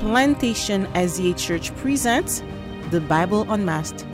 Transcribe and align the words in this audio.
Plantation 0.00 0.86
SDA 0.94 1.36
Church 1.36 1.76
presents 1.76 2.42
the 2.90 3.02
Bible 3.02 3.44
Unmasked. 3.52 4.06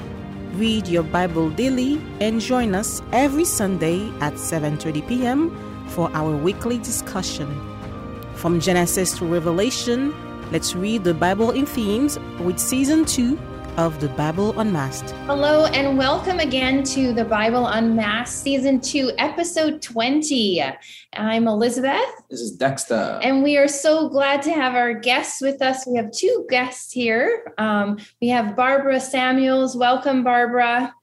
Read 0.54 0.88
your 0.88 1.04
Bible 1.04 1.48
daily 1.50 2.02
and 2.20 2.40
join 2.40 2.74
us 2.74 3.00
every 3.12 3.44
Sunday 3.44 4.10
at 4.20 4.34
7:30 4.34 5.06
p.m. 5.06 5.54
for 5.86 6.10
our 6.12 6.36
weekly 6.36 6.78
discussion. 6.78 7.46
From 8.34 8.58
Genesis 8.58 9.16
to 9.18 9.26
Revelation, 9.26 10.12
let's 10.50 10.74
read 10.74 11.04
the 11.04 11.14
Bible 11.14 11.52
in 11.52 11.66
themes 11.66 12.18
with 12.40 12.58
season 12.58 13.04
2 13.04 13.38
of 13.76 14.00
the 14.00 14.08
Bible 14.10 14.58
Unmasked. 14.58 15.10
Hello 15.26 15.66
and 15.66 15.98
welcome 15.98 16.38
again 16.38 16.82
to 16.84 17.12
the 17.12 17.24
Bible 17.24 17.66
Unmasked 17.66 18.34
Season 18.34 18.80
2, 18.80 19.12
Episode 19.18 19.82
20. 19.82 20.64
I'm 21.12 21.46
Elizabeth. 21.46 22.00
This 22.30 22.40
is 22.40 22.52
Dexter. 22.52 23.20
And 23.22 23.42
we 23.42 23.58
are 23.58 23.68
so 23.68 24.08
glad 24.08 24.40
to 24.42 24.52
have 24.52 24.74
our 24.74 24.94
guests 24.94 25.42
with 25.42 25.60
us. 25.60 25.86
We 25.86 25.96
have 25.98 26.10
two 26.10 26.46
guests 26.48 26.90
here. 26.90 27.52
Um, 27.58 27.98
we 28.22 28.28
have 28.28 28.56
Barbara 28.56 28.98
Samuels. 28.98 29.76
Welcome, 29.76 30.24
Barbara. 30.24 30.94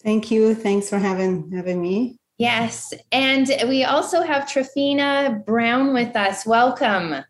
Thank 0.00 0.30
you. 0.30 0.54
Thanks 0.54 0.88
for 0.88 0.98
having 0.98 1.50
having 1.50 1.82
me. 1.82 2.16
Yes. 2.38 2.94
And 3.10 3.50
we 3.66 3.82
also 3.82 4.22
have 4.22 4.44
Triffina 4.44 5.44
Brown 5.44 5.92
with 5.94 6.14
us. 6.14 6.46
Welcome. 6.46 7.24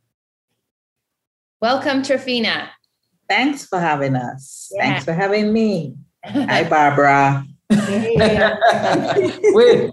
Welcome, 1.63 2.03
Triffina. 2.03 2.69
Thanks 3.29 3.67
for 3.67 3.79
having 3.79 4.17
us. 4.17 4.73
Yeah. 4.75 4.83
Thanks 4.83 5.05
for 5.05 5.13
having 5.13 5.53
me. 5.53 5.95
Hi, 6.25 6.69
Barbara. 6.69 7.45
Wait, 7.71 7.91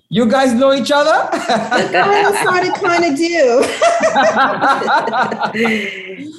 you 0.08 0.30
guys 0.30 0.54
know 0.54 0.74
each 0.74 0.92
other? 0.92 1.12
I 1.12 2.40
started 2.42 2.74
kind 2.76 3.04
of 3.04 3.18
do. 3.18 3.66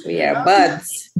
we 0.07 0.23
are 0.23 0.43
buds. 0.43 1.11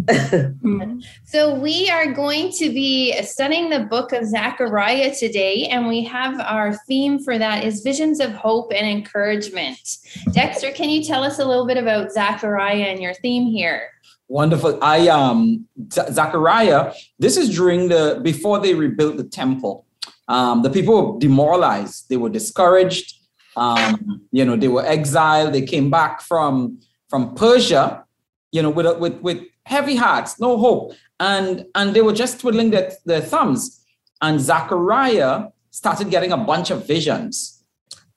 So, 1.25 1.53
we 1.53 1.91
are 1.91 2.11
going 2.11 2.51
to 2.53 2.69
be 2.69 3.13
studying 3.21 3.69
the 3.69 3.81
book 3.81 4.11
of 4.11 4.25
Zechariah 4.25 5.13
today, 5.15 5.65
and 5.65 5.87
we 5.87 6.03
have 6.05 6.39
our 6.39 6.73
theme 6.87 7.23
for 7.23 7.37
that 7.37 7.63
is 7.63 7.81
visions 7.81 8.19
of 8.19 8.31
hope 8.31 8.71
and 8.75 8.87
encouragement. 8.87 9.97
Dexter, 10.31 10.71
can 10.71 10.89
you 10.89 11.03
tell 11.03 11.23
us 11.23 11.37
a 11.37 11.45
little 11.45 11.67
bit 11.67 11.77
about 11.77 12.11
Zechariah 12.11 12.85
and 12.85 12.99
your 12.99 13.13
theme 13.13 13.45
here? 13.45 13.91
Wonderful. 14.29 14.77
I 14.81 15.07
um 15.07 15.67
Zechariah, 15.91 16.93
this 17.17 17.37
is 17.37 17.55
during 17.55 17.87
the 17.87 18.19
before 18.23 18.59
they 18.59 18.73
rebuilt 18.73 19.17
the 19.17 19.23
temple. 19.23 19.85
Um, 20.27 20.61
the 20.63 20.69
people 20.69 21.13
were 21.13 21.19
demoralized, 21.19 22.09
they 22.09 22.17
were 22.17 22.29
discouraged, 22.29 23.15
um, 23.55 24.27
you 24.31 24.43
know, 24.43 24.57
they 24.57 24.67
were 24.67 24.85
exiled, 24.85 25.53
they 25.53 25.61
came 25.61 25.89
back 25.89 26.21
from 26.21 26.79
from 27.09 27.35
Persia, 27.35 28.03
you 28.51 28.61
know, 28.61 28.69
with 28.69 28.99
with 28.99 29.21
with 29.21 29.43
heavy 29.63 29.95
hearts, 29.95 30.39
no 30.41 30.57
hope. 30.57 30.93
And 31.19 31.65
and 31.73 31.93
they 31.93 32.01
were 32.01 32.13
just 32.13 32.41
twiddling 32.41 32.71
their, 32.71 32.91
their 33.05 33.21
thumbs. 33.21 33.85
And 34.21 34.41
Zechariah 34.41 35.45
started 35.71 36.09
getting 36.09 36.33
a 36.33 36.37
bunch 36.37 36.69
of 36.69 36.85
visions. 36.85 37.56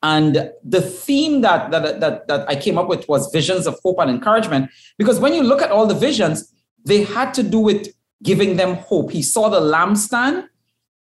And 0.03 0.51
the 0.65 0.81
theme 0.81 1.43
that, 1.43 1.71
that, 1.71 2.01
that, 2.01 2.27
that 2.27 2.49
I 2.49 2.57
came 2.57 2.79
up 2.79 2.89
with 2.89 3.07
was 3.09 3.31
visions 3.33 3.67
of 3.67 3.79
hope 3.83 3.99
and 3.99 4.11
encouragement. 4.11 4.71
Because 4.97 5.21
when 5.21 5.35
you 5.35 5.43
look 5.43 5.61
at 5.61 5.71
all 5.71 5.87
the 5.87 5.95
visions, 5.95 6.55
they 6.85 7.05
had 7.05 7.35
to 7.35 7.43
do 7.43 7.59
with 7.59 7.89
giving 8.23 8.57
them 8.57 8.77
hope. 8.77 9.11
He 9.11 9.23
saw 9.23 9.49
the 9.49 9.61
lampstand 9.61 10.49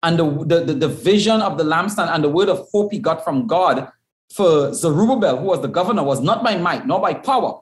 and 0.02 0.18
the, 0.18 0.24
the, 0.44 0.64
the, 0.64 0.74
the 0.74 0.88
vision 0.88 1.40
of 1.40 1.58
the 1.58 1.64
lampstand 1.64 2.14
and 2.14 2.22
the 2.22 2.28
word 2.28 2.48
of 2.48 2.68
hope 2.70 2.92
he 2.92 2.98
got 2.98 3.24
from 3.24 3.46
God 3.46 3.88
for 4.32 4.72
Zerubbabel, 4.72 5.38
who 5.38 5.46
was 5.46 5.60
the 5.60 5.68
governor, 5.68 6.02
was 6.02 6.20
not 6.20 6.44
by 6.44 6.56
might, 6.56 6.86
nor 6.86 7.00
by 7.00 7.14
power, 7.14 7.60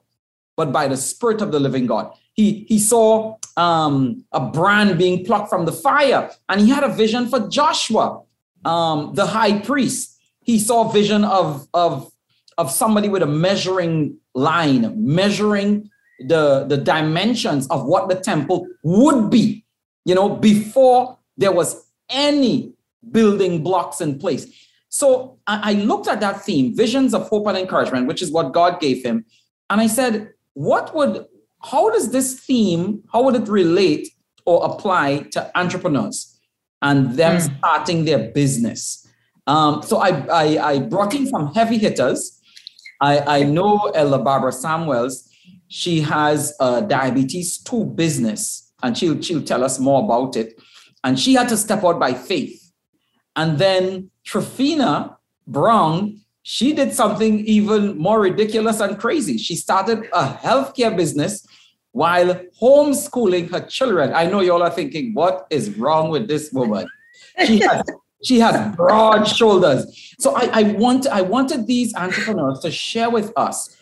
but 0.56 0.72
by 0.72 0.88
the 0.88 0.96
spirit 0.96 1.40
of 1.40 1.52
the 1.52 1.60
living 1.60 1.86
God. 1.86 2.12
He, 2.34 2.64
he 2.68 2.78
saw 2.78 3.36
um, 3.56 4.24
a 4.32 4.40
brand 4.40 4.98
being 4.98 5.24
plucked 5.24 5.50
from 5.50 5.66
the 5.66 5.72
fire, 5.72 6.30
and 6.48 6.60
he 6.60 6.70
had 6.70 6.82
a 6.82 6.88
vision 6.88 7.28
for 7.28 7.46
Joshua, 7.48 8.22
um, 8.64 9.14
the 9.14 9.26
high 9.26 9.58
priest 9.60 10.11
he 10.42 10.58
saw 10.58 10.88
a 10.88 10.92
vision 10.92 11.24
of 11.24 11.66
of 11.74 12.10
of 12.58 12.70
somebody 12.70 13.08
with 13.08 13.22
a 13.22 13.26
measuring 13.26 14.16
line 14.34 14.92
measuring 14.96 15.88
the 16.28 16.64
the 16.68 16.76
dimensions 16.76 17.66
of 17.68 17.84
what 17.86 18.08
the 18.08 18.14
temple 18.14 18.66
would 18.82 19.30
be 19.30 19.64
you 20.04 20.14
know 20.14 20.28
before 20.28 21.18
there 21.36 21.52
was 21.52 21.86
any 22.10 22.72
building 23.10 23.62
blocks 23.62 24.00
in 24.00 24.18
place 24.18 24.46
so 24.88 25.38
I, 25.46 25.70
I 25.70 25.72
looked 25.74 26.06
at 26.08 26.20
that 26.20 26.42
theme 26.44 26.76
visions 26.76 27.14
of 27.14 27.28
hope 27.28 27.46
and 27.46 27.56
encouragement 27.56 28.06
which 28.06 28.22
is 28.22 28.30
what 28.30 28.52
god 28.52 28.80
gave 28.80 29.02
him 29.04 29.24
and 29.70 29.80
i 29.80 29.86
said 29.86 30.32
what 30.54 30.94
would 30.94 31.26
how 31.62 31.90
does 31.90 32.10
this 32.10 32.40
theme 32.40 33.02
how 33.12 33.22
would 33.22 33.34
it 33.36 33.48
relate 33.48 34.08
or 34.44 34.64
apply 34.64 35.18
to 35.32 35.58
entrepreneurs 35.58 36.38
and 36.82 37.16
them 37.16 37.40
Hmm. 37.40 37.56
starting 37.58 38.04
their 38.04 38.30
business 38.30 39.01
um, 39.46 39.82
so 39.82 39.98
I, 39.98 40.10
I, 40.30 40.72
I 40.72 40.78
brought 40.78 41.14
in 41.14 41.26
some 41.26 41.52
heavy 41.54 41.78
hitters. 41.78 42.40
I, 43.00 43.40
I 43.40 43.42
know 43.42 43.78
Elder 43.94 44.22
Barbara 44.22 44.52
Samuels. 44.52 45.28
She 45.68 46.00
has 46.00 46.54
a 46.60 46.82
diabetes 46.82 47.58
2 47.58 47.86
business, 47.86 48.72
and 48.82 48.96
she'll, 48.96 49.20
she'll 49.20 49.42
tell 49.42 49.64
us 49.64 49.78
more 49.78 50.04
about 50.04 50.36
it. 50.36 50.60
And 51.02 51.18
she 51.18 51.34
had 51.34 51.48
to 51.48 51.56
step 51.56 51.82
out 51.84 51.98
by 51.98 52.14
faith. 52.14 52.72
And 53.34 53.58
then 53.58 54.10
Triffina 54.26 55.16
Brown, 55.46 56.20
she 56.42 56.72
did 56.72 56.92
something 56.92 57.40
even 57.46 57.98
more 57.98 58.20
ridiculous 58.20 58.80
and 58.80 58.98
crazy. 58.98 59.38
She 59.38 59.56
started 59.56 60.08
a 60.12 60.26
healthcare 60.34 60.96
business 60.96 61.46
while 61.92 62.34
homeschooling 62.60 63.50
her 63.50 63.60
children. 63.60 64.12
I 64.12 64.26
know 64.26 64.40
y'all 64.40 64.62
are 64.62 64.70
thinking, 64.70 65.14
what 65.14 65.46
is 65.50 65.76
wrong 65.76 66.10
with 66.10 66.28
this 66.28 66.52
woman? 66.52 66.86
She 67.46 67.60
has 67.60 67.82
she 68.22 68.40
has 68.40 68.74
broad 68.76 69.24
shoulders. 69.24 70.14
So 70.18 70.34
I, 70.36 70.60
I 70.60 70.62
want 70.72 71.06
I 71.06 71.22
wanted 71.22 71.66
these 71.66 71.94
entrepreneurs 71.94 72.60
to 72.60 72.70
share 72.70 73.10
with 73.10 73.32
us 73.36 73.76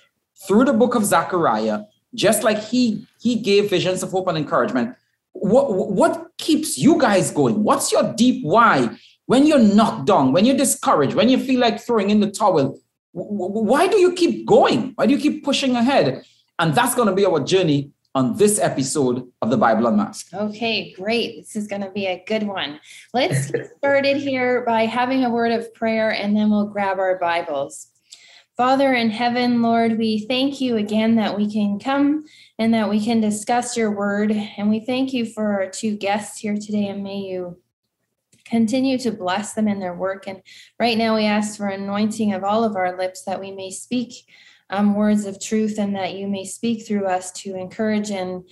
through 0.46 0.64
the 0.64 0.72
book 0.72 0.94
of 0.94 1.04
Zechariah, 1.04 1.82
just 2.14 2.42
like 2.42 2.58
he 2.58 3.06
he 3.20 3.36
gave 3.36 3.70
visions 3.70 4.02
of 4.02 4.10
hope 4.10 4.28
and 4.28 4.38
encouragement. 4.38 4.96
What 5.32 5.72
what 5.72 6.32
keeps 6.38 6.78
you 6.78 6.98
guys 6.98 7.30
going? 7.30 7.62
What's 7.62 7.92
your 7.92 8.12
deep 8.14 8.44
why 8.44 8.96
when 9.26 9.46
you're 9.46 9.58
knocked 9.58 10.06
down, 10.06 10.32
when 10.32 10.44
you're 10.44 10.56
discouraged, 10.56 11.14
when 11.14 11.28
you 11.28 11.38
feel 11.38 11.60
like 11.60 11.80
throwing 11.80 12.10
in 12.10 12.20
the 12.20 12.30
towel? 12.30 12.78
Why 13.12 13.88
do 13.88 13.98
you 13.98 14.12
keep 14.12 14.46
going? 14.46 14.92
Why 14.94 15.06
do 15.06 15.12
you 15.12 15.20
keep 15.20 15.44
pushing 15.44 15.76
ahead? 15.76 16.22
And 16.58 16.74
that's 16.74 16.94
going 16.94 17.08
to 17.08 17.14
be 17.14 17.26
our 17.26 17.40
journey 17.40 17.90
on 18.14 18.36
this 18.36 18.58
episode 18.58 19.30
of 19.40 19.50
the 19.50 19.56
Bible 19.56 19.86
Unmasked. 19.86 20.34
Okay, 20.34 20.92
great. 20.92 21.36
This 21.36 21.54
is 21.54 21.68
going 21.68 21.82
to 21.82 21.90
be 21.90 22.06
a 22.06 22.24
good 22.26 22.42
one. 22.42 22.80
Let's 23.14 23.50
get 23.50 23.70
started 23.78 24.16
here 24.16 24.64
by 24.66 24.86
having 24.86 25.24
a 25.24 25.30
word 25.30 25.52
of 25.52 25.72
prayer 25.74 26.10
and 26.10 26.36
then 26.36 26.50
we'll 26.50 26.66
grab 26.66 26.98
our 26.98 27.18
Bibles. 27.18 27.88
Father 28.56 28.92
in 28.92 29.10
heaven, 29.10 29.62
Lord, 29.62 29.96
we 29.96 30.26
thank 30.26 30.60
you 30.60 30.76
again 30.76 31.14
that 31.16 31.36
we 31.36 31.50
can 31.50 31.78
come 31.78 32.24
and 32.58 32.74
that 32.74 32.90
we 32.90 33.02
can 33.02 33.20
discuss 33.20 33.76
your 33.76 33.90
word. 33.90 34.32
And 34.32 34.68
we 34.68 34.80
thank 34.80 35.14
you 35.14 35.24
for 35.24 35.52
our 35.52 35.70
two 35.70 35.96
guests 35.96 36.40
here 36.40 36.56
today, 36.56 36.88
and 36.88 37.02
may 37.02 37.20
you 37.20 37.58
continue 38.44 38.98
to 38.98 39.12
bless 39.12 39.54
them 39.54 39.66
in 39.66 39.80
their 39.80 39.94
work. 39.94 40.26
And 40.26 40.42
right 40.78 40.98
now, 40.98 41.16
we 41.16 41.24
ask 41.24 41.56
for 41.56 41.68
anointing 41.68 42.34
of 42.34 42.44
all 42.44 42.62
of 42.62 42.76
our 42.76 42.98
lips 42.98 43.22
that 43.22 43.40
we 43.40 43.50
may 43.50 43.70
speak 43.70 44.26
um, 44.70 44.94
words 44.94 45.26
of 45.26 45.40
truth 45.40 45.78
and 45.78 45.94
that 45.96 46.14
you 46.14 46.28
may 46.28 46.44
speak 46.44 46.86
through 46.86 47.06
us 47.06 47.30
to 47.32 47.56
encourage 47.56 48.10
and 48.10 48.44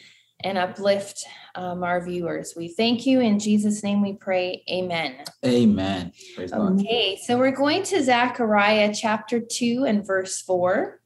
and 0.45 0.57
uplift 0.57 1.25
um, 1.57 1.83
our 1.83 2.01
viewers. 2.01 2.55
We 2.57 2.69
thank 2.69 3.05
you 3.07 3.21
in 3.21 3.41
Jesus' 3.41 3.83
name. 3.83 4.01
We 4.01 4.13
pray. 4.13 4.63
Amen. 4.71 5.25
Amen. 5.45 6.13
Praise 6.37 6.53
God. 6.53 6.81
Okay, 6.81 7.19
so 7.27 7.37
we're 7.37 7.51
going 7.51 7.83
to 7.85 8.03
Zechariah 8.03 8.95
chapter 8.95 9.41
2 9.41 9.85
and 9.89 10.07
verse 10.07 10.41
4. 10.43 11.01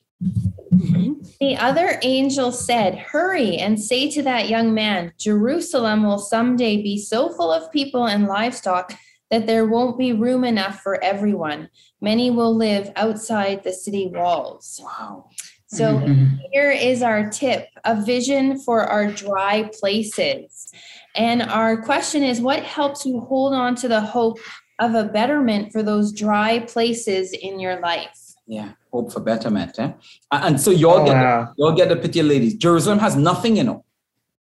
The 1.40 1.56
other 1.58 1.98
angel 2.02 2.52
said, 2.52 2.96
Hurry 2.96 3.56
and 3.56 3.80
say 3.80 4.10
to 4.10 4.22
that 4.22 4.48
young 4.48 4.74
man, 4.74 5.12
Jerusalem 5.18 6.02
will 6.04 6.18
someday 6.18 6.82
be 6.82 6.98
so 6.98 7.30
full 7.30 7.50
of 7.50 7.72
people 7.72 8.06
and 8.06 8.26
livestock 8.26 8.94
that 9.32 9.46
there 9.46 9.64
won't 9.64 9.96
be 9.98 10.12
room 10.12 10.44
enough 10.44 10.80
for 10.80 11.02
everyone. 11.02 11.70
Many 12.02 12.30
will 12.30 12.54
live 12.54 12.92
outside 12.96 13.64
the 13.64 13.72
city 13.72 14.12
walls. 14.14 14.78
Wow. 14.84 15.30
So 15.68 16.00
Mhm. 16.00 16.38
here 16.52 16.70
is 16.70 17.02
our 17.02 17.30
tip 17.30 17.66
a 17.82 17.94
vision 18.02 18.58
for 18.58 18.82
our 18.84 19.06
dry 19.06 19.70
places. 19.80 20.70
And 21.16 21.40
our 21.42 21.80
question 21.82 22.22
is 22.22 22.42
what 22.42 22.60
helps 22.62 23.06
you 23.06 23.20
hold 23.20 23.54
on 23.54 23.74
to 23.76 23.88
the 23.88 24.02
hope 24.02 24.38
of 24.78 24.94
a 24.94 25.04
betterment 25.04 25.72
for 25.72 25.82
those 25.82 26.12
dry 26.12 26.58
places 26.58 27.32
in 27.32 27.58
your 27.58 27.80
life? 27.80 28.18
Yeah, 28.46 28.72
hope 28.92 29.14
for 29.14 29.20
betterment. 29.20 29.78
Eh? 29.78 29.92
And 30.30 30.60
so 30.60 30.70
y'all 30.70 31.00
Oh, 31.00 31.04
get 31.06 31.14
wow. 31.14 31.44
the, 31.44 31.62
y'all 31.62 31.72
get 31.72 31.88
the 31.88 31.96
picture, 31.96 32.22
ladies. 32.22 32.52
Jerusalem 32.52 32.98
has 32.98 33.16
nothing, 33.16 33.56
you 33.56 33.64
know. 33.64 33.82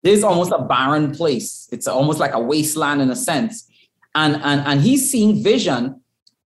There's 0.04 0.26
almost 0.26 0.52
a 0.52 0.62
barren 0.62 1.16
place. 1.16 1.70
It's 1.72 1.88
almost 1.88 2.20
like 2.20 2.34
a 2.34 2.40
wasteland 2.40 3.02
in 3.02 3.10
a 3.10 3.16
sense. 3.16 3.70
And 4.16 4.36
and 4.38 4.62
and 4.62 4.82
he's 4.82 5.10
seeing 5.10 5.44
vision 5.44 6.02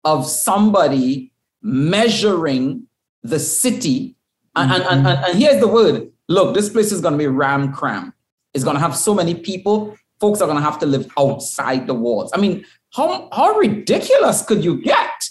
of 0.03 0.25
somebody 0.27 1.31
measuring 1.61 2.87
the 3.23 3.39
city. 3.39 4.15
And, 4.55 4.71
and, 4.71 4.83
and, 4.83 5.07
and, 5.07 5.25
and 5.25 5.39
here's 5.39 5.59
the 5.59 5.67
word 5.67 6.09
look, 6.27 6.55
this 6.55 6.69
place 6.69 6.91
is 6.91 7.01
going 7.01 7.13
to 7.13 7.17
be 7.17 7.27
ram 7.27 7.73
cram. 7.73 8.13
It's 8.53 8.63
going 8.63 8.75
to 8.75 8.81
have 8.81 8.95
so 8.95 9.13
many 9.13 9.35
people. 9.35 9.97
Folks 10.19 10.41
are 10.41 10.45
going 10.45 10.57
to 10.57 10.63
have 10.63 10.79
to 10.79 10.85
live 10.85 11.07
outside 11.19 11.87
the 11.87 11.93
walls. 11.93 12.31
I 12.33 12.37
mean, 12.37 12.65
how, 12.93 13.29
how 13.33 13.57
ridiculous 13.57 14.41
could 14.43 14.63
you 14.63 14.81
get? 14.81 15.29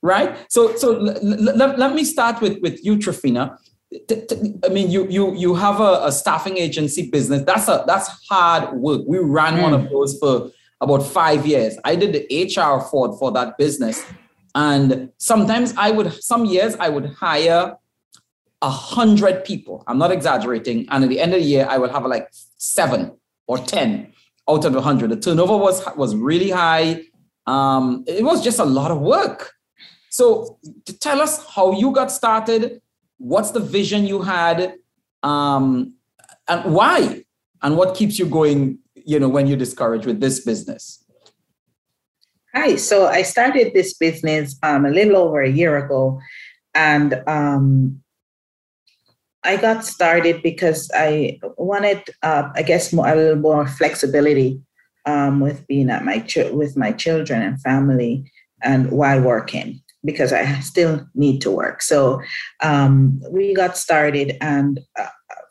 Right. 0.00 0.36
So, 0.48 0.74
so 0.74 0.96
l- 0.96 1.10
l- 1.62 1.74
let 1.76 1.94
me 1.94 2.02
start 2.02 2.40
with, 2.40 2.60
with 2.60 2.84
you, 2.84 2.96
Triffina. 2.96 3.56
I 4.64 4.68
mean, 4.70 4.90
you 4.90 5.06
you 5.08 5.34
you 5.34 5.54
have 5.54 5.78
a, 5.78 6.06
a, 6.06 6.12
staffing 6.12 6.56
agency 6.56 7.10
business. 7.10 7.42
That's 7.42 7.68
a 7.68 7.84
that's 7.86 8.08
hard 8.26 8.72
work. 8.72 9.02
We 9.06 9.18
ran 9.18 9.58
mm. 9.58 9.62
one 9.62 9.74
of 9.74 9.90
those 9.90 10.18
for 10.18 10.50
about 10.82 11.02
five 11.02 11.46
years. 11.46 11.78
I 11.84 11.96
did 11.96 12.12
the 12.12 12.24
HR 12.44 12.80
for 12.90 13.16
for 13.18 13.32
that 13.32 13.56
business, 13.56 14.04
and 14.54 15.10
sometimes 15.16 15.72
I 15.78 15.90
would 15.90 16.12
some 16.22 16.44
years 16.44 16.76
I 16.76 16.90
would 16.90 17.06
hire 17.06 17.76
a 18.60 18.70
hundred 18.70 19.44
people. 19.44 19.82
I'm 19.86 19.98
not 19.98 20.12
exaggerating. 20.12 20.86
And 20.90 21.02
at 21.04 21.08
the 21.10 21.20
end 21.20 21.32
of 21.32 21.40
the 21.40 21.46
year, 21.46 21.66
I 21.68 21.78
would 21.78 21.90
have 21.90 22.04
like 22.04 22.28
seven 22.58 23.12
or 23.46 23.56
ten 23.58 24.12
out 24.50 24.64
of 24.66 24.76
a 24.76 24.82
hundred. 24.82 25.10
The 25.10 25.16
turnover 25.16 25.56
was 25.56 25.82
was 25.96 26.14
really 26.14 26.50
high. 26.50 27.04
Um, 27.46 28.04
it 28.06 28.24
was 28.24 28.44
just 28.44 28.58
a 28.58 28.64
lot 28.64 28.90
of 28.90 29.00
work. 29.00 29.52
So 30.10 30.58
to 30.84 30.98
tell 30.98 31.22
us 31.22 31.42
how 31.46 31.72
you 31.72 31.90
got 31.92 32.12
started 32.12 32.82
what's 33.22 33.52
the 33.52 33.60
vision 33.60 34.04
you 34.04 34.20
had 34.20 34.74
um, 35.22 35.94
and 36.48 36.74
why 36.74 37.24
and 37.62 37.76
what 37.76 37.94
keeps 37.94 38.18
you 38.18 38.26
going 38.26 38.78
you 39.04 39.18
know 39.18 39.28
when 39.28 39.46
you're 39.46 39.56
discouraged 39.56 40.06
with 40.06 40.20
this 40.20 40.40
business 40.44 41.04
hi 42.54 42.76
so 42.76 43.06
i 43.06 43.22
started 43.22 43.72
this 43.74 43.94
business 43.94 44.56
um, 44.62 44.84
a 44.84 44.90
little 44.90 45.16
over 45.16 45.40
a 45.40 45.50
year 45.50 45.76
ago 45.76 46.20
and 46.74 47.22
um, 47.26 48.00
i 49.44 49.56
got 49.56 49.84
started 49.84 50.42
because 50.42 50.90
i 50.94 51.38
wanted 51.56 52.02
uh, 52.22 52.48
i 52.54 52.62
guess 52.62 52.92
more, 52.92 53.08
a 53.08 53.14
little 53.14 53.36
more 53.36 53.66
flexibility 53.66 54.60
um, 55.04 55.40
with 55.40 55.66
being 55.66 55.90
at 55.90 56.04
my 56.04 56.20
ch- 56.20 56.50
with 56.52 56.76
my 56.76 56.92
children 56.92 57.42
and 57.42 57.60
family 57.60 58.30
and 58.62 58.90
while 58.92 59.20
working 59.20 59.82
because 60.04 60.32
I 60.32 60.60
still 60.60 61.06
need 61.14 61.40
to 61.42 61.50
work. 61.50 61.82
So 61.82 62.20
um, 62.60 63.20
we 63.30 63.54
got 63.54 63.76
started, 63.76 64.36
and 64.40 64.80
uh, 64.98 65.06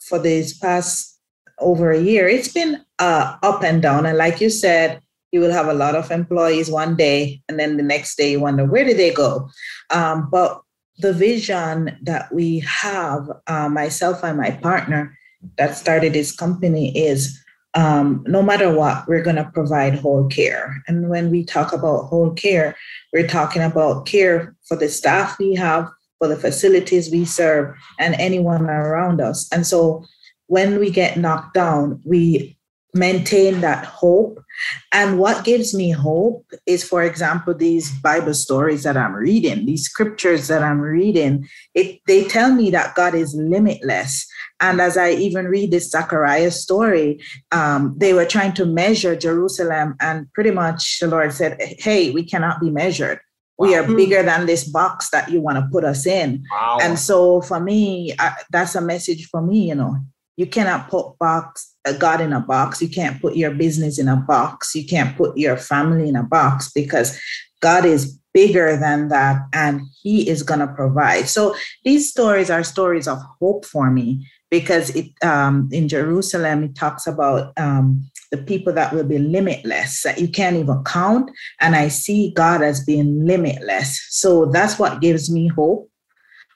for 0.07 0.19
this 0.19 0.57
past 0.57 1.19
over 1.59 1.91
a 1.91 2.01
year, 2.01 2.27
it's 2.27 2.49
been 2.49 2.83
uh, 3.01 3.35
up 3.41 3.63
and 3.63 3.81
down. 3.81 4.05
And 4.05 4.17
like 4.17 4.39
you 4.39 4.49
said, 4.49 5.01
you 5.31 5.39
will 5.41 5.51
have 5.51 5.67
a 5.67 5.73
lot 5.73 5.95
of 5.95 6.11
employees 6.11 6.69
one 6.69 6.95
day, 6.95 7.41
and 7.49 7.59
then 7.59 7.77
the 7.77 7.83
next 7.83 8.15
day 8.15 8.31
you 8.31 8.39
wonder 8.39 8.65
where 8.65 8.83
did 8.83 8.97
they 8.97 9.13
go. 9.13 9.49
Um, 9.89 10.29
but 10.29 10.61
the 10.99 11.13
vision 11.13 11.97
that 12.03 12.33
we 12.33 12.59
have, 12.59 13.27
uh, 13.47 13.69
myself 13.69 14.23
and 14.23 14.37
my 14.37 14.51
partner 14.51 15.17
that 15.57 15.75
started 15.75 16.13
this 16.13 16.35
company, 16.35 16.95
is 16.97 17.39
um, 17.73 18.23
no 18.27 18.43
matter 18.43 18.71
what, 18.71 19.07
we're 19.07 19.23
going 19.23 19.37
to 19.37 19.49
provide 19.53 19.95
whole 19.95 20.27
care. 20.27 20.83
And 20.87 21.09
when 21.09 21.31
we 21.31 21.43
talk 21.43 21.73
about 21.73 22.07
whole 22.07 22.31
care, 22.33 22.75
we're 23.13 23.27
talking 23.27 23.63
about 23.63 24.05
care 24.05 24.53
for 24.67 24.77
the 24.77 24.89
staff 24.89 25.39
we 25.39 25.55
have, 25.55 25.89
for 26.19 26.27
the 26.27 26.35
facilities 26.35 27.09
we 27.09 27.25
serve, 27.25 27.73
and 27.97 28.13
anyone 28.15 28.69
around 28.69 29.21
us. 29.21 29.47
And 29.51 29.65
so 29.65 30.03
when 30.47 30.77
we 30.77 30.91
get 30.91 31.17
knocked 31.17 31.53
down, 31.53 32.01
we 32.05 32.57
maintain 32.93 33.61
that 33.61 33.85
hope. 33.85 34.43
And 34.91 35.17
what 35.17 35.45
gives 35.45 35.73
me 35.73 35.91
hope 35.91 36.45
is, 36.65 36.83
for 36.83 37.03
example, 37.03 37.53
these 37.53 37.91
Bible 38.01 38.33
stories 38.33 38.83
that 38.83 38.97
I'm 38.97 39.13
reading, 39.13 39.65
these 39.65 39.85
scriptures 39.85 40.47
that 40.47 40.61
I'm 40.61 40.81
reading, 40.81 41.47
it, 41.73 42.01
they 42.05 42.25
tell 42.25 42.53
me 42.53 42.69
that 42.71 42.95
God 42.95 43.15
is 43.15 43.33
limitless. 43.33 44.27
And 44.59 44.81
as 44.81 44.97
I 44.97 45.11
even 45.11 45.47
read 45.47 45.71
this 45.71 45.89
Zechariah 45.89 46.51
story, 46.51 47.21
um, 47.51 47.95
they 47.97 48.13
were 48.13 48.25
trying 48.25 48.53
to 48.53 48.65
measure 48.65 49.15
Jerusalem, 49.15 49.95
and 49.99 50.31
pretty 50.33 50.51
much 50.51 50.99
the 50.99 51.07
Lord 51.07 51.33
said, 51.33 51.57
Hey, 51.79 52.11
we 52.11 52.23
cannot 52.23 52.59
be 52.59 52.69
measured. 52.69 53.19
Wow. 53.57 53.67
We 53.67 53.75
are 53.75 53.87
bigger 53.87 54.23
than 54.23 54.47
this 54.47 54.63
box 54.63 55.09
that 55.11 55.29
you 55.29 55.39
want 55.39 55.57
to 55.57 55.67
put 55.71 55.83
us 55.83 56.05
in. 56.05 56.43
Wow. 56.51 56.79
And 56.81 56.97
so 56.97 57.41
for 57.41 57.59
me, 57.59 58.13
I, 58.17 58.33
that's 58.51 58.75
a 58.75 58.81
message 58.81 59.27
for 59.27 59.41
me, 59.41 59.69
you 59.69 59.75
know. 59.75 59.97
You 60.41 60.47
cannot 60.47 60.89
put 60.89 61.19
box 61.19 61.71
God 61.99 62.19
in 62.19 62.33
a 62.33 62.39
box. 62.39 62.81
You 62.81 62.89
can't 62.89 63.21
put 63.21 63.35
your 63.35 63.51
business 63.51 63.99
in 63.99 64.07
a 64.07 64.15
box. 64.15 64.73
You 64.73 64.87
can't 64.87 65.15
put 65.15 65.37
your 65.37 65.55
family 65.55 66.09
in 66.09 66.15
a 66.15 66.23
box 66.23 66.71
because 66.71 67.21
God 67.59 67.85
is 67.85 68.17
bigger 68.33 68.75
than 68.75 69.09
that 69.09 69.43
and 69.53 69.81
he 70.01 70.27
is 70.27 70.41
going 70.41 70.61
to 70.61 70.73
provide. 70.73 71.29
So 71.29 71.55
these 71.85 72.09
stories 72.09 72.49
are 72.49 72.63
stories 72.63 73.07
of 73.07 73.19
hope 73.39 73.65
for 73.65 73.91
me 73.91 74.27
because 74.49 74.89
it 74.95 75.11
um, 75.23 75.69
in 75.71 75.87
Jerusalem 75.87 76.63
it 76.63 76.75
talks 76.75 77.05
about 77.05 77.53
um, 77.59 78.09
the 78.31 78.37
people 78.37 78.73
that 78.73 78.93
will 78.93 79.03
be 79.03 79.19
limitless 79.19 80.01
that 80.01 80.19
you 80.19 80.27
can't 80.27 80.55
even 80.55 80.83
count, 80.85 81.29
and 81.59 81.75
I 81.75 81.89
see 81.89 82.31
God 82.35 82.63
as 82.63 82.83
being 82.83 83.27
limitless. 83.27 84.03
So 84.09 84.47
that's 84.47 84.79
what 84.79 85.01
gives 85.01 85.31
me 85.31 85.49
hope. 85.49 85.90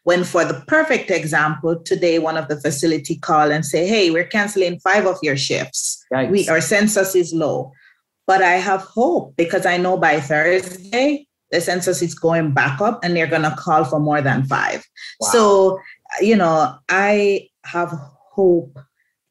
When, 0.05 0.23
for 0.23 0.45
the 0.45 0.63
perfect 0.67 1.11
example, 1.11 1.77
today 1.83 2.19
one 2.19 2.37
of 2.37 2.47
the 2.47 2.61
facility 2.61 3.17
call 3.17 3.51
and 3.51 3.65
say, 3.65 3.87
"Hey, 3.87 4.11
we're 4.11 4.27
canceling 4.27 4.79
five 4.79 5.05
of 5.05 5.17
your 5.21 5.35
shifts. 5.35 6.03
Yikes. 6.13 6.31
We 6.31 6.47
our 6.47 6.61
census 6.61 7.15
is 7.15 7.33
low." 7.33 7.73
But 8.27 8.41
I 8.41 8.53
have 8.53 8.81
hope 8.81 9.35
because 9.35 9.65
I 9.65 9.77
know 9.77 9.97
by 9.97 10.19
Thursday 10.19 11.27
the 11.51 11.61
census 11.61 12.01
is 12.01 12.15
going 12.15 12.53
back 12.53 12.81
up 12.81 13.03
and 13.03 13.15
they're 13.15 13.27
going 13.27 13.43
to 13.43 13.55
call 13.57 13.83
for 13.83 13.99
more 13.99 14.21
than 14.21 14.45
five. 14.45 14.83
Wow. 15.19 15.29
So, 15.31 15.79
you 16.21 16.35
know, 16.35 16.75
I 16.89 17.49
have 17.65 17.91
hope 18.31 18.77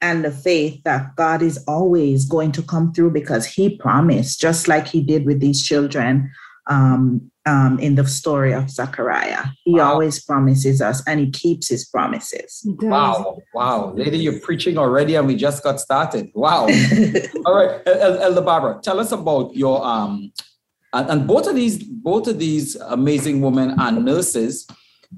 and 0.00 0.24
the 0.24 0.30
faith 0.30 0.82
that 0.84 1.16
God 1.16 1.40
is 1.40 1.62
always 1.66 2.24
going 2.24 2.52
to 2.52 2.62
come 2.62 2.92
through 2.92 3.12
because 3.12 3.46
He 3.46 3.76
promised, 3.76 4.40
just 4.40 4.68
like 4.68 4.86
He 4.86 5.02
did 5.02 5.24
with 5.24 5.40
these 5.40 5.62
children 5.62 6.30
um, 6.66 7.30
um, 7.46 7.78
in 7.78 7.94
the 7.94 8.06
story 8.06 8.52
of 8.52 8.70
Zechariah. 8.70 9.44
He 9.64 9.74
wow. 9.74 9.92
always 9.92 10.22
promises 10.22 10.80
us 10.80 11.02
and 11.06 11.20
He 11.20 11.30
keeps 11.30 11.68
His 11.68 11.84
promises. 11.84 12.62
Wow, 12.64 13.38
wow. 13.54 13.92
Lady, 13.94 14.18
you're 14.18 14.40
preaching 14.40 14.78
already 14.78 15.14
and 15.14 15.26
we 15.26 15.36
just 15.36 15.62
got 15.62 15.80
started. 15.80 16.30
Wow. 16.34 16.68
All 17.46 17.54
right, 17.54 17.80
Elder 17.86 18.40
Barbara, 18.40 18.80
tell 18.82 19.00
us 19.00 19.12
about 19.12 19.54
your. 19.54 19.84
Um, 19.84 20.32
and, 20.92 21.10
and 21.10 21.26
both 21.26 21.46
of 21.46 21.56
these, 21.56 21.82
both 21.82 22.28
of 22.28 22.38
these 22.38 22.76
amazing 22.76 23.40
women 23.40 23.78
are 23.80 23.92
nurses. 23.92 24.66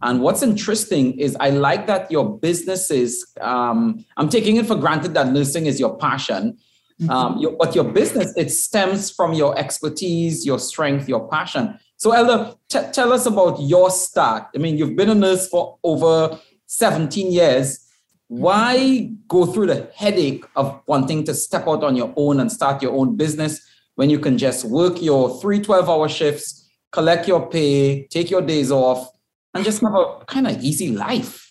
And 0.03 0.21
what's 0.21 0.43
interesting 0.43 1.19
is 1.19 1.37
I 1.39 1.51
like 1.51 1.87
that 1.87 2.11
your 2.11 2.39
businesses, 2.39 3.27
um, 3.41 4.05
I'm 4.17 4.29
taking 4.29 4.57
it 4.57 4.67
for 4.67 4.75
granted 4.75 5.15
that 5.15 5.29
nursing 5.29 5.67
is 5.67 5.79
your 5.79 5.97
passion. 5.97 6.59
Mm-hmm. 7.01 7.11
Um, 7.11 7.39
your, 7.39 7.53
but 7.53 7.75
your 7.75 7.85
business, 7.85 8.33
it 8.39 8.51
stems 8.51 9.11
from 9.11 9.35
your 9.35 9.59
expertise, 9.59 10.47
your 10.47 10.59
strength, 10.59 11.09
your 11.09 11.29
passion. 11.29 11.79
So, 11.99 12.13
Elder, 12.13 12.55
t- 12.69 12.91
tell 12.93 13.13
us 13.13 13.27
about 13.27 13.61
your 13.61 13.91
start. 13.91 14.49
I 14.55 14.59
mean, 14.59 14.77
you've 14.77 14.97
been 14.97 15.09
a 15.09 15.15
nurse 15.15 15.49
for 15.49 15.79
over 15.83 16.39
17 16.67 17.33
years. 17.33 17.83
Why 18.29 19.11
go 19.29 19.47
through 19.47 19.69
the 19.69 19.91
headache 19.95 20.45
of 20.57 20.83
wanting 20.87 21.25
to 21.25 21.35
step 21.35 21.67
out 21.67 21.83
on 21.85 21.97
your 21.97 22.13
own 22.17 22.41
and 22.41 22.53
start 22.53 22.83
your 22.83 22.93
own 22.93 23.17
business 23.17 23.61
when 23.95 24.11
you 24.11 24.19
can 24.19 24.37
just 24.37 24.65
work 24.65 25.01
your 25.01 25.41
three 25.41 25.61
12 25.61 25.89
hour 25.89 26.09
shifts, 26.09 26.69
collect 26.93 27.27
your 27.27 27.49
pay, 27.49 28.07
take 28.09 28.31
your 28.31 28.43
days 28.43 28.71
off, 28.71 29.09
and 29.55 29.65
just 29.65 29.81
have 29.81 29.95
a 29.95 30.25
kind 30.27 30.47
of 30.47 30.63
easy 30.63 30.91
life. 30.91 31.51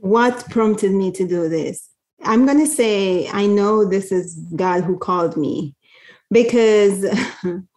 What 0.00 0.50
prompted 0.50 0.92
me 0.92 1.12
to 1.12 1.26
do 1.26 1.48
this? 1.48 1.88
I'm 2.24 2.44
going 2.44 2.58
to 2.58 2.66
say, 2.66 3.28
I 3.28 3.46
know 3.46 3.84
this 3.84 4.10
is 4.10 4.36
God 4.56 4.82
who 4.82 4.98
called 4.98 5.36
me 5.36 5.74
because 6.30 7.04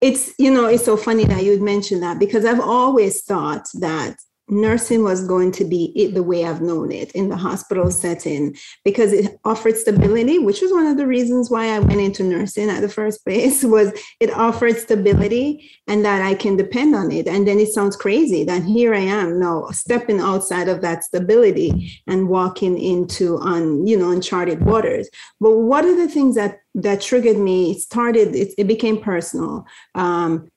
it's, 0.00 0.34
you 0.38 0.50
know, 0.50 0.66
it's 0.66 0.84
so 0.84 0.96
funny 0.96 1.24
that 1.24 1.44
you'd 1.44 1.62
mention 1.62 2.00
that 2.00 2.18
because 2.18 2.44
I've 2.44 2.60
always 2.60 3.24
thought 3.24 3.66
that 3.74 4.16
nursing 4.48 5.02
was 5.02 5.26
going 5.26 5.50
to 5.52 5.64
be 5.64 5.92
it 5.96 6.14
the 6.14 6.22
way 6.22 6.44
I've 6.44 6.60
known 6.60 6.92
it 6.92 7.10
in 7.12 7.28
the 7.28 7.36
hospital 7.36 7.90
setting 7.90 8.56
because 8.84 9.12
it 9.12 9.38
offered 9.44 9.76
stability, 9.76 10.38
which 10.38 10.60
was 10.60 10.72
one 10.72 10.86
of 10.86 10.96
the 10.96 11.06
reasons 11.06 11.50
why 11.50 11.74
I 11.74 11.80
went 11.80 12.00
into 12.00 12.22
nursing 12.22 12.70
at 12.70 12.80
the 12.80 12.88
first 12.88 13.24
place 13.24 13.64
was 13.76 13.92
it 14.20 14.30
offered 14.30 14.76
stability 14.76 15.70
and 15.86 16.04
that 16.04 16.22
I 16.22 16.34
can 16.34 16.56
depend 16.56 16.94
on 16.94 17.10
it. 17.10 17.26
And 17.26 17.46
then 17.46 17.58
it 17.58 17.68
sounds 17.68 17.96
crazy 17.96 18.44
that 18.44 18.62
here 18.62 18.94
I 18.94 19.00
am 19.00 19.40
now 19.40 19.66
stepping 19.70 20.20
outside 20.20 20.68
of 20.68 20.80
that 20.82 21.04
stability 21.04 22.00
and 22.06 22.28
walking 22.28 22.78
into 22.78 23.38
on 23.38 23.86
you 23.86 23.98
know 23.98 24.10
uncharted 24.10 24.64
waters. 24.64 25.08
But 25.40 25.56
what 25.56 25.84
are 25.84 25.96
the 25.96 26.08
things 26.08 26.36
that 26.36 26.60
that 26.74 27.00
triggered 27.00 27.38
me? 27.38 27.72
It 27.72 27.80
started. 27.80 28.34
It, 28.34 28.54
it 28.58 28.66
became 28.66 29.00
personal. 29.00 29.66
Um, 29.94 30.48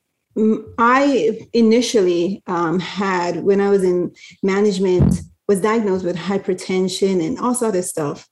I 0.78 1.48
initially 1.54 2.44
um, 2.48 2.80
had, 2.80 3.44
when 3.44 3.62
I 3.62 3.70
was 3.70 3.84
in 3.84 4.14
management, 4.44 5.22
was 5.48 5.62
diagnosed 5.62 6.06
with 6.06 6.16
hypertension 6.16 7.26
and 7.26 7.40
all 7.40 7.56
sort 7.56 7.76
of 7.76 7.84
stuff. 7.84 8.28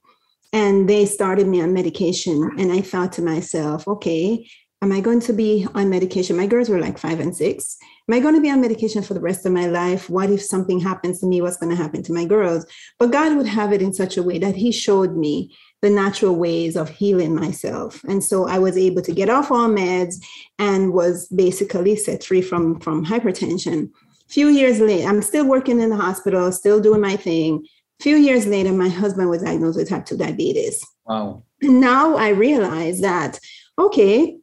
And 0.53 0.87
they 0.87 1.05
started 1.05 1.47
me 1.47 1.61
on 1.61 1.73
medication. 1.73 2.51
And 2.57 2.71
I 2.71 2.81
thought 2.81 3.13
to 3.13 3.21
myself, 3.21 3.87
okay, 3.87 4.47
am 4.81 4.91
I 4.91 5.01
going 5.01 5.19
to 5.21 5.33
be 5.33 5.67
on 5.73 5.89
medication? 5.89 6.37
My 6.37 6.47
girls 6.47 6.69
were 6.69 6.79
like 6.79 6.97
five 6.97 7.19
and 7.19 7.35
six. 7.35 7.77
am 8.07 8.15
I 8.15 8.19
going 8.19 8.35
to 8.35 8.41
be 8.41 8.51
on 8.51 8.61
medication 8.61 9.01
for 9.01 9.13
the 9.13 9.19
rest 9.19 9.45
of 9.45 9.51
my 9.51 9.65
life? 9.65 10.09
What 10.09 10.29
if 10.29 10.41
something 10.41 10.79
happens 10.79 11.19
to 11.19 11.27
me? 11.27 11.41
What's 11.41 11.57
going 11.57 11.75
to 11.75 11.81
happen 11.81 12.03
to 12.03 12.13
my 12.13 12.25
girls? 12.25 12.65
But 12.99 13.11
God 13.11 13.35
would 13.35 13.47
have 13.47 13.73
it 13.73 13.81
in 13.81 13.93
such 13.93 14.17
a 14.17 14.23
way 14.23 14.37
that 14.39 14.55
He 14.55 14.71
showed 14.71 15.17
me 15.17 15.55
the 15.81 15.89
natural 15.89 16.35
ways 16.35 16.75
of 16.75 16.89
healing 16.89 17.35
myself. 17.35 18.03
And 18.05 18.23
so 18.23 18.47
I 18.47 18.57
was 18.57 18.77
able 18.77 19.01
to 19.03 19.11
get 19.11 19.29
off 19.29 19.51
all 19.51 19.69
meds 19.69 20.15
and 20.57 20.93
was 20.93 21.27
basically 21.27 21.95
set 21.95 22.23
free 22.23 22.41
from, 22.41 22.79
from 22.79 23.05
hypertension. 23.05 23.89
A 24.29 24.33
few 24.33 24.47
years 24.47 24.79
later, 24.79 25.07
I'm 25.07 25.21
still 25.21 25.45
working 25.45 25.79
in 25.79 25.89
the 25.89 25.95
hospital, 25.95 26.51
still 26.51 26.81
doing 26.81 27.01
my 27.01 27.15
thing. 27.15 27.65
A 27.99 28.03
few 28.03 28.15
years 28.15 28.47
later, 28.47 28.73
my 28.73 28.89
husband 28.89 29.29
was 29.29 29.43
diagnosed 29.43 29.77
with 29.77 29.89
type 29.89 30.05
2 30.05 30.17
diabetes. 30.17 30.83
Wow. 31.05 31.43
And 31.61 31.79
now 31.79 32.15
I 32.17 32.29
realize 32.29 33.01
that, 33.01 33.39
okay, 33.79 34.37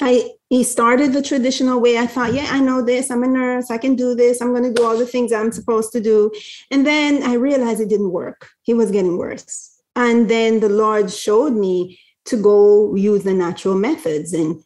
I 0.00 0.30
he 0.48 0.62
started 0.62 1.12
the 1.12 1.22
traditional 1.22 1.80
way. 1.80 1.98
I 1.98 2.06
thought, 2.06 2.32
yeah, 2.32 2.46
I 2.50 2.60
know 2.60 2.80
this. 2.80 3.10
I'm 3.10 3.24
a 3.24 3.26
nurse. 3.26 3.70
I 3.70 3.78
can 3.78 3.96
do 3.96 4.14
this. 4.14 4.40
I'm 4.40 4.52
going 4.52 4.62
to 4.62 4.72
do 4.72 4.86
all 4.86 4.96
the 4.96 5.06
things 5.06 5.32
I'm 5.32 5.50
supposed 5.50 5.92
to 5.92 6.00
do. 6.00 6.30
And 6.70 6.86
then 6.86 7.24
I 7.24 7.34
realized 7.34 7.80
it 7.80 7.88
didn't 7.88 8.12
work. 8.12 8.48
He 8.62 8.72
was 8.72 8.92
getting 8.92 9.18
worse. 9.18 9.75
And 9.96 10.28
then 10.30 10.60
the 10.60 10.68
Lord 10.68 11.10
showed 11.10 11.54
me 11.54 11.98
to 12.26 12.36
go 12.36 12.94
use 12.94 13.24
the 13.24 13.34
natural 13.34 13.74
methods. 13.74 14.32
And 14.32 14.62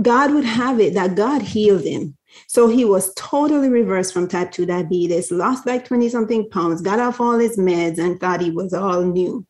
God 0.00 0.32
would 0.32 0.44
have 0.44 0.80
it 0.80 0.94
that 0.94 1.14
God 1.14 1.42
healed 1.42 1.84
him. 1.84 2.16
So 2.48 2.68
he 2.68 2.84
was 2.84 3.12
totally 3.14 3.68
reversed 3.68 4.14
from 4.14 4.26
type 4.26 4.50
2 4.52 4.66
diabetes, 4.66 5.30
lost 5.30 5.66
like 5.66 5.84
20 5.84 6.08
something 6.08 6.48
pounds, 6.48 6.80
got 6.80 6.98
off 6.98 7.20
all 7.20 7.38
his 7.38 7.58
meds, 7.58 7.98
and 7.98 8.18
thought 8.18 8.40
he 8.40 8.50
was 8.50 8.72
all 8.72 9.02
new. 9.02 9.46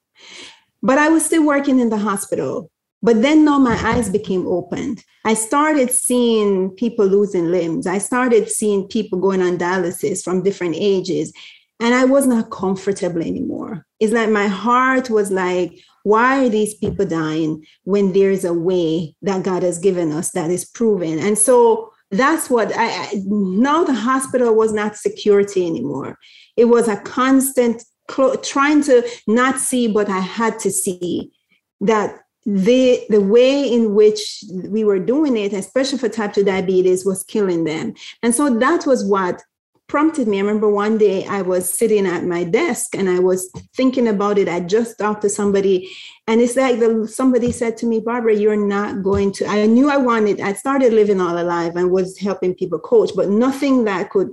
But 0.83 0.99
I 0.99 1.09
was 1.09 1.25
still 1.25 1.47
working 1.47 1.79
in 1.79 1.91
the 1.91 1.99
hospital. 1.99 2.71
But 3.05 3.23
then 3.23 3.45
now 3.45 3.59
my 3.59 3.77
eyes 3.77 4.09
became 4.09 4.47
opened. 4.47 5.05
I 5.25 5.35
started 5.35 5.91
seeing 5.91 6.71
people 6.71 7.07
losing 7.07 7.51
limbs. 7.51 7.87
I 7.87 7.99
started 7.99 8.49
seeing 8.49 8.89
people 8.89 9.21
going 9.21 9.43
on 9.43 9.59
dialysis 9.59 10.23
from 10.23 10.43
different 10.43 10.77
ages. 10.77 11.33
And 11.81 11.95
I 11.95 12.05
was 12.05 12.27
not 12.27 12.51
comfortable 12.51 13.23
anymore. 13.23 13.87
It's 13.99 14.13
like 14.13 14.31
my 14.31 14.47
heart 14.47 15.11
was 15.11 15.31
like, 15.31 15.79
why 16.05 16.45
are 16.45 16.49
these 16.49 16.75
people 16.75 17.07
dying 17.07 17.65
when 17.85 18.13
there's 18.13 18.45
a 18.45 18.53
way 18.53 19.15
that 19.23 19.45
God 19.45 19.63
has 19.63 19.79
given 19.79 20.13
us 20.13 20.31
that 20.33 20.51
is 20.51 20.65
proven? 20.65 21.19
And 21.19 21.39
so 21.39 21.93
that's 22.11 22.51
what 22.51 22.77
I, 22.77 22.89
I 22.89 23.23
now 23.27 23.85
the 23.85 23.95
hospital 23.95 24.55
was 24.55 24.73
not 24.73 24.97
security 24.97 25.67
anymore. 25.67 26.19
It 26.57 26.67
was 26.67 26.87
a 26.87 26.99
constant 26.99 27.83
cl- 28.11 28.37
trying 28.39 28.83
to 28.85 29.09
not 29.27 29.59
see, 29.59 29.89
but 29.89 30.09
I 30.09 30.21
had 30.21 30.59
to 30.61 30.71
see 30.71 31.33
that 31.81 32.19
the 32.45 33.05
the 33.09 33.21
way 33.21 33.73
in 33.73 33.95
which 33.95 34.45
we 34.69 34.85
were 34.85 34.99
doing 34.99 35.37
it, 35.37 35.53
especially 35.53 35.99
for 35.99 36.09
type 36.09 36.35
2 36.35 36.45
diabetes, 36.45 37.05
was 37.05 37.23
killing 37.23 37.65
them. 37.65 37.95
And 38.23 38.35
so 38.35 38.51
that 38.59 38.87
was 38.87 39.05
what 39.05 39.43
prompted 39.93 40.27
me. 40.27 40.39
I 40.39 40.41
remember 40.41 40.71
one 40.71 40.97
day 40.97 41.27
I 41.27 41.43
was 41.43 41.71
sitting 41.79 42.07
at 42.07 42.25
my 42.25 42.45
desk 42.45 42.97
and 42.97 43.11
I 43.11 43.19
was 43.19 43.53
thinking 43.77 44.09
about 44.09 44.39
it. 44.39 44.49
I 44.49 44.61
just 44.61 44.99
talked 44.99 45.21
to 45.21 45.29
somebody, 45.29 45.93
and 46.27 46.41
it's 46.41 46.57
like 46.57 46.81
the, 46.81 47.07
somebody 47.07 47.53
said 47.53 47.77
to 47.77 47.87
me, 47.87 48.01
Barbara, 48.01 48.35
you're 48.35 48.57
not 48.57 49.03
going 49.03 49.33
to. 49.33 49.47
I 49.47 49.67
knew 49.67 49.91
I 49.91 49.99
wanted, 49.99 50.41
I 50.41 50.55
started 50.55 50.95
living 50.95 51.21
all 51.21 51.39
alive 51.39 51.77
and 51.77 51.91
was 51.91 52.19
helping 52.19 52.55
people 52.55 52.79
coach, 52.79 53.11
but 53.15 53.29
nothing 53.29 53.85
that 53.85 54.09
could. 54.09 54.31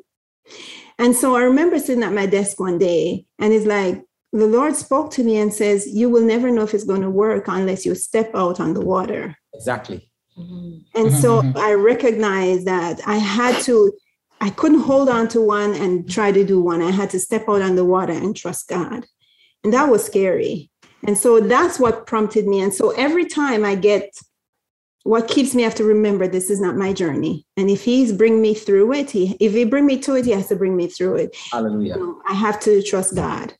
And 0.97 1.13
so 1.13 1.35
I 1.35 1.41
remember 1.41 1.77
sitting 1.77 2.05
at 2.05 2.13
my 2.13 2.25
desk 2.25 2.57
one 2.57 2.77
day, 2.77 3.25
and 3.37 3.51
it's 3.51 3.65
like, 3.65 4.01
the 4.31 4.47
Lord 4.47 4.77
spoke 4.77 5.11
to 5.11 5.25
me 5.25 5.39
and 5.39 5.53
says, 5.53 5.85
You 5.85 6.09
will 6.09 6.23
never 6.23 6.49
know 6.51 6.63
if 6.63 6.73
it's 6.73 6.85
going 6.85 7.01
to 7.01 7.09
work 7.09 7.49
unless 7.49 7.85
you 7.85 7.95
step 7.95 8.31
out 8.33 8.61
on 8.61 8.73
the 8.73 8.85
water. 8.93 9.35
Exactly. 9.53 10.09
Mm-hmm. 10.37 10.77
And 10.95 11.11
so 11.11 11.41
mm-hmm. 11.41 11.57
I 11.57 11.73
recognized 11.73 12.65
that 12.65 13.01
I 13.05 13.17
had 13.17 13.61
to 13.63 13.91
I 14.41 14.49
couldn't 14.49 14.81
hold 14.81 15.09
on 15.09 15.27
to 15.29 15.41
one 15.41 15.73
and 15.73 16.09
try 16.09 16.31
to 16.31 16.45
do 16.45 16.61
one. 16.61 16.81
I 16.81 16.91
had 16.91 17.09
to 17.11 17.19
step 17.19 17.49
out 17.49 17.61
on 17.61 17.75
the 17.75 17.85
water 17.85 18.13
and 18.13 18.35
trust 18.35 18.67
God. 18.69 19.05
And 19.63 19.73
that 19.73 19.89
was 19.89 20.05
scary. 20.05 20.69
And 21.05 21.17
so 21.17 21.39
that's 21.39 21.79
what 21.79 22.07
prompted 22.07 22.47
me. 22.47 22.61
And 22.61 22.73
so 22.73 22.91
every 22.91 23.25
time 23.25 23.65
I 23.65 23.75
get 23.75 24.09
what 25.03 25.27
keeps 25.27 25.55
me, 25.55 25.63
I 25.63 25.65
have 25.65 25.75
to 25.75 25.83
remember 25.83 26.27
this 26.27 26.49
is 26.49 26.61
not 26.61 26.75
my 26.75 26.93
journey. 26.93 27.45
And 27.57 27.69
if 27.69 27.83
he's 27.83 28.11
bring 28.11 28.41
me 28.41 28.53
through 28.53 28.93
it, 28.93 29.11
he 29.11 29.37
if 29.39 29.53
he 29.53 29.65
bring 29.65 29.85
me 29.85 29.97
to 29.99 30.15
it, 30.15 30.25
he 30.25 30.31
has 30.31 30.47
to 30.49 30.55
bring 30.55 30.75
me 30.75 30.87
through 30.87 31.15
it. 31.15 31.37
Hallelujah. 31.51 31.95
So 31.95 32.21
I 32.27 32.33
have 32.33 32.59
to 32.61 32.81
trust 32.81 33.15
God. 33.15 33.53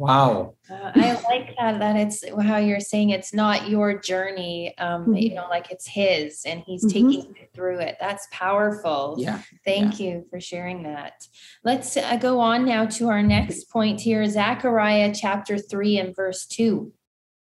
Wow. 0.00 0.54
Uh, 0.70 0.92
I 0.94 1.12
like 1.28 1.54
that 1.58 1.78
that 1.80 1.96
it's 1.96 2.26
how 2.26 2.56
you're 2.56 2.80
saying 2.80 3.10
it's 3.10 3.34
not 3.34 3.68
your 3.68 3.98
journey, 3.98 4.74
um, 4.78 5.08
Mhm. 5.08 5.20
you 5.22 5.34
know, 5.34 5.46
like 5.50 5.70
it's 5.70 5.86
his, 5.86 6.42
and 6.46 6.62
he's 6.66 6.86
Mhm. 6.86 6.88
taking 6.90 7.36
you 7.36 7.46
through 7.54 7.80
it. 7.80 7.98
That's 8.00 8.26
powerful. 8.32 9.16
Yeah. 9.18 9.42
Thank 9.66 10.00
you 10.00 10.24
for 10.30 10.40
sharing 10.40 10.84
that. 10.84 11.28
Let's 11.64 11.98
uh, 11.98 12.16
go 12.16 12.40
on 12.40 12.64
now 12.64 12.86
to 12.86 13.10
our 13.10 13.22
next 13.22 13.64
point 13.70 14.00
here, 14.00 14.24
Zechariah 14.26 15.12
chapter 15.14 15.58
three 15.58 15.98
and 15.98 16.16
verse 16.16 16.46
two. 16.46 16.92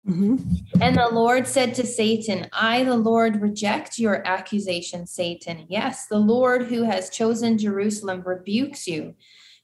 Mhm. 0.06 0.42
And 0.82 0.98
the 0.98 1.08
Lord 1.14 1.48
said 1.48 1.76
to 1.76 1.86
Satan, 1.86 2.48
I, 2.52 2.84
the 2.84 2.98
Lord, 2.98 3.42
reject 3.42 4.00
your 4.00 4.26
accusation, 4.28 5.08
Satan. 5.08 5.66
Yes, 5.70 6.08
the 6.08 6.20
Lord 6.20 6.64
who 6.64 6.84
has 6.84 7.10
chosen 7.10 7.58
Jerusalem 7.58 8.22
rebukes 8.26 8.86
you. 8.86 9.16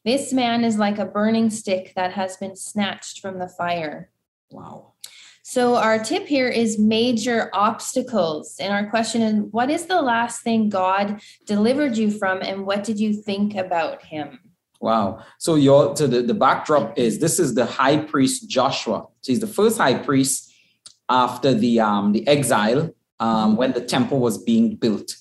This 0.06 0.32
man 0.32 0.64
is 0.64 0.78
like 0.78 1.00
a 1.00 1.06
burning 1.06 1.50
stick 1.50 1.94
that 1.96 2.14
has 2.14 2.38
been 2.38 2.56
snatched 2.56 3.22
from 3.22 3.40
the 3.40 3.48
fire. 3.48 4.12
Wow. 4.52 4.94
So, 5.42 5.76
our 5.76 6.00
tip 6.00 6.26
here 6.26 6.48
is 6.48 6.80
major 6.80 7.50
obstacles. 7.54 8.56
And 8.60 8.72
our 8.72 8.90
question 8.90 9.22
is 9.22 9.44
what 9.52 9.70
is 9.70 9.88
the 9.88 10.02
last 10.02 10.42
thing 10.42 10.70
God 10.70 11.22
delivered 11.46 11.98
you 11.98 12.12
from, 12.12 12.42
and 12.42 12.66
what 12.66 12.84
did 12.84 13.00
you 13.00 13.14
think 13.14 13.56
about 13.56 14.04
him? 14.04 14.40
Wow. 14.80 15.24
So 15.40 15.56
your 15.56 15.96
so 15.96 16.06
the, 16.06 16.22
the 16.22 16.34
backdrop 16.34 16.98
is 16.98 17.20
this 17.20 17.40
is 17.40 17.56
the 17.56 17.66
high 17.66 17.98
priest 17.98 18.48
Joshua. 18.48 19.08
So 19.22 19.32
he's 19.32 19.40
the 19.40 19.48
first 19.48 19.78
high 19.78 19.96
priest 19.96 20.54
after 21.10 21.54
the 21.54 21.80
um 21.80 22.12
the 22.12 22.28
exile 22.28 22.94
um 23.20 23.56
when 23.56 23.72
the 23.72 23.82
temple 23.82 24.20
was 24.20 24.38
being 24.38 24.76
built. 24.76 25.16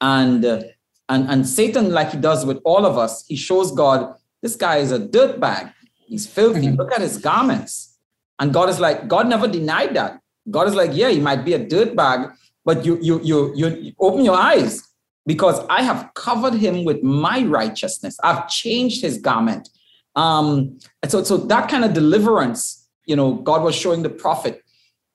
And 0.00 0.44
uh, 0.44 0.62
and 1.08 1.28
and 1.28 1.46
Satan, 1.46 1.90
like 1.92 2.10
he 2.12 2.18
does 2.18 2.44
with 2.46 2.60
all 2.64 2.86
of 2.86 2.96
us, 2.98 3.24
he 3.26 3.36
shows 3.36 3.72
God, 3.72 4.14
this 4.42 4.56
guy 4.56 4.76
is 4.78 4.90
a 4.92 4.98
dirt 4.98 5.40
bag. 5.40 5.68
He's 6.06 6.26
filthy. 6.26 6.68
Mhm. 6.68 6.76
Look 6.78 6.92
at 6.92 7.00
his 7.00 7.18
garments. 7.18 7.98
And 8.38 8.52
God 8.52 8.68
is 8.68 8.80
like, 8.80 9.08
God 9.08 9.28
never 9.28 9.46
denied 9.48 9.94
that. 9.94 10.20
God 10.50 10.66
is 10.68 10.74
like, 10.74 10.90
yeah, 10.92 11.08
he 11.10 11.20
might 11.20 11.44
be 11.44 11.54
a 11.54 11.58
dirt 11.58 11.94
bag, 11.96 12.30
but 12.64 12.84
you 12.84 12.98
you 13.00 13.20
you 13.22 13.52
you, 13.54 13.68
you 13.76 13.92
open 13.98 14.24
your 14.24 14.36
eyes 14.36 14.82
because 15.26 15.60
I 15.70 15.82
have 15.82 16.10
covered 16.14 16.54
him 16.54 16.84
with 16.84 17.02
my 17.02 17.42
righteousness. 17.44 18.18
I've 18.22 18.48
changed 18.48 19.00
his 19.02 19.18
garment. 19.18 19.68
Um, 20.16 20.78
and 21.02 21.10
so, 21.10 21.24
so 21.24 21.36
that 21.36 21.68
kind 21.68 21.84
of 21.84 21.92
deliverance, 21.92 22.86
you 23.06 23.16
know, 23.16 23.34
God 23.34 23.62
was 23.62 23.74
showing 23.74 24.02
the 24.02 24.10
prophet 24.10 24.62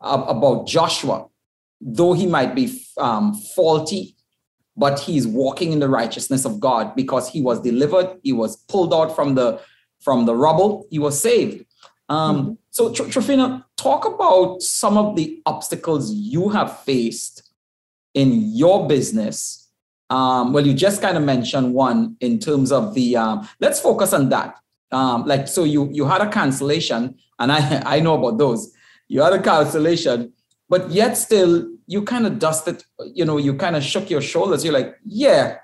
uh, 0.01 0.25
about 0.27 0.67
Joshua, 0.67 1.27
though 1.79 2.13
he 2.13 2.25
might 2.25 2.55
be 2.55 2.84
um, 2.98 3.34
faulty, 3.55 4.15
but 4.79 5.00
he's 5.00 5.27
walking 5.27 5.71
in 5.74 5.79
the 5.79 5.89
righteousness 5.89 6.45
of 6.45 6.59
God 6.59 6.95
because 6.95 7.29
he 7.29 7.41
was 7.41 7.62
delivered. 7.62 8.17
He 8.24 8.33
was 8.33 8.57
pulled 8.57 8.93
out 8.93 9.15
from 9.15 9.36
the 9.36 9.62
from 10.00 10.25
the 10.25 10.36
rubble. 10.36 10.88
He 10.89 11.00
was 11.00 11.21
saved. 11.21 11.65
Um, 12.07 12.57
So, 12.71 12.91
Tr- 12.93 13.03
Triffina, 13.03 13.65
talk 13.77 14.05
about 14.05 14.62
some 14.62 14.98
of 14.98 15.15
the 15.15 15.41
obstacles 15.45 16.12
you 16.13 16.50
have 16.50 16.79
faced 16.79 17.51
in 18.13 18.55
your 18.55 18.88
business 18.88 19.59
um, 20.09 20.53
well, 20.53 20.65
you 20.65 20.74
just 20.74 21.01
kind 21.01 21.17
of 21.17 21.24
mentioned 21.24 21.74
one 21.74 22.17
in 22.19 22.39
terms 22.39 22.71
of 22.71 22.93
the. 22.95 23.15
Um, 23.15 23.48
let's 23.59 23.79
focus 23.79 24.13
on 24.13 24.29
that. 24.29 24.55
Um, 24.91 25.25
like, 25.25 25.48
so 25.48 25.63
you 25.63 25.89
you 25.91 26.05
had 26.05 26.21
a 26.21 26.29
cancellation, 26.29 27.15
and 27.38 27.51
I 27.51 27.81
I 27.98 28.00
know 28.00 28.17
about 28.17 28.38
those. 28.38 28.71
You 29.07 29.21
had 29.21 29.33
a 29.33 29.41
cancellation, 29.41 30.33
but 30.67 30.89
yet 30.89 31.15
still 31.17 31.69
you 31.89 32.03
kind 32.03 32.25
of 32.25 32.39
dusted. 32.39 32.84
You 33.13 33.25
know, 33.25 33.38
you 33.38 33.55
kind 33.55 33.75
of 33.75 33.84
shook 33.84 34.10
your 34.10 34.22
shoulders. 34.22 34.63
You're 34.63 34.74
like, 34.74 34.96
yeah, 35.05 35.58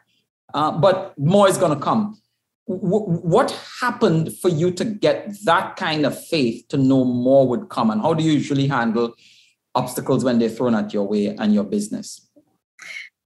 uh, 0.53 0.72
but 0.72 1.17
more 1.17 1.48
is 1.48 1.58
gonna 1.58 1.79
come. 1.79 2.20
W- 2.67 3.05
what 3.36 3.51
happened 3.82 4.36
for 4.41 4.50
you 4.50 4.72
to 4.72 4.86
get 4.86 5.34
that 5.46 5.75
kind 5.75 6.05
of 6.05 6.13
faith 6.27 6.67
to 6.70 6.77
know 6.77 7.05
more 7.05 7.48
would 7.48 7.70
come, 7.70 7.91
and 7.91 8.01
how 8.01 8.13
do 8.13 8.24
you 8.24 8.32
usually 8.32 8.67
handle 8.67 9.13
obstacles 9.74 10.24
when 10.24 10.39
they're 10.39 10.50
thrown 10.50 10.74
at 10.75 10.94
your 10.94 11.08
way 11.08 11.27
and 11.27 11.53
your 11.53 11.63
business? 11.63 12.25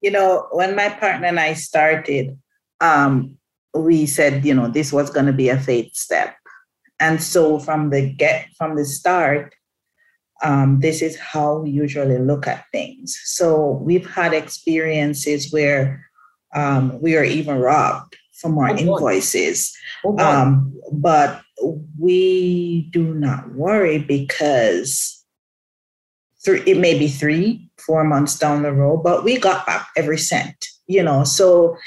you 0.01 0.11
know, 0.11 0.47
when 0.51 0.75
my 0.75 0.89
partner 0.89 1.27
and 1.27 1.39
I 1.39 1.53
started, 1.53 2.37
um, 2.81 3.37
we 3.73 4.05
said, 4.05 4.45
you 4.45 4.53
know, 4.53 4.67
this 4.67 4.93
was 4.93 5.09
going 5.09 5.25
to 5.25 5.33
be 5.33 5.49
a 5.49 5.59
faith 5.59 5.93
step. 5.95 6.35
And 6.99 7.21
so 7.21 7.59
from 7.59 7.89
the 7.89 8.11
get 8.13 8.47
from 8.57 8.75
the 8.75 8.85
start, 8.85 9.53
um, 10.43 10.79
this 10.79 11.01
is 11.01 11.17
how 11.17 11.59
we 11.59 11.69
usually 11.71 12.17
look 12.17 12.47
at 12.47 12.65
things. 12.71 13.19
So 13.25 13.79
we've 13.83 14.09
had 14.09 14.33
experiences 14.33 15.51
where 15.51 16.05
um, 16.55 16.99
we 17.01 17.15
are 17.17 17.23
even 17.23 17.57
robbed 17.59 18.15
from 18.39 18.57
our 18.57 18.71
Oh, 18.71 18.77
invoices. 18.77 19.75
Oh. 20.05 20.17
Um, 20.17 20.73
but 20.91 21.41
we 21.99 22.89
do 22.91 23.13
not 23.13 23.53
worry 23.53 23.97
because 23.99 25.23
three, 26.45 26.63
it 26.65 26.77
may 26.77 26.97
be 26.97 27.07
three, 27.07 27.69
four 27.85 28.03
months 28.03 28.39
down 28.39 28.63
the 28.63 28.71
road, 28.71 29.03
but 29.03 29.23
we 29.23 29.37
got 29.37 29.65
back 29.65 29.87
every 29.97 30.17
cent. 30.17 30.55
you 30.89 31.03
know 31.03 31.23
so 31.23 31.77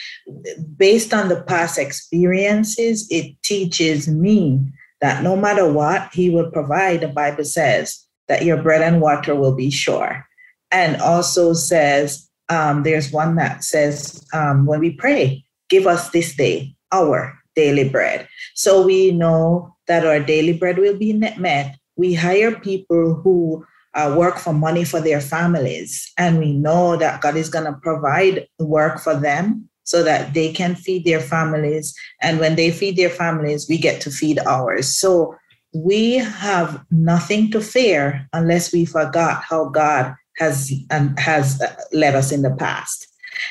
based 0.78 1.12
on 1.12 1.28
the 1.28 1.42
past 1.42 1.76
experiences 1.76 3.06
it 3.11 3.35
teaches 3.42 4.06
me 4.06 4.61
that 5.00 5.23
no 5.25 5.35
matter 5.35 5.66
what 5.71 6.06
he 6.14 6.30
will 6.30 6.50
provide 6.52 7.00
the 7.00 7.09
bible 7.09 7.44
says 7.44 8.06
that 8.33 8.45
your 8.45 8.57
bread 8.57 8.81
and 8.81 9.03
water 9.03 9.35
will 9.35 9.55
be 9.55 9.71
sure 9.71 10.27
and 10.71 10.97
also 11.03 11.53
says 11.53 12.27
um, 12.49 12.83
there's 12.83 13.12
one 13.12 13.37
that 13.37 13.62
says 13.62 14.27
um, 14.33 14.65
when 14.65 14.81
we 14.81 14.91
pray 14.91 15.45
give 15.69 15.87
us 15.87 16.09
this 16.11 16.35
day 16.35 16.75
our 16.93 17.39
daily 17.55 17.87
bread 17.87 18.27
so 18.55 18.81
we 18.81 19.11
know 19.11 19.77
that 19.87 20.07
our 20.07 20.19
daily 20.19 20.57
bread 20.57 20.79
will 20.79 20.97
be 20.97 21.12
met 21.12 21.77
we 21.97 22.15
hire 22.15 22.59
people 22.59 23.21
who 23.23 23.62
uh, 23.95 24.15
work 24.17 24.39
for 24.39 24.53
money 24.53 24.85
for 24.85 25.01
their 25.01 25.21
families. 25.21 26.11
And 26.17 26.39
we 26.39 26.53
know 26.53 26.97
that 26.97 27.21
God 27.21 27.37
is 27.37 27.51
going 27.51 27.67
to 27.67 27.79
provide 27.83 28.49
work 28.59 29.01
for 29.01 29.15
them 29.15 29.69
so 29.85 30.03
that 30.03 30.33
they 30.33 30.53
can 30.53 30.75
feed 30.75 31.05
their 31.05 31.21
families. 31.21 31.95
And 32.23 32.39
when 32.39 32.57
they 32.57 32.71
feed 32.71 32.97
their 32.97 33.11
families, 33.11 33.69
we 33.69 33.79
get 33.79 34.01
to 34.03 34.11
feed 34.11 34.39
ours. 34.47 34.97
So 34.97 35.35
we 35.75 36.17
have 36.17 36.85
nothing 36.91 37.50
to 37.50 37.61
fear 37.61 38.29
unless 38.33 38.73
we 38.73 38.85
forgot 38.85 39.43
how 39.43 39.69
God 39.69 40.14
has 40.38 40.73
and 40.91 41.19
has 41.19 41.61
uh, 41.61 41.75
led 41.93 42.14
us 42.14 42.33
in 42.33 42.43
the 42.43 42.55
past. 42.55 43.09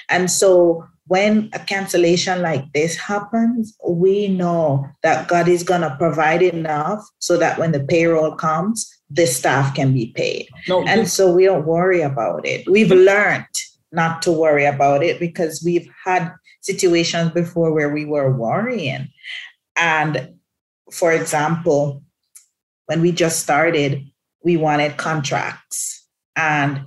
And 0.10 0.30
so 0.30 0.86
when 1.08 1.50
a 1.54 1.60
cancellation 1.60 2.42
like 2.42 2.72
this 2.74 2.96
happens, 2.96 3.76
we 3.88 4.28
know 4.28 4.88
that 5.04 5.28
God 5.28 5.48
is 5.48 5.64
going 5.64 5.82
to 5.82 5.96
provide 5.98 6.42
enough 6.42 7.04
so 7.20 7.38
that 7.38 7.60
when 7.60 7.72
the 7.72 7.84
payroll 7.84 8.36
comes, 8.36 8.90
the 9.10 9.26
staff 9.26 9.76
can 9.76 9.94
be 9.94 10.14
paid. 10.16 10.48
No, 10.68 10.84
and 10.86 11.10
so 11.10 11.32
we 11.32 11.46
don't 11.46 11.66
worry 11.66 12.02
about 12.02 12.48
it. 12.48 12.68
We've 12.70 12.92
learned 12.92 13.46
not 13.92 14.22
to 14.22 14.32
worry 14.32 14.66
about 14.66 15.04
it 15.04 15.20
because 15.20 15.62
we've 15.66 15.90
had 16.06 16.32
situations 16.62 17.32
before 17.32 17.74
where 17.74 17.90
we 17.90 18.06
were 18.06 18.32
worrying. 18.32 19.10
And 19.76 20.30
for 20.92 21.12
example, 21.12 22.04
when 22.92 23.00
we 23.00 23.14
just 23.14 23.40
started, 23.40 24.06
we 24.44 24.58
wanted 24.58 24.98
contracts 24.98 26.06
and 26.36 26.82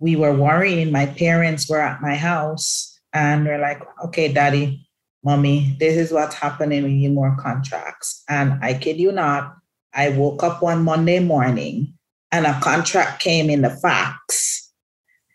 we 0.00 0.16
were 0.16 0.34
worrying. 0.34 0.90
My 0.90 1.06
parents 1.06 1.70
were 1.70 1.80
at 1.80 2.02
my 2.02 2.16
house 2.16 2.98
and 3.12 3.46
we're 3.46 3.60
like, 3.60 3.80
okay, 4.06 4.32
daddy, 4.32 4.88
mommy, 5.22 5.76
this 5.78 5.96
is 5.96 6.10
what's 6.10 6.34
happening. 6.34 6.82
We 6.82 6.94
need 6.94 7.12
more 7.12 7.36
contracts. 7.38 8.24
And 8.28 8.58
I 8.60 8.74
kid 8.74 8.96
you 8.96 9.12
not, 9.12 9.54
I 9.92 10.08
woke 10.08 10.42
up 10.42 10.60
one 10.64 10.82
Monday 10.82 11.20
morning 11.20 11.94
and 12.32 12.44
a 12.44 12.58
contract 12.60 13.22
came 13.22 13.48
in 13.50 13.62
the 13.62 13.70
fax. 13.70 14.68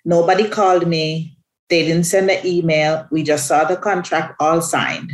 Nobody 0.04 0.50
called 0.50 0.90
me. 0.90 1.38
They 1.70 1.86
didn't 1.86 2.04
send 2.04 2.30
an 2.30 2.46
email. 2.46 3.08
We 3.12 3.24
just 3.24 3.48
saw 3.48 3.64
the 3.64 3.78
contract 3.78 4.36
all 4.42 4.60
signed. 4.60 5.14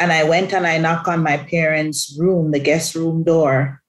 And 0.00 0.12
I 0.12 0.24
went 0.24 0.52
and 0.52 0.66
I 0.66 0.78
knocked 0.78 1.08
on 1.08 1.22
my 1.22 1.36
parents' 1.36 2.16
room, 2.18 2.50
the 2.50 2.58
guest 2.58 2.94
room 2.94 3.22
door, 3.22 3.80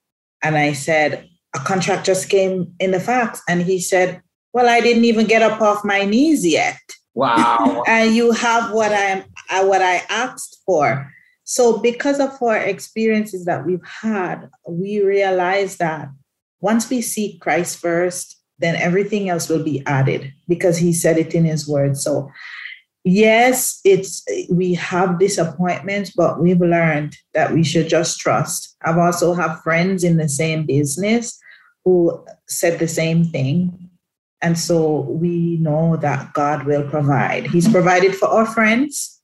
and 0.42 0.56
I 0.56 0.74
said, 0.74 1.28
A 1.56 1.58
contract 1.58 2.04
just 2.04 2.28
came 2.28 2.74
in 2.78 2.90
the 2.90 3.00
fax. 3.00 3.40
And 3.48 3.62
he 3.62 3.80
said, 3.80 4.22
Well, 4.52 4.68
I 4.68 4.80
didn't 4.80 5.06
even 5.06 5.26
get 5.26 5.42
up 5.42 5.60
off 5.60 5.84
my 5.84 6.04
knees 6.04 6.46
yet. 6.46 6.78
Wow. 7.14 7.82
and 7.88 8.14
you 8.14 8.32
have 8.32 8.72
what 8.72 8.92
I'm 8.92 9.24
uh, 9.50 9.64
what 9.64 9.82
I 9.82 10.02
asked 10.08 10.58
for. 10.66 11.10
So, 11.44 11.78
because 11.78 12.20
of 12.20 12.40
our 12.40 12.56
experiences 12.56 13.44
that 13.46 13.66
we've 13.66 13.84
had, 13.84 14.48
we 14.68 15.02
realize 15.02 15.76
that 15.78 16.08
once 16.60 16.88
we 16.88 17.02
seek 17.02 17.40
Christ 17.40 17.78
first, 17.78 18.38
then 18.58 18.76
everything 18.76 19.28
else 19.28 19.48
will 19.48 19.64
be 19.64 19.82
added 19.86 20.32
because 20.48 20.78
he 20.78 20.92
said 20.92 21.18
it 21.18 21.34
in 21.34 21.44
his 21.44 21.68
word. 21.68 21.96
So, 21.96 22.30
yes, 23.04 23.80
it's 23.84 24.24
we 24.50 24.74
have 24.74 25.18
disappointments, 25.18 26.12
but 26.14 26.40
we've 26.40 26.60
learned 26.60 27.16
that 27.34 27.52
we 27.52 27.64
should 27.64 27.88
just 27.88 28.20
trust. 28.20 28.76
I've 28.84 28.98
also 28.98 29.34
have 29.34 29.62
friends 29.62 30.04
in 30.04 30.16
the 30.16 30.28
same 30.28 30.66
business 30.66 31.38
who 31.84 32.24
said 32.48 32.78
the 32.78 32.88
same 32.88 33.24
thing. 33.24 33.90
And 34.40 34.58
so 34.58 35.00
we 35.00 35.58
know 35.58 35.96
that 35.96 36.32
God 36.32 36.66
will 36.66 36.88
provide. 36.88 37.46
He's 37.46 37.68
provided 37.68 38.14
for 38.14 38.28
our 38.28 38.46
friends 38.46 39.20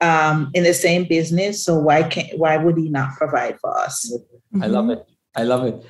um, 0.00 0.50
in 0.54 0.64
the 0.64 0.74
same 0.74 1.04
business. 1.04 1.64
So 1.64 1.78
why 1.78 2.02
can't 2.02 2.36
why 2.38 2.56
would 2.56 2.76
he 2.76 2.88
not 2.88 3.16
provide 3.16 3.58
for 3.60 3.76
us? 3.78 4.12
I 4.60 4.66
love 4.66 4.90
it. 4.90 5.04
I 5.34 5.44
love 5.44 5.64
it. 5.66 5.84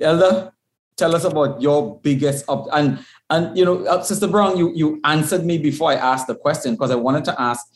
Elder, 0.00 0.52
tell 0.96 1.14
us 1.14 1.24
about 1.24 1.60
your 1.60 2.00
biggest 2.00 2.44
up 2.48 2.66
and 2.72 3.04
and 3.30 3.56
you 3.56 3.64
know, 3.64 3.84
uh, 3.84 4.02
Sister 4.02 4.26
Brown, 4.26 4.56
you 4.56 4.72
you 4.74 5.00
answered 5.04 5.44
me 5.44 5.58
before 5.58 5.90
I 5.90 5.94
asked 5.94 6.26
the 6.26 6.34
question 6.34 6.74
because 6.74 6.90
I 6.90 6.96
wanted 6.96 7.24
to 7.26 7.40
ask. 7.40 7.66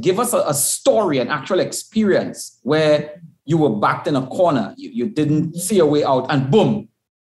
Give 0.00 0.18
us 0.18 0.32
a, 0.32 0.38
a, 0.38 0.54
story, 0.54 1.18
an 1.18 1.28
actual 1.28 1.60
experience 1.60 2.58
where 2.62 3.20
you 3.44 3.58
were 3.58 3.68
backed 3.68 4.06
in 4.06 4.16
a 4.16 4.26
corner, 4.26 4.74
you, 4.78 4.88
you 4.88 5.10
didn't 5.10 5.54
see 5.56 5.78
a 5.78 5.84
way 5.84 6.02
out, 6.02 6.24
and 6.30 6.50
boom, 6.50 6.88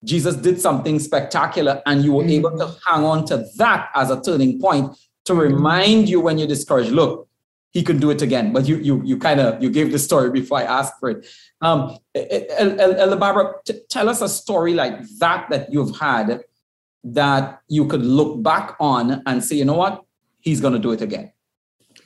Jesus 0.02 0.34
did 0.36 0.60
something 0.60 0.98
spectacular, 0.98 1.82
and 1.84 2.02
you 2.02 2.12
were 2.12 2.22
mm-hmm. 2.22 2.46
able 2.46 2.56
to 2.56 2.74
hang 2.86 3.04
on 3.04 3.26
to 3.26 3.44
that 3.56 3.90
as 3.94 4.10
a 4.10 4.20
turning 4.20 4.58
point 4.58 4.96
to 5.26 5.34
remind 5.34 6.08
you 6.08 6.20
when 6.20 6.38
you're 6.38 6.48
discouraged. 6.48 6.90
Look, 6.90 7.28
he 7.72 7.82
could 7.82 8.00
do 8.00 8.10
it 8.10 8.22
again. 8.22 8.52
But 8.52 8.66
you 8.66 8.76
you 8.78 9.02
you 9.04 9.18
kind 9.18 9.40
of 9.40 9.62
you 9.62 9.70
gave 9.70 9.92
the 9.92 9.98
story 9.98 10.30
before 10.30 10.58
I 10.58 10.64
asked 10.64 10.94
for 10.98 11.10
it. 11.10 11.26
Um, 11.60 11.98
Elder 12.14 13.16
Barbara, 13.16 13.54
t- 13.64 13.80
tell 13.88 14.08
us 14.08 14.22
a 14.22 14.28
story 14.28 14.74
like 14.74 15.00
that 15.18 15.48
that 15.50 15.72
you've 15.72 15.96
had 15.98 16.42
that 17.04 17.60
you 17.68 17.86
could 17.86 18.04
look 18.04 18.42
back 18.42 18.76
on 18.80 19.22
and 19.26 19.42
say, 19.42 19.56
you 19.56 19.64
know 19.64 19.74
what, 19.74 20.02
he's 20.40 20.60
going 20.60 20.74
to 20.74 20.78
do 20.78 20.92
it 20.92 21.02
again. 21.02 21.32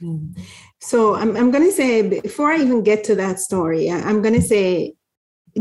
Mm. 0.01 0.39
So 0.81 1.15
I'm 1.15 1.37
I'm 1.37 1.51
going 1.51 1.65
to 1.65 1.73
say 1.73 2.21
before 2.21 2.51
I 2.53 2.59
even 2.59 2.83
get 2.83 3.05
to 3.05 3.15
that 3.17 3.41
story, 3.41 3.91
I'm 3.91 4.23
going 4.23 4.35
to 4.35 4.43
say. 4.43 4.95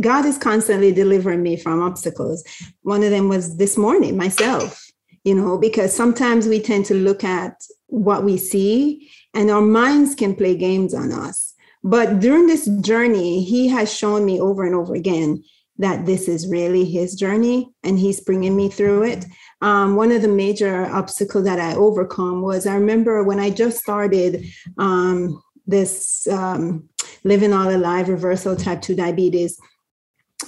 God 0.02 0.26
is 0.26 0.40
constantly 0.40 0.92
delivering 0.92 1.44
me 1.44 1.56
from 1.56 1.80
obstacles. 1.80 2.44
One 2.82 3.04
of 3.04 3.12
them 3.12 3.30
was 3.30 3.58
this 3.58 3.78
morning, 3.78 4.18
myself, 4.18 4.84
you 5.24 5.36
know, 5.36 5.56
because 5.60 5.96
sometimes 5.96 6.48
we 6.48 6.60
tend 6.60 6.86
to 6.88 6.96
look 6.96 7.24
at 7.24 7.62
what 7.86 8.24
we 8.24 8.38
see 8.38 9.08
and 9.36 9.52
our 9.52 9.62
minds 9.62 10.16
can 10.16 10.36
play 10.36 10.58
games 10.58 10.96
on 10.96 11.12
us. 11.12 11.54
But 11.84 12.20
during 12.20 12.48
this 12.48 12.66
journey, 12.82 13.44
he 13.44 13.68
has 13.68 13.94
shown 13.94 14.26
me 14.26 14.40
over 14.40 14.66
and 14.66 14.74
over 14.74 14.96
again 14.96 15.44
that 15.78 16.06
this 16.06 16.28
is 16.28 16.48
really 16.48 16.86
his 16.86 17.16
journey 17.16 17.72
and 17.84 17.98
he's 17.98 18.22
bringing 18.22 18.56
me 18.56 18.70
through 18.70 19.04
it. 19.04 19.26
Um, 19.62 19.96
one 19.96 20.12
of 20.12 20.22
the 20.22 20.28
major 20.28 20.86
obstacles 20.86 21.46
that 21.46 21.60
I 21.60 21.76
overcome 21.76 22.42
was 22.42 22.68
I 22.68 22.76
remember 22.76 23.24
when 23.24 23.40
I 23.40 23.50
just 23.50 23.80
started 23.80 24.46
um, 24.78 25.42
this 25.66 26.28
um, 26.28 26.90
living 27.24 27.54
all 27.54 27.70
alive 27.70 28.10
reversal 28.10 28.56
type 28.56 28.82
2 28.82 28.96
diabetes. 28.96 29.60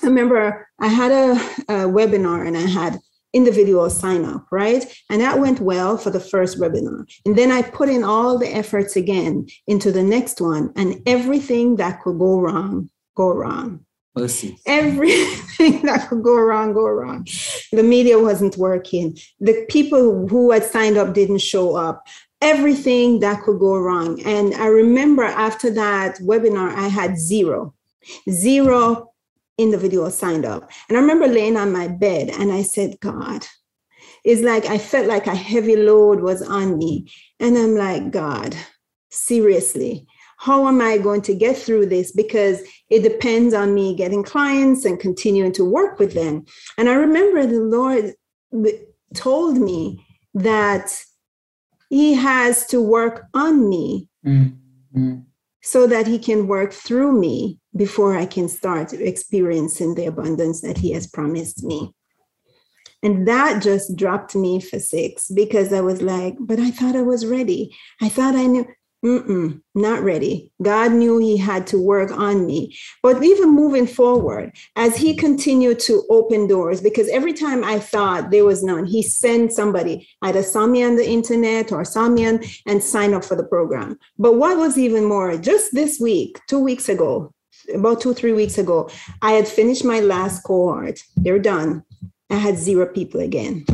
I 0.04 0.08
remember 0.08 0.68
I 0.80 0.88
had 0.88 1.12
a, 1.12 1.32
a 1.70 1.88
webinar 1.88 2.46
and 2.46 2.58
I 2.58 2.68
had 2.68 3.00
individual 3.36 3.90
sign 3.90 4.24
up, 4.24 4.48
right? 4.50 4.86
And 5.10 5.22
that 5.22 5.40
went 5.40 5.60
well 5.60 5.98
for 5.98 6.10
the 6.10 6.20
first 6.20 6.58
webinar. 6.60 7.06
And 7.26 7.38
then 7.38 7.52
I 7.52 7.62
put 7.62 7.90
in 7.90 8.04
all 8.04 8.38
the 8.38 8.48
efforts 8.48 8.96
again 8.96 9.48
into 9.68 9.92
the 9.92 10.04
next 10.04 10.40
one, 10.40 10.72
and 10.78 11.02
everything 11.06 11.76
that 11.76 12.02
could 12.02 12.18
go 12.18 12.40
wrong, 12.40 12.90
go 13.16 13.34
wrong. 13.34 13.85
Mercy. 14.16 14.58
Everything 14.66 15.82
that 15.84 16.08
could 16.10 16.24
go 16.24 16.40
wrong, 16.40 16.74
go 16.74 16.88
wrong. 16.88 17.28
The 17.72 17.84
media 17.84 18.18
wasn't 18.18 18.58
working. 18.58 19.18
The 19.40 19.66
people 19.70 20.28
who 20.28 20.52
had 20.52 20.64
signed 20.64 20.98
up 20.98 21.14
didn't 21.14 21.40
show 21.40 21.76
up. 21.76 22.08
Everything 22.42 23.20
that 23.20 23.44
could 23.44 23.60
go 23.60 23.78
wrong. 23.78 24.22
And 24.26 24.54
I 24.56 24.68
remember 24.68 25.24
after 25.24 25.70
that 25.72 26.18
webinar, 26.20 26.74
I 26.74 26.88
had 26.88 27.18
zero, 27.18 27.74
zero 28.30 29.12
individual 29.58 30.12
signed 30.12 30.46
up. 30.46 30.70
And 30.88 30.98
I 30.98 31.02
remember 31.02 31.28
laying 31.28 31.58
on 31.58 31.72
my 31.72 31.88
bed 31.88 32.30
and 32.30 32.52
I 32.52 32.62
said, 32.62 33.00
God, 33.00 33.46
it's 34.24 34.42
like 34.42 34.66
I 34.66 34.78
felt 34.78 35.08
like 35.08 35.28
a 35.28 35.36
heavy 35.36 35.76
load 35.76 36.22
was 36.22 36.42
on 36.42 36.78
me. 36.78 37.12
And 37.40 37.58
I'm 37.58 37.76
like, 37.76 38.12
God, 38.12 38.56
seriously, 39.10 40.08
how 40.38 40.68
am 40.68 40.82
I 40.82 40.98
going 40.98 41.22
to 41.24 41.36
get 41.36 41.58
through 41.58 41.88
this? 41.88 42.12
Because 42.12 42.62
it 42.90 43.02
depends 43.02 43.54
on 43.54 43.74
me 43.74 43.96
getting 43.96 44.24
clients 44.24 44.86
and 44.86 45.00
continuing 45.00 45.54
to 45.54 45.66
work 45.66 46.00
with 46.00 46.14
them. 46.14 46.46
And 46.78 46.90
I 46.90 46.94
remember 46.94 47.46
the 47.46 47.62
Lord 47.62 48.14
told 49.14 49.58
me 49.58 50.06
that 50.34 51.02
He 51.90 52.14
has 52.14 52.66
to 52.68 52.82
work 52.82 53.28
on 53.34 53.70
me. 53.70 54.10
Mm-hmm 54.26 55.22
so 55.66 55.88
that 55.88 56.06
he 56.06 56.20
can 56.20 56.46
work 56.46 56.72
through 56.72 57.12
me 57.12 57.58
before 57.76 58.16
I 58.16 58.28
can 58.28 58.48
start 58.48 58.94
experiencing 58.94 59.96
the 59.96 60.06
abundance 60.06 60.62
that 60.62 60.78
he 60.78 60.92
has 60.92 61.08
promised 61.08 61.64
me. 61.64 61.92
And 63.02 63.28
that 63.28 63.64
just 63.64 63.96
dropped 63.96 64.36
me 64.36 64.62
for 64.62 64.80
six 64.80 65.28
because 65.28 65.74
I 65.74 65.82
was 65.82 66.04
like, 66.04 66.36
but 66.40 66.60
I 66.60 66.70
thought 66.70 66.96
I 66.96 67.02
was 67.02 67.26
ready. 67.26 67.76
I 68.00 68.10
thought 68.10 68.36
I 68.36 68.46
knew. 68.46 68.68
Mm-mm, 69.04 69.62
not 69.76 70.02
ready. 70.02 70.52
God 70.62 70.92
knew 70.94 71.20
He 71.20 71.38
had 71.38 71.68
to 71.68 71.80
work 71.80 72.12
on 72.12 72.46
me. 72.46 72.76
But 73.04 73.24
even 73.24 73.54
moving 73.54 73.86
forward, 73.86 74.56
as 74.76 74.98
He 74.98 75.16
continued 75.16 75.80
to 75.82 76.04
open 76.10 76.48
doors, 76.48 76.82
because 76.82 77.08
every 77.10 77.34
time 77.34 77.64
I 77.64 77.80
thought 77.80 78.32
there 78.32 78.46
was 78.46 78.64
none, 78.64 78.86
He 78.86 79.04
sent 79.04 79.54
somebody, 79.54 80.08
either 80.24 80.42
saw 80.42 80.66
me 80.66 80.84
on 80.84 80.96
the 80.96 81.08
internet 81.08 81.72
or 81.72 81.86
saw 81.86 82.10
me 82.10 82.26
on 82.26 82.40
and 82.66 82.84
sign 82.84 83.14
up 83.14 83.24
for 83.24 83.36
the 83.36 83.44
program. 83.44 84.00
But 84.18 84.36
what 84.36 84.58
was 84.58 84.78
even 84.78 85.06
more, 85.06 85.38
just 85.38 85.74
this 85.74 86.00
week, 86.00 86.40
two 86.48 86.60
weeks 86.60 86.90
ago, 86.90 87.32
about 87.74 88.02
two, 88.02 88.14
three 88.14 88.34
weeks 88.34 88.58
ago, 88.58 88.90
I 89.22 89.34
had 89.34 89.48
finished 89.48 89.86
my 89.86 90.00
last 90.00 90.44
cohort. 90.44 91.00
They're 91.16 91.40
done. 91.40 91.84
I 92.30 92.36
had 92.36 92.58
zero 92.58 92.88
people 92.88 93.22
again. 93.22 93.66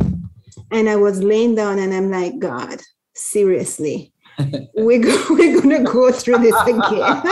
And 0.70 0.88
I 0.88 0.96
was 0.96 1.22
laying 1.22 1.54
down 1.54 1.78
and 1.78 1.92
I'm 1.92 2.10
like, 2.10 2.38
God, 2.38 2.80
seriously, 3.14 4.11
we're, 4.74 5.02
go- 5.02 5.26
we're 5.30 5.60
going 5.60 5.84
to 5.84 5.90
go 5.90 6.10
through 6.12 6.38
this 6.38 6.60
again. 6.62 6.82
and 6.82 7.22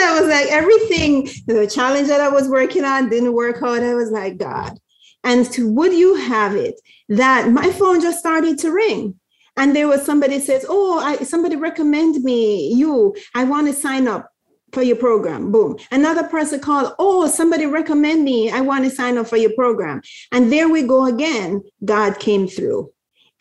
I 0.00 0.18
was 0.18 0.28
like, 0.28 0.46
everything, 0.48 1.28
the 1.46 1.70
challenge 1.72 2.08
that 2.08 2.20
I 2.20 2.28
was 2.28 2.48
working 2.48 2.84
on 2.84 3.08
didn't 3.08 3.32
work 3.34 3.62
out. 3.62 3.82
I 3.82 3.94
was 3.94 4.10
like, 4.10 4.38
God. 4.38 4.78
And 5.24 5.50
to, 5.52 5.70
would 5.72 5.92
you 5.92 6.16
have 6.16 6.56
it 6.56 6.80
that 7.08 7.50
my 7.50 7.70
phone 7.70 8.00
just 8.00 8.18
started 8.18 8.58
to 8.60 8.72
ring? 8.72 9.18
And 9.56 9.76
there 9.76 9.86
was 9.86 10.04
somebody 10.04 10.40
says, 10.40 10.64
"Oh, 10.66 10.98
I, 10.98 11.16
somebody 11.24 11.56
recommend 11.56 12.24
me 12.24 12.72
you. 12.72 13.14
I 13.34 13.44
want 13.44 13.66
to 13.66 13.74
sign 13.74 14.08
up 14.08 14.32
for 14.72 14.82
your 14.82 14.96
program. 14.96 15.52
Boom. 15.52 15.76
Another 15.90 16.26
person 16.26 16.60
called, 16.60 16.94
oh, 16.98 17.28
somebody 17.28 17.66
recommend 17.66 18.24
me. 18.24 18.50
I 18.50 18.60
want 18.60 18.84
to 18.84 18.90
sign 18.90 19.18
up 19.18 19.28
for 19.28 19.36
your 19.36 19.52
program. 19.54 20.00
And 20.32 20.50
there 20.50 20.68
we 20.68 20.82
go 20.82 21.06
again. 21.06 21.62
God 21.84 22.18
came 22.18 22.48
through. 22.48 22.90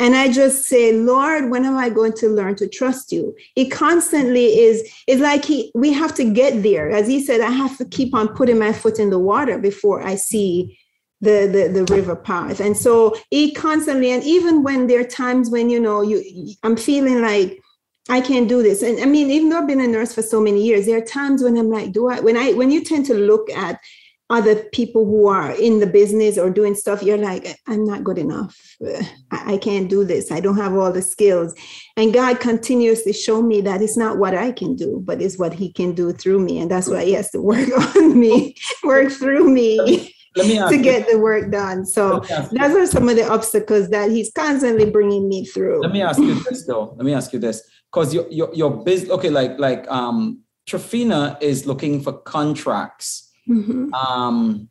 And 0.02 0.16
I 0.16 0.32
just 0.32 0.66
say, 0.66 0.94
Lord, 0.94 1.52
when 1.52 1.64
am 1.64 1.78
I 1.78 1.92
going 1.92 2.14
to 2.14 2.28
learn 2.28 2.56
to 2.56 2.68
trust 2.68 3.12
you? 3.12 3.36
It 3.56 3.70
constantly 3.70 4.46
is, 4.46 4.92
it's 5.06 5.22
like 5.22 5.46
he 5.46 5.72
we 5.76 5.94
have 5.94 6.16
to 6.16 6.24
get 6.24 6.64
there. 6.64 6.90
As 6.90 7.08
he 7.08 7.24
said, 7.24 7.40
I 7.40 7.52
have 7.52 7.78
to 7.78 7.86
keep 7.86 8.16
on 8.16 8.30
putting 8.30 8.58
my 8.58 8.74
foot 8.74 8.98
in 8.98 9.12
the 9.12 9.20
water 9.20 9.60
before 9.60 10.02
I 10.02 10.16
see 10.16 10.80
the, 11.22 11.46
the, 11.46 11.70
the 11.72 11.94
river 11.94 12.16
path. 12.16 12.60
And 12.60 12.76
so 12.76 13.16
he 13.30 13.54
constantly, 13.54 14.10
and 14.10 14.24
even 14.24 14.64
when 14.64 14.88
there 14.88 15.02
are 15.02 15.04
times 15.04 15.52
when, 15.52 15.70
you 15.70 15.80
know, 15.80 16.02
you 16.02 16.56
I'm 16.64 16.78
feeling 16.78 17.22
like 17.22 17.62
I 18.10 18.22
can't 18.22 18.50
do 18.50 18.64
this. 18.64 18.82
And 18.82 19.00
I 19.02 19.06
mean, 19.06 19.30
even 19.30 19.50
though 19.50 19.60
I've 19.60 19.68
been 19.68 19.80
a 19.82 19.88
nurse 19.88 20.16
for 20.16 20.24
so 20.24 20.42
many 20.42 20.66
years, 20.66 20.88
there 20.88 20.98
are 20.98 21.06
times 21.06 21.44
when 21.44 21.56
I'm 21.58 21.70
like, 21.70 21.92
do 21.92 22.10
I, 22.10 22.22
when 22.22 22.38
I, 22.38 22.54
when 22.54 22.72
you 22.72 22.84
tend 22.84 23.06
to 23.06 23.14
look 23.14 23.52
at 23.52 23.80
other 24.32 24.56
people 24.72 25.06
who 25.06 25.28
are 25.28 25.52
in 25.52 25.80
the 25.80 25.88
business 25.88 26.38
or 26.38 26.50
doing 26.50 26.74
stuff, 26.74 27.04
you're 27.04 27.18
like, 27.18 27.60
I'm 27.68 27.84
not 27.84 28.04
good 28.04 28.18
enough. 28.18 28.58
I, 29.32 29.58
can't 29.58 29.90
do 29.90 30.06
this. 30.06 30.32
I 30.32 30.40
don't 30.40 30.56
have 30.56 30.74
all 30.74 30.92
the 30.92 31.02
skills. 31.02 31.54
And 31.98 32.14
God 32.14 32.40
continuously 32.40 33.12
show 33.12 33.42
me 33.42 33.60
that 33.62 33.82
it's 33.82 33.98
not 33.98 34.18
what 34.18 34.34
I 34.34 34.54
can 34.54 34.76
do, 34.76 35.02
but 35.04 35.22
it's 35.22 35.38
what 35.38 35.54
He 35.54 35.72
can 35.72 35.94
do 35.94 36.14
through 36.14 36.40
me. 36.40 36.60
And 36.60 36.72
that's 36.72 36.88
why 36.88 37.04
He 37.04 37.14
has 37.14 37.30
to 37.32 37.42
work 37.42 37.70
on 37.96 38.18
me, 38.18 38.56
work 38.84 39.12
through 39.12 39.50
me. 39.50 40.14
To 40.34 40.78
get 40.82 41.08
you, 41.08 41.12
the 41.12 41.20
work 41.20 41.52
done. 41.52 41.86
So 41.86 42.22
those 42.54 42.74
are 42.74 42.88
some 42.88 43.10
of 43.10 43.18
the 43.18 43.30
obstacles 43.30 43.90
that 43.90 44.12
he's 44.12 44.32
constantly 44.32 44.90
bringing 44.90 45.28
me 45.28 45.44
through. 45.44 45.82
Let 45.82 45.92
me 45.92 46.02
ask 46.02 46.20
you 46.20 46.36
this 46.36 46.66
though. 46.66 46.94
Let 46.96 47.04
me 47.04 47.14
ask 47.14 47.34
you 47.34 47.40
this 47.40 47.62
because 47.92 48.14
your 48.14 48.30
your 48.32 48.50
your 48.54 48.82
business 48.82 49.12
okay 49.12 49.30
like 49.30 49.60
like 49.60 49.92
um 49.92 50.40
Triffina 50.70 51.38
is 51.42 51.66
looking 51.66 52.02
for 52.02 52.14
contracts. 52.14 53.31
Mm-hmm. 53.50 53.94
Um, 53.94 54.70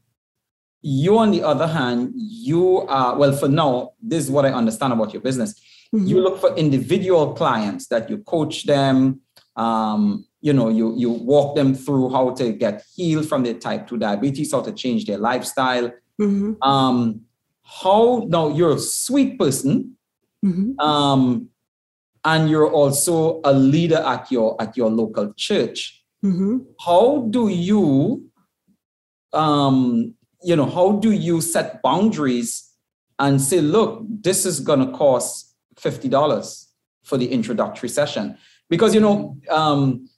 you 0.82 1.18
on 1.18 1.30
the 1.30 1.42
other 1.42 1.66
hand, 1.66 2.12
you 2.14 2.80
are 2.88 3.16
well 3.16 3.32
for 3.32 3.48
now. 3.48 3.92
This 4.02 4.24
is 4.24 4.30
what 4.30 4.46
I 4.46 4.50
understand 4.50 4.92
about 4.92 5.12
your 5.12 5.22
business. 5.22 5.54
Mm-hmm. 5.94 6.06
You 6.06 6.20
look 6.20 6.40
for 6.40 6.54
individual 6.56 7.34
clients 7.34 7.88
that 7.88 8.08
you 8.08 8.18
coach 8.18 8.64
them. 8.64 9.20
Um, 9.56 10.26
you 10.40 10.52
know, 10.52 10.68
you 10.68 10.94
you 10.96 11.10
walk 11.10 11.56
them 11.56 11.74
through 11.74 12.10
how 12.10 12.30
to 12.30 12.52
get 12.52 12.84
healed 12.94 13.28
from 13.28 13.42
their 13.42 13.54
type 13.54 13.88
two 13.88 13.98
diabetes, 13.98 14.52
how 14.52 14.62
to 14.62 14.72
change 14.72 15.04
their 15.04 15.18
lifestyle. 15.18 15.92
Mm-hmm. 16.20 16.62
Um, 16.62 17.22
how 17.62 18.26
now 18.28 18.48
you're 18.48 18.76
a 18.76 18.78
sweet 18.78 19.38
person. 19.38 19.96
Mm-hmm. 20.44 20.80
Um, 20.80 21.50
and 22.24 22.50
you're 22.50 22.70
also 22.70 23.40
a 23.44 23.52
leader 23.52 23.96
at 23.96 24.30
your 24.30 24.60
at 24.60 24.76
your 24.76 24.90
local 24.90 25.32
church 25.36 26.04
mm-hmm. 26.24 26.58
how 26.80 27.26
do 27.30 27.48
you 27.48 28.29
um 29.32 30.14
you 30.42 30.56
know 30.56 30.66
how 30.66 30.92
do 30.92 31.12
you 31.12 31.40
set 31.40 31.82
boundaries 31.82 32.70
and 33.18 33.40
say 33.40 33.60
look 33.60 34.02
this 34.08 34.46
is 34.46 34.60
going 34.60 34.84
to 34.84 34.96
cost 34.96 35.54
$50 35.76 36.66
for 37.04 37.16
the 37.16 37.30
introductory 37.30 37.88
session 37.88 38.36
because 38.68 38.94
you 38.94 39.00
know 39.00 39.36
um 39.50 40.08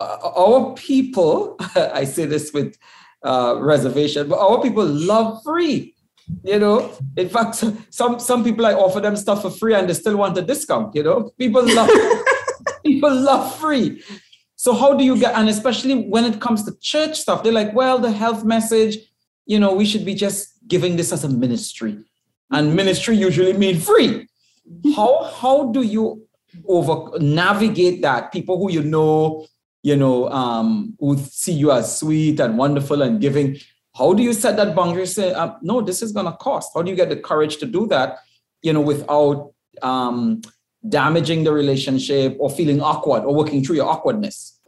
our 0.00 0.74
people 0.74 1.56
i 1.76 2.04
say 2.04 2.24
this 2.24 2.52
with 2.52 2.76
uh, 3.24 3.56
reservation 3.60 4.28
but 4.28 4.38
our 4.38 4.60
people 4.60 4.84
love 4.84 5.42
free 5.44 5.94
you 6.44 6.58
know, 6.58 6.90
in 7.16 7.28
fact, 7.28 7.64
some 7.90 8.18
some 8.18 8.44
people 8.44 8.66
I 8.66 8.74
offer 8.74 9.00
them 9.00 9.16
stuff 9.16 9.42
for 9.42 9.50
free 9.50 9.74
and 9.74 9.88
they 9.88 9.94
still 9.94 10.16
want 10.16 10.38
a 10.38 10.42
discount. 10.42 10.94
You 10.94 11.02
know, 11.02 11.30
people 11.38 11.62
love 11.74 11.90
people 12.86 13.14
love 13.14 13.54
free. 13.58 14.02
So 14.62 14.72
how 14.74 14.94
do 14.94 15.02
you 15.02 15.18
get? 15.18 15.34
And 15.34 15.48
especially 15.48 16.04
when 16.04 16.24
it 16.24 16.40
comes 16.40 16.62
to 16.66 16.78
church 16.78 17.18
stuff, 17.18 17.42
they're 17.42 17.52
like, 17.52 17.74
well, 17.74 17.98
the 17.98 18.12
health 18.12 18.44
message, 18.44 18.96
you 19.44 19.58
know, 19.58 19.74
we 19.74 19.84
should 19.84 20.04
be 20.04 20.14
just 20.14 20.52
giving 20.68 20.94
this 20.94 21.12
as 21.12 21.24
a 21.24 21.28
ministry, 21.28 21.98
and 22.48 22.76
ministry 22.76 23.16
usually 23.16 23.54
mean 23.54 23.80
free. 23.80 24.28
How 24.94 25.24
how 25.24 25.72
do 25.72 25.82
you 25.82 26.28
over 26.68 27.18
navigate 27.18 28.02
that? 28.02 28.30
People 28.30 28.56
who 28.56 28.70
you 28.70 28.84
know, 28.84 29.46
you 29.82 29.96
know, 29.96 30.28
um, 30.28 30.94
who 31.00 31.18
see 31.18 31.54
you 31.54 31.72
as 31.72 31.98
sweet 31.98 32.38
and 32.38 32.56
wonderful 32.56 33.02
and 33.02 33.20
giving 33.20 33.58
how 33.96 34.12
do 34.12 34.22
you 34.22 34.32
set 34.32 34.56
that 34.58 34.76
boundary? 34.76 35.06
Say, 35.06 35.32
uh, 35.32 35.54
no, 35.60 35.80
this 35.80 36.02
is 36.02 36.12
to 36.12 36.36
cost. 36.38 36.70
How 36.72 36.82
do 36.82 36.90
you 36.92 36.96
get 36.96 37.08
the 37.08 37.16
courage 37.16 37.56
to 37.56 37.66
do 37.66 37.88
that? 37.88 38.18
You 38.62 38.74
know, 38.74 38.80
without 38.80 39.54
um, 39.82 40.40
damaging 40.88 41.44
the 41.44 41.52
relationship 41.52 42.36
or 42.40 42.50
feeling 42.50 42.80
awkward 42.80 43.24
or 43.24 43.34
working 43.34 43.62
through 43.62 43.76
your 43.76 43.88
awkwardness. 43.88 44.58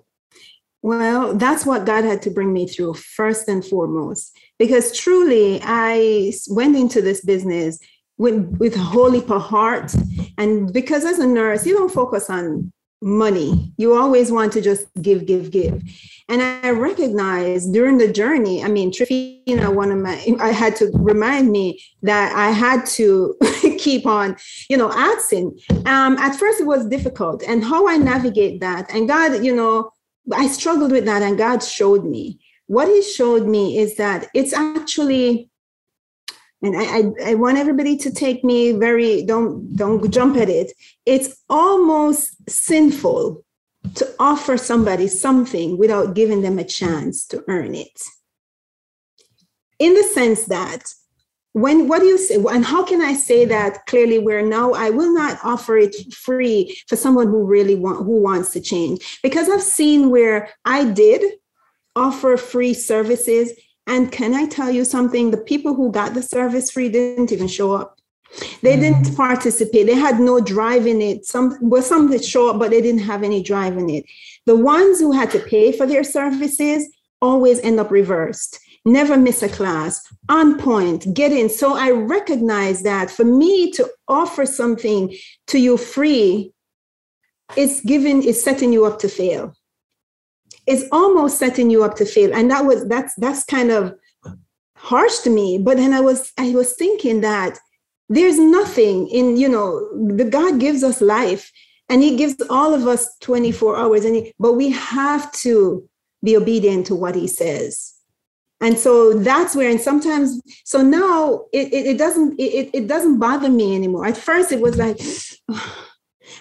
Well, 0.82 1.34
that's 1.34 1.64
what 1.64 1.86
God 1.86 2.04
had 2.04 2.20
to 2.22 2.30
bring 2.30 2.52
me 2.52 2.68
through 2.68 2.94
first 2.94 3.48
and 3.48 3.64
foremost, 3.64 4.36
because 4.58 4.94
truly 4.96 5.58
I 5.62 6.32
went 6.50 6.76
into 6.76 7.00
this 7.00 7.24
business 7.24 7.78
with 8.18 8.58
with 8.58 8.76
holy 8.76 9.20
heart, 9.20 9.94
and 10.36 10.72
because 10.72 11.04
as 11.06 11.18
a 11.18 11.26
nurse, 11.26 11.66
you 11.66 11.74
don't 11.74 11.90
focus 11.90 12.28
on 12.28 12.70
money. 13.04 13.72
You 13.76 13.94
always 13.94 14.32
want 14.32 14.52
to 14.54 14.62
just 14.62 14.86
give, 15.00 15.26
give, 15.26 15.50
give. 15.50 15.82
And 16.28 16.40
I 16.40 16.70
recognize 16.70 17.66
during 17.66 17.98
the 17.98 18.10
journey, 18.10 18.64
I 18.64 18.68
mean, 18.68 18.90
Triffina, 18.90 19.72
one 19.72 19.92
of 19.92 19.98
my, 19.98 20.24
I 20.40 20.52
had 20.52 20.74
to 20.76 20.90
remind 20.94 21.52
me 21.52 21.82
that 22.02 22.34
I 22.34 22.50
had 22.50 22.86
to 22.86 23.36
keep 23.78 24.06
on, 24.06 24.36
you 24.70 24.78
know, 24.78 24.90
asking. 24.90 25.58
Um, 25.84 26.16
at 26.16 26.34
first, 26.34 26.62
it 26.62 26.66
was 26.66 26.86
difficult, 26.86 27.42
and 27.42 27.62
how 27.62 27.86
I 27.86 27.98
navigate 27.98 28.60
that. 28.60 28.90
And 28.92 29.06
God, 29.06 29.44
you 29.44 29.54
know, 29.54 29.90
I 30.32 30.48
struggled 30.48 30.92
with 30.92 31.04
that, 31.04 31.20
and 31.20 31.36
God 31.36 31.62
showed 31.62 32.06
me. 32.06 32.40
What 32.66 32.88
He 32.88 33.02
showed 33.02 33.46
me 33.46 33.78
is 33.78 33.96
that 33.96 34.28
it's 34.32 34.54
actually 34.54 35.50
and 36.64 36.76
I, 36.76 36.82
I, 36.82 37.30
I, 37.30 37.34
want 37.34 37.58
everybody 37.58 37.96
to 37.98 38.10
take 38.10 38.42
me 38.42 38.72
very 38.72 39.22
don't 39.24 39.76
don't 39.76 40.10
jump 40.10 40.36
at 40.36 40.48
it. 40.48 40.72
It's 41.04 41.42
almost 41.50 42.36
sinful 42.48 43.44
to 43.94 44.14
offer 44.18 44.56
somebody 44.56 45.06
something 45.08 45.76
without 45.76 46.14
giving 46.14 46.40
them 46.40 46.58
a 46.58 46.64
chance 46.64 47.26
to 47.26 47.44
earn 47.48 47.74
it. 47.74 48.02
In 49.78 49.92
the 49.92 50.04
sense 50.04 50.44
that 50.46 50.84
when 51.52 51.86
what 51.86 52.00
do 52.00 52.06
you 52.06 52.18
say 52.18 52.36
and 52.50 52.64
how 52.64 52.82
can 52.82 53.00
i 53.00 53.12
say 53.12 53.44
that 53.44 53.86
clearly 53.86 54.18
where 54.18 54.42
now 54.42 54.72
i 54.72 54.90
will 54.90 55.14
not 55.14 55.38
offer 55.44 55.76
it 55.76 55.94
free 56.12 56.76
for 56.88 56.96
someone 56.96 57.28
who 57.28 57.44
really 57.44 57.76
want 57.76 57.98
who 57.98 58.20
wants 58.20 58.52
to 58.52 58.60
change? 58.60 59.18
Because 59.22 59.48
i've 59.48 59.62
seen 59.62 60.10
where 60.10 60.48
i 60.64 60.84
did 60.84 61.22
offer 61.94 62.36
free 62.36 62.74
services 62.74 63.52
and 63.86 64.10
can 64.10 64.34
I 64.34 64.46
tell 64.46 64.70
you 64.70 64.84
something? 64.84 65.30
The 65.30 65.36
people 65.36 65.74
who 65.74 65.92
got 65.92 66.14
the 66.14 66.22
service 66.22 66.70
free 66.70 66.88
didn't 66.88 67.32
even 67.32 67.48
show 67.48 67.72
up. 67.72 67.98
They 68.62 68.76
didn't 68.76 69.04
mm-hmm. 69.04 69.16
participate. 69.16 69.86
They 69.86 69.94
had 69.94 70.18
no 70.18 70.40
drive 70.40 70.86
in 70.86 71.00
it. 71.00 71.24
Some 71.24 71.56
well, 71.60 71.82
some 71.82 72.10
did 72.10 72.24
show 72.24 72.50
up, 72.50 72.58
but 72.58 72.70
they 72.70 72.80
didn't 72.80 73.02
have 73.02 73.22
any 73.22 73.42
drive 73.42 73.76
in 73.76 73.88
it. 73.90 74.04
The 74.46 74.56
ones 74.56 74.98
who 74.98 75.12
had 75.12 75.30
to 75.32 75.38
pay 75.38 75.70
for 75.70 75.86
their 75.86 76.02
services 76.04 76.88
always 77.22 77.60
end 77.60 77.78
up 77.78 77.90
reversed. 77.90 78.58
Never 78.86 79.16
miss 79.16 79.42
a 79.42 79.48
class, 79.48 80.06
on 80.28 80.58
point, 80.58 81.14
get 81.14 81.32
in. 81.32 81.48
So 81.48 81.74
I 81.74 81.90
recognize 81.90 82.82
that 82.82 83.10
for 83.10 83.24
me 83.24 83.70
to 83.72 83.88
offer 84.08 84.44
something 84.44 85.16
to 85.46 85.58
you 85.58 85.78
free, 85.78 86.52
it's 87.56 87.80
giving, 87.80 88.22
it's 88.22 88.42
setting 88.42 88.74
you 88.74 88.84
up 88.84 88.98
to 88.98 89.08
fail 89.08 89.54
it's 90.66 90.84
almost 90.92 91.38
setting 91.38 91.70
you 91.70 91.84
up 91.84 91.94
to 91.96 92.04
fail. 92.04 92.34
And 92.34 92.50
that 92.50 92.64
was 92.64 92.86
that's 92.88 93.14
that's 93.16 93.44
kind 93.44 93.70
of 93.70 93.94
harsh 94.76 95.18
to 95.20 95.30
me 95.30 95.56
but 95.56 95.78
then 95.78 95.94
i 95.94 96.00
was 96.00 96.30
i 96.36 96.50
was 96.50 96.74
thinking 96.74 97.22
that 97.22 97.58
there's 98.10 98.38
nothing 98.38 99.08
in 99.08 99.34
you 99.34 99.48
know 99.48 99.80
the 100.14 100.26
god 100.26 100.60
gives 100.60 100.84
us 100.84 101.00
life 101.00 101.50
and 101.88 102.02
he 102.02 102.16
gives 102.16 102.36
all 102.50 102.74
of 102.74 102.86
us 102.86 103.16
24 103.20 103.76
hours 103.76 104.04
and 104.04 104.16
he, 104.16 104.32
but 104.38 104.54
we 104.54 104.70
have 104.70 105.30
to 105.32 105.88
be 106.22 106.36
obedient 106.36 106.86
to 106.86 106.94
what 106.94 107.14
he 107.14 107.26
says. 107.26 107.92
And 108.60 108.78
so 108.78 109.12
that's 109.18 109.54
where 109.54 109.68
and 109.68 109.80
sometimes 109.80 110.40
so 110.64 110.80
now 110.80 111.44
it, 111.52 111.72
it, 111.72 111.86
it 111.86 111.98
doesn't 111.98 112.38
it, 112.40 112.70
it 112.72 112.86
doesn't 112.86 113.18
bother 113.18 113.50
me 113.50 113.74
anymore. 113.74 114.06
At 114.06 114.16
first 114.16 114.52
it 114.52 114.60
was 114.60 114.78
like 114.78 114.98
oh, 115.50 115.86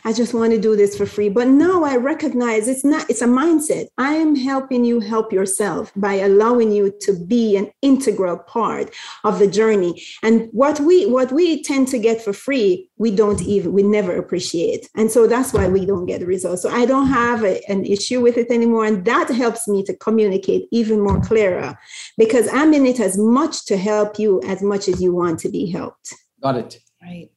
I 0.06 0.14
just 0.14 0.34
want 0.34 0.52
to 0.54 0.60
do 0.60 0.76
this 0.76 0.98
for 0.98 1.06
free. 1.06 1.30
But 1.30 1.48
now 1.48 1.84
I 1.84 1.98
recognize 1.98 2.68
it's 2.68 2.84
not, 2.84 3.10
it's 3.10 3.22
a 3.22 3.28
mindset. 3.28 3.88
I 3.98 4.14
am 4.14 4.36
helping 4.36 4.84
you 4.84 5.00
help 5.00 5.32
yourself 5.32 5.92
by 5.96 6.16
allowing 6.16 6.72
you 6.72 6.94
to 7.02 7.14
be 7.26 7.56
an 7.58 7.72
integral 7.82 8.38
part 8.38 8.94
of 9.24 9.40
the 9.40 9.48
journey. 9.48 10.04
And 10.22 10.50
what 10.52 10.80
we 10.80 11.06
what 11.06 11.32
we 11.32 11.64
tend 11.64 11.88
to 11.90 12.00
get 12.00 12.22
for 12.22 12.34
free, 12.34 12.90
we 12.98 13.12
don't 13.12 13.42
even 13.42 13.74
we 13.74 13.84
never 13.84 14.16
appreciate. 14.16 14.90
And 14.96 15.12
so 15.12 15.28
that's 15.28 15.54
why 15.54 15.68
we 15.68 15.86
don't 15.86 16.06
get 16.06 16.20
the 16.20 16.26
results. 16.26 16.62
So 16.62 16.70
I 16.70 16.86
don't 16.86 17.08
have 17.08 17.44
a, 17.44 17.62
an 17.70 17.86
issue 17.86 18.22
with 18.22 18.38
it 18.38 18.50
anymore. 18.52 18.86
And 18.86 19.06
that 19.06 19.30
helps 19.30 19.68
me 19.68 19.84
to 19.84 19.96
communicate 19.98 20.68
even 20.72 21.02
more 21.02 21.20
clearer 21.22 21.78
because 22.18 22.48
I'm 22.52 22.74
in 22.74 22.86
it 22.86 23.00
as 23.00 23.18
much 23.18 23.66
to 23.66 23.78
help 23.78 24.20
you 24.20 24.42
as 24.44 24.62
much 24.62 24.88
as 24.88 25.02
you 25.02 25.14
want 25.14 25.40
to 25.40 25.50
be 25.50 25.70
helped. 25.70 26.14
Got 26.42 26.58
it. 26.58 26.80
Right. 27.02 27.30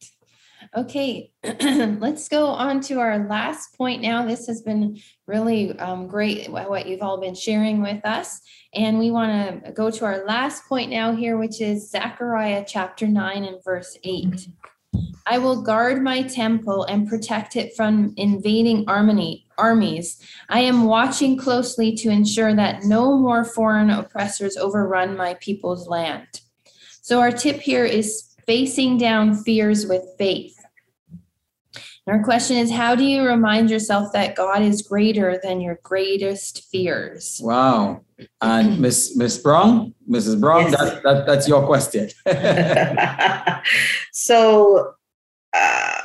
Okay, 0.76 1.30
let's 1.62 2.28
go 2.28 2.48
on 2.48 2.82
to 2.82 3.00
our 3.00 3.26
last 3.26 3.78
point 3.78 4.02
now. 4.02 4.26
This 4.26 4.46
has 4.46 4.60
been 4.60 5.00
really 5.26 5.76
um, 5.78 6.06
great 6.06 6.50
what 6.50 6.86
you've 6.86 7.00
all 7.00 7.18
been 7.18 7.34
sharing 7.34 7.80
with 7.80 8.04
us. 8.04 8.42
And 8.74 8.98
we 8.98 9.10
want 9.10 9.64
to 9.64 9.72
go 9.72 9.90
to 9.90 10.04
our 10.04 10.26
last 10.26 10.68
point 10.68 10.90
now 10.90 11.16
here, 11.16 11.38
which 11.38 11.62
is 11.62 11.90
Zechariah 11.90 12.62
chapter 12.68 13.06
9 13.06 13.44
and 13.44 13.64
verse 13.64 13.96
8. 14.04 14.48
I 15.26 15.38
will 15.38 15.62
guard 15.62 16.02
my 16.02 16.22
temple 16.22 16.84
and 16.84 17.08
protect 17.08 17.56
it 17.56 17.74
from 17.74 18.12
invading 18.18 18.84
army, 18.86 19.46
armies. 19.56 20.22
I 20.50 20.60
am 20.60 20.84
watching 20.84 21.38
closely 21.38 21.96
to 21.96 22.10
ensure 22.10 22.54
that 22.54 22.82
no 22.82 23.16
more 23.16 23.46
foreign 23.46 23.88
oppressors 23.88 24.58
overrun 24.58 25.16
my 25.16 25.38
people's 25.40 25.88
land. 25.88 26.42
So, 27.00 27.20
our 27.20 27.32
tip 27.32 27.60
here 27.60 27.84
is 27.86 28.34
facing 28.46 28.98
down 28.98 29.42
fears 29.42 29.86
with 29.86 30.04
faith. 30.18 30.55
Our 32.06 32.22
question 32.22 32.56
is 32.56 32.70
How 32.70 32.94
do 32.94 33.04
you 33.04 33.22
remind 33.22 33.68
yourself 33.68 34.12
that 34.12 34.36
God 34.36 34.62
is 34.62 34.82
greater 34.82 35.40
than 35.42 35.60
your 35.60 35.80
greatest 35.82 36.64
fears? 36.70 37.40
Wow. 37.42 38.02
And 38.40 38.78
Miss 38.80 39.16
Miss 39.16 39.38
Brown, 39.38 39.92
Mrs. 40.08 40.40
Brown, 40.40 40.70
yes. 40.70 40.78
that, 40.78 41.02
that, 41.02 41.26
that's 41.26 41.48
your 41.48 41.66
question. 41.66 42.08
so, 44.12 44.94
uh, 45.52 46.02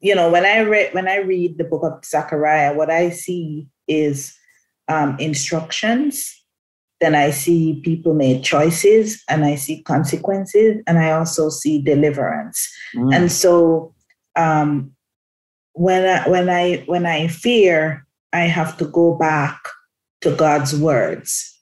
you 0.00 0.14
know, 0.14 0.30
when 0.30 0.44
I 0.44 0.60
read 0.60 0.92
when 0.92 1.08
I 1.08 1.16
read 1.16 1.56
the 1.56 1.64
book 1.64 1.84
of 1.84 2.04
Zechariah, 2.04 2.74
what 2.74 2.90
I 2.90 3.08
see 3.10 3.66
is 3.88 4.36
um, 4.88 5.16
instructions. 5.18 6.36
Then 7.00 7.14
I 7.14 7.30
see 7.30 7.80
people 7.82 8.12
made 8.12 8.44
choices, 8.44 9.22
and 9.26 9.42
I 9.42 9.54
see 9.54 9.82
consequences, 9.84 10.82
and 10.86 10.98
I 10.98 11.12
also 11.12 11.48
see 11.48 11.80
deliverance. 11.80 12.70
Mm. 12.94 13.14
And 13.14 13.32
so, 13.32 13.94
um, 14.36 14.92
when 15.80 16.04
I, 16.04 16.28
when 16.28 16.50
I 16.50 16.84
when 16.84 17.06
I 17.06 17.26
fear, 17.28 18.06
I 18.34 18.40
have 18.40 18.76
to 18.76 18.84
go 18.84 19.14
back 19.14 19.58
to 20.20 20.36
God's 20.36 20.78
words 20.78 21.58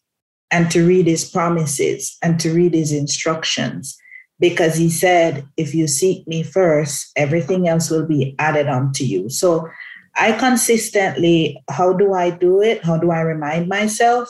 and 0.51 0.69
to 0.73 0.85
read 0.85 1.07
his 1.07 1.25
promises 1.25 2.19
and 2.21 2.41
to 2.41 2.53
read 2.53 2.75
his 2.75 2.91
instructions. 2.91 3.97
Because 4.41 4.75
he 4.75 4.91
said 4.91 5.47
if 5.57 5.73
you 5.73 5.87
seek 5.87 6.27
me 6.27 6.43
first 6.43 7.13
everything 7.15 7.69
else 7.69 7.91
will 7.91 8.07
be 8.07 8.35
added 8.41 8.67
unto 8.67 9.05
you. 9.05 9.29
So 9.29 9.69
i 10.17 10.33
consistently 10.33 11.63
how 11.71 11.93
do 11.93 12.13
i 12.13 12.31
do 12.31 12.61
it? 12.61 12.85
How 12.85 12.97
do 12.99 13.13
i 13.13 13.21
remind 13.21 13.69
myself? 13.69 14.29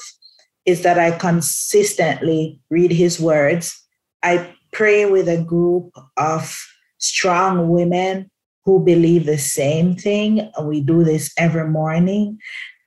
Is 0.67 0.83
that 0.83 0.99
i 0.99 1.13
consistently 1.13 2.61
read 2.69 2.93
his 2.93 3.19
words. 3.19 3.75
I 4.23 4.55
pray 4.71 5.07
with 5.07 5.29
a 5.29 5.43
group 5.43 5.95
of 6.19 6.55
strong 6.99 7.71
women 7.71 8.31
who 8.69 8.85
believe 8.85 9.25
the 9.25 9.39
same 9.39 9.97
thing. 9.97 10.53
We 10.63 10.83
do 10.83 11.03
this 11.03 11.33
every 11.39 11.67
morning. 11.67 12.39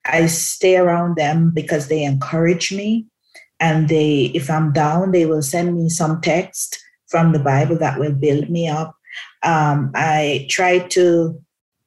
I 0.06 0.28
stay 0.28 0.78
around 0.78 1.16
them 1.16 1.50
because 1.56 1.88
they 1.88 2.04
encourage 2.04 2.72
me. 2.72 3.08
And 3.60 3.90
they, 3.90 4.26
if 4.36 4.48
I'm 4.52 4.74
down, 4.74 5.12
they 5.12 5.26
will 5.26 5.42
send 5.42 5.76
me 5.76 5.90
some 5.90 6.22
text 6.22 6.80
from 7.08 7.32
the 7.32 7.40
Bible 7.40 7.80
that 7.80 8.00
will 8.00 8.14
build 8.14 8.48
me 8.48 8.68
up. 8.70 8.96
Um, 9.42 9.92
I 9.96 10.46
try 10.52 10.78
to 10.90 11.42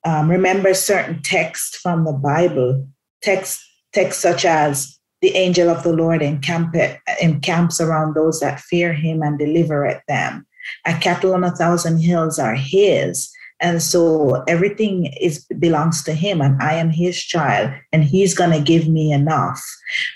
um, 0.04 0.28
remember 0.28 0.74
certain 0.74 1.22
texts 1.22 1.76
from 1.76 2.04
the 2.04 2.14
Bible, 2.14 2.88
text 3.22 3.62
texts 3.92 4.20
such 4.20 4.44
as 4.44 4.98
the 5.22 5.37
angel 5.37 5.70
of 5.70 5.85
the 5.85 5.92
Lord 5.92 6.20
encamp, 6.20 6.74
encamps 7.22 7.80
around 7.80 8.16
those 8.16 8.40
that 8.40 8.59
fear 8.59 8.92
him 8.92 9.22
and 9.22 9.38
delivereth 9.38 10.02
them. 10.09 10.48
A 10.85 10.94
cattle 10.94 11.33
on 11.33 11.44
a 11.44 11.54
thousand 11.54 11.98
hills 11.98 12.40
are 12.40 12.57
his, 12.57 13.30
and 13.61 13.83
so 13.83 14.43
everything 14.49 15.07
is 15.21 15.45
belongs 15.59 16.03
to 16.05 16.12
him 16.12 16.40
and 16.40 16.61
i 16.62 16.75
am 16.75 16.90
his 16.90 17.21
child 17.21 17.71
and 17.93 18.05
he's 18.05 18.35
going 18.35 18.51
to 18.51 18.61
give 18.61 18.88
me 18.88 19.12
enough. 19.12 19.62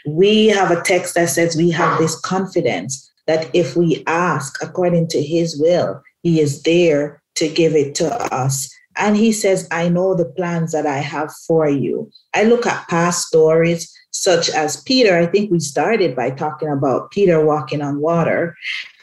We 0.07 0.48
have 0.48 0.70
a 0.70 0.83
text 0.83 1.14
that 1.14 1.31
says 1.31 1.57
we 1.57 1.70
have 1.70 1.98
this 1.98 2.18
confidence 2.20 3.11
that 3.27 3.51
if 3.55 3.77
we 3.77 4.03
ask 4.07 4.62
according 4.62 5.09
to 5.09 5.22
his 5.22 5.59
will 5.61 6.03
he 6.22 6.40
is 6.40 6.62
there 6.62 7.22
to 7.37 7.48
give 7.48 7.74
it 7.74 7.94
to 7.96 8.12
us. 8.35 8.68
And 8.96 9.16
he 9.16 9.33
says 9.33 9.68
i 9.70 9.88
know 9.88 10.14
the 10.14 10.24
plans 10.37 10.72
that 10.72 10.87
i 10.87 10.98
have 10.98 11.33
for 11.46 11.68
you. 11.68 12.11
I 12.35 12.44
look 12.44 12.66
at 12.66 12.88
past 12.88 13.29
stories 13.29 13.92
such 14.18 14.50
as 14.50 14.83
Peter. 14.83 15.16
I 15.16 15.26
think 15.26 15.50
we 15.50 15.61
started 15.61 16.16
by 16.16 16.31
talking 16.31 16.68
about 16.68 17.11
Peter 17.12 17.44
walking 17.44 17.81
on 17.81 18.00
water, 18.00 18.57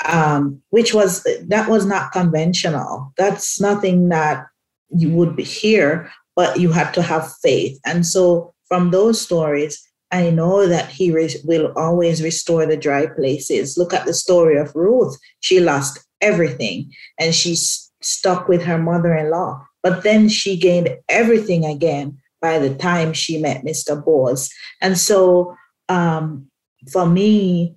um, 0.06 0.62
which 0.72 0.94
was 0.94 1.24
that 1.48 1.70
was 1.70 1.86
not 1.86 2.12
conventional. 2.12 3.14
That's 3.18 3.62
nothing 3.62 4.10
that 4.10 4.46
you 4.90 5.10
would 5.12 5.40
hear, 5.40 6.12
but 6.36 6.60
you 6.60 6.72
had 6.72 6.94
to 6.96 7.02
have 7.02 7.34
faith. 7.42 7.80
And 7.86 8.06
so 8.06 8.54
from 8.68 8.92
those 8.92 9.22
stories, 9.22 9.82
I 10.12 10.30
know 10.30 10.68
that 10.68 10.90
he 10.90 11.12
re- 11.12 11.42
will 11.46 11.74
always 11.76 12.22
restore 12.22 12.66
the 12.66 12.78
dry 12.78 13.08
places. 13.08 13.78
Look 13.78 13.94
at 13.94 14.06
the 14.06 14.14
story 14.14 14.58
of 14.58 14.76
Ruth. 14.76 15.18
She 15.40 15.60
lost 15.60 16.00
everything 16.22 16.92
and 17.20 17.34
she's 17.34 17.92
stuck 18.02 18.48
with 18.48 18.64
her 18.64 18.78
mother 18.78 19.14
in 19.16 19.32
law, 19.32 19.66
but 19.82 20.04
then 20.04 20.30
she 20.30 20.58
gained 20.58 20.90
everything 21.10 21.66
again 21.66 22.18
by 22.42 22.60
the 22.60 22.74
time 22.76 23.14
she 23.14 23.40
met 23.40 23.64
Mr. 23.64 24.04
Boaz. 24.04 24.50
And 24.82 24.98
so 24.98 25.56
um, 25.90 26.48
for 26.92 27.06
me, 27.06 27.76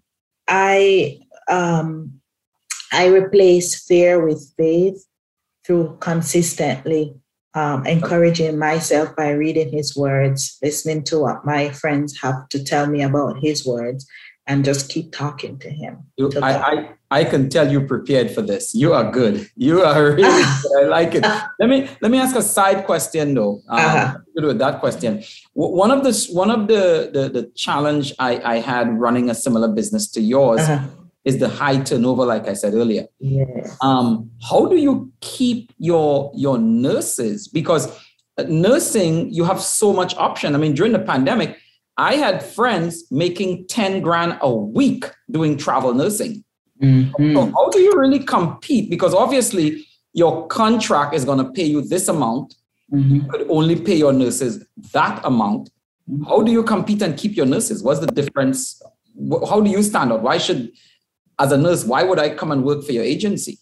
I 0.49 1.21
um, 1.49 2.21
I 2.93 3.07
replace 3.07 3.85
fear 3.87 4.25
with 4.25 4.53
faith 4.57 5.05
through 5.65 5.99
consistently 6.01 7.15
um, 7.55 7.87
encouraging 7.87 8.59
myself 8.59 9.15
by 9.17 9.31
reading 9.31 9.71
his 9.71 9.97
words, 9.97 10.59
listening 10.63 11.03
to 11.05 11.19
what 11.19 11.45
my 11.45 11.71
friends 11.71 12.19
have 12.21 12.49
to 12.51 12.63
tell 12.63 12.87
me 12.87 13.03
about 13.03 13.39
his 13.41 13.67
words, 13.67 14.07
and 14.47 14.65
just 14.65 14.91
keep 14.91 15.13
talking 15.13 15.59
to 15.59 15.69
him. 15.69 16.05
You, 16.17 16.31
to 16.31 16.41
I, 16.41 16.53
I, 16.53 16.91
I 17.11 17.25
can 17.25 17.49
tell 17.49 17.71
you 17.71 17.87
prepared 17.87 18.31
for 18.31 18.43
this. 18.43 18.75
You 18.75 18.93
are 18.93 19.11
good. 19.11 19.51
You 19.57 19.83
are 19.83 20.03
really 20.15 20.43
good. 20.63 20.85
I 20.85 20.89
like 20.89 21.15
it. 21.15 21.25
Let 21.59 21.69
me 21.69 21.89
let 22.01 22.11
me 22.11 22.19
ask 22.19 22.37
a 22.37 22.43
side 22.43 22.85
question 22.85 23.35
though. 23.35 23.61
Um, 23.69 23.79
uh-huh. 23.79 24.19
With 24.47 24.59
that 24.59 24.81
question, 24.81 25.23
one 25.55 25.91
of 25.91 26.05
the 26.05 26.29
one 26.33 26.51
of 26.51 26.69
the 26.69 27.11
the, 27.13 27.29
the 27.29 27.51
challenge 27.55 28.13
I, 28.19 28.41
I 28.45 28.57
had 28.59 28.99
running 28.99 29.31
a 29.31 29.35
similar 29.35 29.69
business 29.69 30.09
to 30.13 30.21
yours 30.21 30.61
uh-huh. 30.61 30.87
is 31.25 31.39
the 31.39 31.49
high 31.49 31.81
turnover, 31.81 32.25
like 32.25 32.47
I 32.47 32.55
said 32.55 32.75
earlier. 32.75 33.07
Yes. 33.19 33.77
Um, 33.81 34.31
how 34.49 34.67
do 34.67 34.77
you 34.77 35.13
keep 35.21 35.73
your 35.79 36.31
your 36.35 36.59
nurses? 36.59 37.49
Because 37.49 37.89
nursing, 38.47 39.33
you 39.33 39.45
have 39.45 39.61
so 39.61 39.93
much 39.93 40.15
option. 40.17 40.55
I 40.55 40.59
mean, 40.59 40.75
during 40.75 40.93
the 40.93 40.99
pandemic, 40.99 41.59
I 41.97 42.15
had 42.15 42.45
friends 42.45 43.05
making 43.11 43.67
10 43.67 44.01
grand 44.03 44.39
a 44.41 44.55
week 44.55 45.05
doing 45.31 45.57
travel 45.57 45.93
nursing. 45.95 46.45
Mm-hmm. 46.83 47.35
So 47.35 47.47
how 47.47 47.71
do 47.71 47.81
you 47.81 47.99
really 47.99 48.21
compete? 48.21 48.89
Because 48.89 49.15
obviously 49.15 49.85
your 50.13 50.47
contract 50.47 51.15
is 51.15 51.25
going 51.25 51.39
to 51.39 51.51
pay 51.51 51.65
you 51.65 51.83
this 51.83 52.07
amount. 52.09 52.55
Mm-hmm. 52.93 53.15
You 53.15 53.23
could 53.25 53.47
only 53.51 53.81
pay 53.81 53.97
your 53.97 54.13
nurses 54.13 54.65
that 54.93 55.25
amount. 55.25 55.71
Mm-hmm. 56.11 56.25
How 56.25 56.43
do 56.43 56.51
you 56.51 56.63
compete 56.63 57.03
and 57.03 57.17
keep 57.17 57.37
your 57.37 57.47
nurses? 57.47 57.83
What's 57.83 58.01
the 58.01 58.07
difference? 58.07 58.81
How 59.49 59.61
do 59.61 59.71
you 59.71 59.83
stand 59.83 60.13
out? 60.13 60.23
Why 60.23 60.39
should, 60.39 60.73
as 61.39 61.53
a 61.53 61.59
nurse, 61.59 61.85
why 61.85 62.03
would 62.03 62.19
I 62.19 62.35
come 62.35 62.51
and 62.51 62.65
work 62.65 62.85
for 62.85 62.93
your 62.93 63.05
agency? 63.05 63.59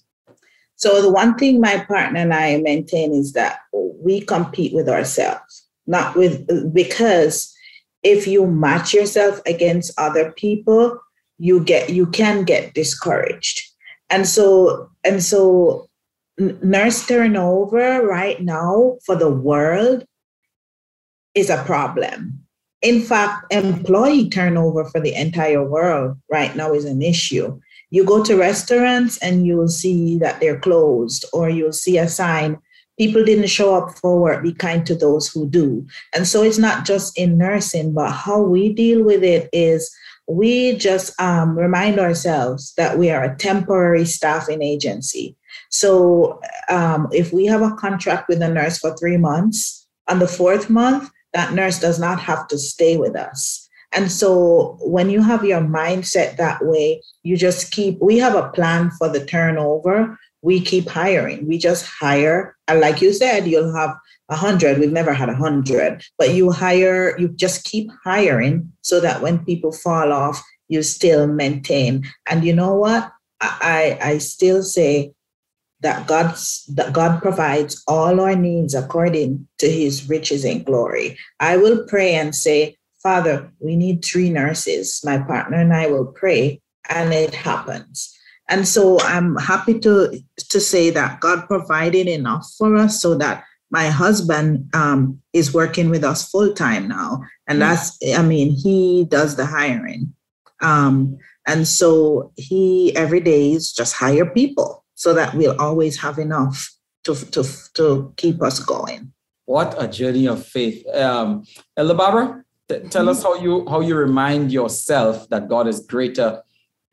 So 0.77 1.01
the 1.01 1.11
one 1.11 1.37
thing 1.37 1.61
my 1.61 1.85
partner 1.89 2.21
and 2.21 2.35
I 2.35 2.59
maintain 2.59 3.13
is 3.13 3.33
that 3.33 3.61
we 3.73 4.21
compete 4.21 4.75
with 4.75 4.89
ourselves, 4.89 5.67
not 5.87 6.15
with 6.15 6.73
because 6.73 7.53
if 8.03 8.27
you 8.27 8.47
match 8.47 8.93
yourself 8.93 9.41
against 9.47 9.99
other 9.99 10.33
people, 10.33 10.99
you 11.39 11.61
get 11.65 11.91
you 11.91 12.07
can 12.07 12.45
get 12.45 12.75
discouraged. 12.75 13.63
And 14.11 14.29
so 14.29 14.91
and 15.03 15.23
so 15.23 15.89
nurse 16.39 17.07
turnover 17.07 18.07
right 18.07 18.41
now 18.41 18.97
for 19.05 19.17
the 19.17 19.31
world 19.31 20.05
is 21.35 21.51
a 21.51 21.63
problem. 21.65 22.41
In 22.83 23.01
fact, 23.03 23.53
employee 23.53 24.29
turnover 24.29 24.85
for 24.85 25.01
the 25.01 25.15
entire 25.15 25.65
world 25.65 26.19
right 26.31 26.55
now 26.55 26.73
is 26.73 26.85
an 26.85 27.03
issue. 27.03 27.59
You 27.91 28.05
go 28.05 28.23
to 28.23 28.37
restaurants 28.37 29.17
and 29.19 29.47
you 29.47 29.57
will 29.57 29.69
see 29.69 30.19
that 30.19 30.41
they're 30.41 30.61
closed, 30.61 31.25
or 31.33 31.49
you'll 31.49 31.73
see 31.73 31.99
a 31.99 32.09
sign 32.09 32.59
people 32.99 33.25
didn't 33.25 33.49
show 33.49 33.75
up 33.75 33.99
for 33.99 34.19
work, 34.19 34.43
be 34.43 34.53
kind 34.53 34.87
to 34.87 34.95
those 34.95 35.29
who 35.29 35.49
do. 35.49 35.87
And 36.15 36.27
so 36.27 36.43
it's 36.43 36.59
not 36.59 36.85
just 36.85 37.17
in 37.19 37.39
nursing, 37.39 37.93
but 37.93 38.11
how 38.11 38.41
we 38.41 38.73
deal 38.73 39.05
with 39.05 39.23
it 39.23 39.49
is 39.53 39.95
we 40.29 40.77
just 40.77 41.19
um, 41.21 41.57
remind 41.57 42.01
ourselves 42.01 42.75
that 42.77 42.99
we 42.99 43.11
are 43.11 43.25
a 43.25 43.37
temporary 43.37 44.05
staffing 44.05 44.63
agency. 44.63 45.36
So 45.79 46.41
um, 46.71 47.09
if 47.13 47.33
we 47.33 47.45
have 47.47 47.63
a 47.63 47.75
contract 47.77 48.29
with 48.29 48.41
a 48.41 48.49
nurse 48.49 48.79
for 48.79 48.97
three 48.97 49.19
months, 49.19 49.87
on 50.09 50.19
the 50.21 50.29
fourth 50.29 50.71
month, 50.71 51.11
that 51.33 51.53
nurse 51.53 51.79
does 51.79 51.99
not 51.99 52.19
have 52.21 52.49
to 52.49 52.59
stay 52.59 52.97
with 52.97 53.17
us. 53.17 53.69
And 53.93 54.11
so 54.11 54.79
when 54.81 55.11
you 55.11 55.23
have 55.23 55.45
your 55.45 55.61
mindset 55.61 56.37
that 56.37 56.65
way, 56.65 57.03
you 57.23 57.37
just 57.37 57.73
keep, 57.73 57.99
we 58.01 58.19
have 58.19 58.35
a 58.35 58.49
plan 58.51 58.91
for 58.99 59.09
the 59.09 59.25
turnover. 59.25 60.19
We 60.43 60.61
keep 60.61 60.89
hiring. 60.89 61.47
We 61.47 61.59
just 61.59 61.87
hire. 61.87 62.57
And 62.69 62.81
like 62.81 63.03
you 63.03 63.13
said, 63.13 63.47
you'll 63.47 63.75
have 63.75 63.95
a 64.29 64.37
hundred. 64.37 64.79
We've 64.79 64.93
never 64.93 65.13
had 65.13 65.29
a 65.29 65.37
hundred, 65.37 66.03
but 66.19 66.35
you 66.35 66.51
hire, 66.51 67.19
you 67.19 67.29
just 67.29 67.65
keep 67.65 67.91
hiring 68.03 68.73
so 68.83 69.01
that 69.01 69.23
when 69.23 69.45
people 69.45 69.73
fall 69.73 70.13
off, 70.13 70.43
you 70.69 70.83
still 70.83 71.27
maintain. 71.27 72.05
And 72.27 72.45
you 72.45 72.55
know 72.55 72.75
what? 72.75 73.13
I, 73.41 73.99
I 74.01 74.19
still 74.19 74.63
say 74.63 75.13
that 75.81 76.07
God's 76.07 76.65
that 76.67 76.93
God 76.93 77.21
provides 77.21 77.83
all 77.87 78.21
our 78.21 78.35
needs 78.35 78.75
according 78.75 79.47
to 79.59 79.71
his 79.71 80.09
riches 80.09 80.45
and 80.45 80.65
glory. 80.65 81.19
I 81.41 81.57
will 81.57 81.85
pray 81.87 82.15
and 82.15 82.35
say, 82.35 82.77
Father, 83.03 83.51
we 83.61 83.77
need 83.77 84.05
three 84.05 84.31
nurses. 84.31 85.01
My 85.05 85.19
partner 85.19 85.59
and 85.59 85.75
I 85.75 85.87
will 85.89 86.07
pray, 86.07 86.61
and 86.89 87.13
it 87.13 87.35
happens. 87.35 88.13
And 88.49 88.67
so 88.67 89.01
I'm 89.01 89.37
happy 89.37 89.79
to 89.81 90.19
to 90.49 90.61
say 90.61 90.91
that 90.91 91.21
God 91.21 91.47
provided 91.47 92.07
enough 92.07 92.47
for 92.57 92.77
us 92.77 93.01
so 93.01 93.15
that 93.17 93.45
my 93.71 93.89
husband 93.89 94.71
um, 94.75 95.21
is 95.33 95.53
working 95.53 95.91
with 95.91 96.05
us 96.05 96.31
full 96.31 96.55
time 96.55 96.89
now, 96.89 97.23
and 97.47 97.61
that's 97.61 97.99
I 98.17 98.23
mean 98.23 98.51
he 98.51 99.05
does 99.05 99.37
the 99.37 99.45
hiring, 99.45 100.15
um, 100.63 101.19
and 101.47 101.69
so 101.69 102.33
he 102.37 102.97
every 102.97 103.21
day 103.21 103.53
is 103.53 103.73
just 103.73 103.95
hire 103.95 104.25
people 104.25 104.86
so 104.97 105.15
that 105.15 105.35
we'll 105.35 105.61
always 105.61 106.01
have 106.01 106.19
enough 106.19 106.73
to, 107.05 107.15
to, 107.31 107.45
to 107.75 108.13
keep 108.17 108.43
us 108.43 108.59
going. 108.59 109.13
What 109.45 109.81
a 109.81 109.87
journey 109.87 110.27
of 110.27 110.45
faith. 110.45 110.85
Um, 110.89 111.45
Elder 111.77 111.95
Barbara, 111.95 112.45
t- 112.69 112.81
tell 112.91 113.09
us 113.09 113.23
how 113.23 113.37
you 113.37 113.65
how 113.69 113.81
you 113.81 113.95
remind 113.95 114.51
yourself 114.51 115.29
that 115.29 115.49
God 115.49 115.69
is 115.69 115.87
greater 115.87 116.43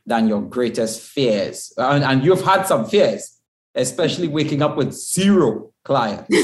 than 0.05 0.27
your 0.27 0.41
greatest 0.41 1.01
fears. 1.01 1.73
And, 1.77 2.03
and 2.03 2.23
you've 2.23 2.43
had 2.43 2.67
some 2.67 2.85
fears, 2.85 3.39
especially 3.73 4.27
waking 4.27 4.61
up 4.61 4.77
with 4.77 4.93
zero 4.93 5.71
clients. 5.83 6.29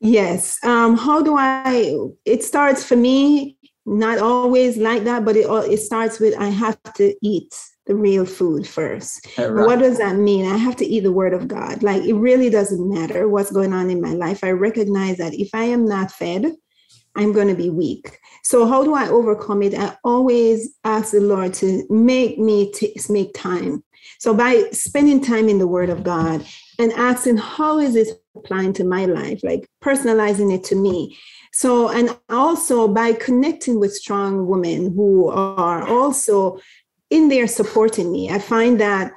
yes. 0.00 0.58
Um, 0.64 0.96
how 0.96 1.20
do 1.20 1.36
I? 1.36 1.94
It 2.24 2.44
starts 2.44 2.82
for 2.82 2.96
me, 2.96 3.58
not 3.84 4.18
always 4.18 4.78
like 4.78 5.04
that, 5.04 5.26
but 5.26 5.36
it, 5.36 5.46
it 5.70 5.78
starts 5.78 6.18
with 6.18 6.34
I 6.38 6.48
have 6.48 6.82
to 6.94 7.14
eat 7.20 7.54
the 7.92 8.00
real 8.00 8.24
food 8.24 8.66
first. 8.66 9.26
Right. 9.38 9.66
What 9.66 9.78
does 9.78 9.98
that 9.98 10.16
mean? 10.16 10.46
I 10.46 10.56
have 10.56 10.76
to 10.76 10.86
eat 10.86 11.00
the 11.00 11.12
word 11.12 11.34
of 11.34 11.48
God. 11.48 11.82
Like 11.82 12.02
it 12.02 12.14
really 12.14 12.50
doesn't 12.50 12.88
matter 12.88 13.28
what's 13.28 13.52
going 13.52 13.72
on 13.72 13.90
in 13.90 14.00
my 14.00 14.14
life. 14.14 14.42
I 14.42 14.50
recognize 14.50 15.18
that 15.18 15.34
if 15.34 15.50
I 15.54 15.64
am 15.64 15.84
not 15.86 16.10
fed, 16.10 16.52
I'm 17.14 17.32
going 17.32 17.48
to 17.48 17.54
be 17.54 17.68
weak. 17.68 18.18
So 18.42 18.66
how 18.66 18.84
do 18.84 18.94
I 18.94 19.08
overcome 19.08 19.62
it? 19.62 19.74
I 19.74 19.96
always 20.02 20.74
ask 20.84 21.12
the 21.12 21.20
Lord 21.20 21.52
to 21.54 21.84
make 21.90 22.38
me 22.38 22.72
t- 22.72 22.98
make 23.10 23.34
time. 23.34 23.84
So 24.18 24.32
by 24.34 24.64
spending 24.72 25.20
time 25.20 25.48
in 25.48 25.58
the 25.58 25.66
word 25.66 25.90
of 25.90 26.02
God 26.02 26.44
and 26.78 26.92
asking 26.92 27.36
how 27.36 27.78
is 27.78 27.94
this 27.94 28.12
applying 28.34 28.72
to 28.74 28.84
my 28.84 29.04
life, 29.04 29.40
like 29.42 29.68
personalizing 29.82 30.54
it 30.54 30.64
to 30.64 30.76
me. 30.76 31.18
So, 31.52 31.90
and 31.90 32.16
also 32.30 32.88
by 32.88 33.12
connecting 33.12 33.78
with 33.78 33.92
strong 33.94 34.46
women 34.46 34.94
who 34.94 35.28
are 35.28 35.86
also 35.86 36.58
in 37.12 37.28
there 37.28 37.46
supporting 37.46 38.10
me. 38.10 38.30
I 38.30 38.38
find 38.38 38.80
that 38.80 39.12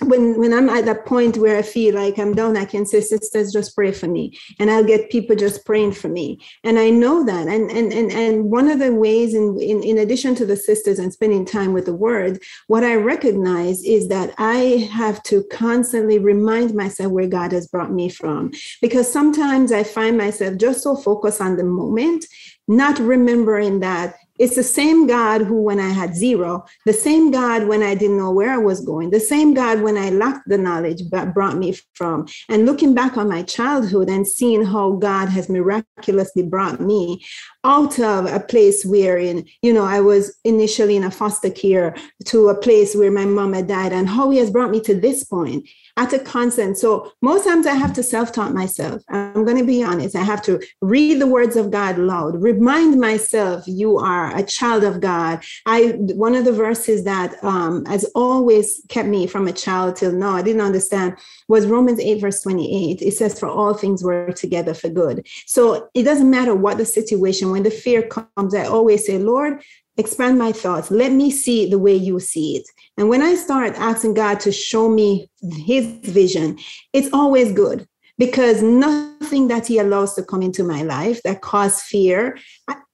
when 0.00 0.38
when 0.38 0.52
I'm 0.52 0.68
at 0.68 0.86
that 0.86 1.06
point 1.06 1.36
where 1.36 1.58
I 1.58 1.62
feel 1.62 1.94
like 1.94 2.18
I'm 2.18 2.34
down, 2.34 2.56
I 2.56 2.64
can 2.64 2.86
say, 2.86 3.00
sisters, 3.00 3.52
just 3.52 3.74
pray 3.74 3.92
for 3.92 4.08
me. 4.08 4.36
And 4.58 4.70
I'll 4.70 4.84
get 4.84 5.10
people 5.10 5.36
just 5.36 5.64
praying 5.64 5.92
for 5.92 6.08
me. 6.08 6.40
And 6.64 6.78
I 6.78 6.90
know 6.90 7.24
that. 7.24 7.46
And 7.46 7.70
and 7.70 7.92
and, 7.92 8.10
and 8.10 8.50
one 8.50 8.68
of 8.68 8.78
the 8.78 8.92
ways 8.94 9.34
in, 9.34 9.58
in, 9.60 9.82
in 9.82 9.98
addition 9.98 10.34
to 10.36 10.46
the 10.46 10.56
sisters 10.56 10.98
and 10.98 11.12
spending 11.12 11.44
time 11.44 11.72
with 11.72 11.86
the 11.86 11.94
word, 11.94 12.42
what 12.66 12.84
I 12.84 12.94
recognize 12.96 13.84
is 13.84 14.08
that 14.08 14.34
I 14.38 14.88
have 14.92 15.22
to 15.24 15.44
constantly 15.52 16.18
remind 16.18 16.74
myself 16.74 17.12
where 17.12 17.28
God 17.28 17.52
has 17.52 17.68
brought 17.68 17.92
me 17.92 18.08
from. 18.08 18.52
Because 18.80 19.12
sometimes 19.12 19.72
I 19.72 19.84
find 19.84 20.18
myself 20.18 20.56
just 20.56 20.82
so 20.82 20.96
focused 20.96 21.40
on 21.40 21.56
the 21.56 21.64
moment, 21.64 22.24
not 22.66 22.98
remembering 22.98 23.80
that 23.80 24.16
it's 24.42 24.56
the 24.56 24.64
same 24.64 25.06
God 25.06 25.42
who, 25.42 25.62
when 25.62 25.78
I 25.78 25.90
had 25.90 26.16
zero, 26.16 26.64
the 26.84 26.92
same 26.92 27.30
God 27.30 27.68
when 27.68 27.80
I 27.80 27.94
didn't 27.94 28.18
know 28.18 28.32
where 28.32 28.50
I 28.50 28.58
was 28.58 28.84
going, 28.84 29.10
the 29.10 29.20
same 29.20 29.54
God 29.54 29.82
when 29.82 29.96
I 29.96 30.10
lacked 30.10 30.48
the 30.48 30.58
knowledge 30.58 31.08
that 31.10 31.32
brought 31.32 31.58
me 31.58 31.78
from. 31.94 32.26
And 32.48 32.66
looking 32.66 32.92
back 32.92 33.16
on 33.16 33.28
my 33.28 33.44
childhood 33.44 34.08
and 34.08 34.26
seeing 34.26 34.64
how 34.64 34.94
God 34.94 35.28
has 35.28 35.48
miraculously 35.48 36.42
brought 36.42 36.80
me 36.80 37.24
out 37.64 37.98
of 37.98 38.26
a 38.26 38.40
place 38.40 38.84
where 38.84 39.18
in 39.18 39.46
you 39.62 39.72
know 39.72 39.84
i 39.84 40.00
was 40.00 40.36
initially 40.44 40.96
in 40.96 41.04
a 41.04 41.10
foster 41.10 41.50
care 41.50 41.94
to 42.24 42.48
a 42.48 42.54
place 42.54 42.94
where 42.94 43.10
my 43.10 43.24
mom 43.24 43.52
had 43.52 43.66
died. 43.66 43.92
And 43.92 44.08
how 44.08 44.30
he 44.30 44.38
has 44.38 44.50
brought 44.50 44.70
me 44.70 44.80
to 44.80 44.94
this 44.94 45.24
point 45.24 45.68
at 45.96 46.12
a 46.12 46.18
constant. 46.18 46.78
So 46.78 47.12
most 47.20 47.44
times 47.44 47.66
i 47.66 47.74
have 47.74 47.92
to 47.94 48.02
self-taught 48.02 48.54
myself. 48.54 49.02
I'm 49.08 49.44
going 49.44 49.58
to 49.58 49.64
be 49.64 49.82
honest. 49.82 50.16
I 50.16 50.22
have 50.22 50.42
to 50.42 50.60
read 50.80 51.20
the 51.20 51.26
words 51.26 51.56
of 51.56 51.70
god 51.70 51.98
loud. 51.98 52.40
Remind 52.42 53.00
myself 53.00 53.64
you 53.66 53.98
are 53.98 54.34
a 54.36 54.42
child 54.42 54.84
of 54.84 55.00
god. 55.00 55.44
I 55.66 55.92
one 55.98 56.34
of 56.34 56.44
the 56.44 56.52
verses 56.52 57.04
that 57.04 57.42
um, 57.44 57.84
has 57.86 58.04
always 58.14 58.82
kept 58.88 59.08
me 59.08 59.26
from 59.26 59.46
a 59.48 59.52
child 59.52 59.96
till 59.96 60.12
now 60.12 60.32
i 60.32 60.42
didn't 60.42 60.60
understand 60.62 61.16
was 61.48 61.66
romans 61.66 62.00
8 62.00 62.20
verse 62.20 62.40
28 62.42 63.02
it 63.02 63.14
says 63.14 63.38
for 63.38 63.48
all 63.48 63.74
things 63.74 64.02
work 64.02 64.34
together 64.34 64.74
for 64.74 64.88
good. 64.88 65.26
So 65.46 65.88
it 65.94 66.04
doesn't 66.04 66.30
matter 66.30 66.54
what 66.54 66.78
the 66.78 66.86
situation 66.86 67.50
when 67.52 67.62
the 67.62 67.70
fear 67.70 68.02
comes, 68.02 68.54
I 68.54 68.64
always 68.64 69.06
say, 69.06 69.18
Lord, 69.18 69.62
expand 69.96 70.38
my 70.38 70.52
thoughts. 70.52 70.90
Let 70.90 71.12
me 71.12 71.30
see 71.30 71.68
the 71.68 71.78
way 71.78 71.94
you 71.94 72.18
see 72.18 72.56
it. 72.56 72.64
And 72.96 73.08
when 73.08 73.22
I 73.22 73.34
start 73.34 73.74
asking 73.76 74.14
God 74.14 74.40
to 74.40 74.52
show 74.52 74.88
me 74.88 75.28
his 75.42 75.86
vision, 75.86 76.58
it's 76.92 77.12
always 77.12 77.52
good 77.52 77.86
because 78.24 78.62
nothing 78.62 79.48
that 79.48 79.66
he 79.66 79.78
allows 79.78 80.14
to 80.14 80.22
come 80.22 80.42
into 80.42 80.62
my 80.62 80.82
life 80.82 81.20
that 81.24 81.40
cause 81.40 81.82
fear 81.82 82.38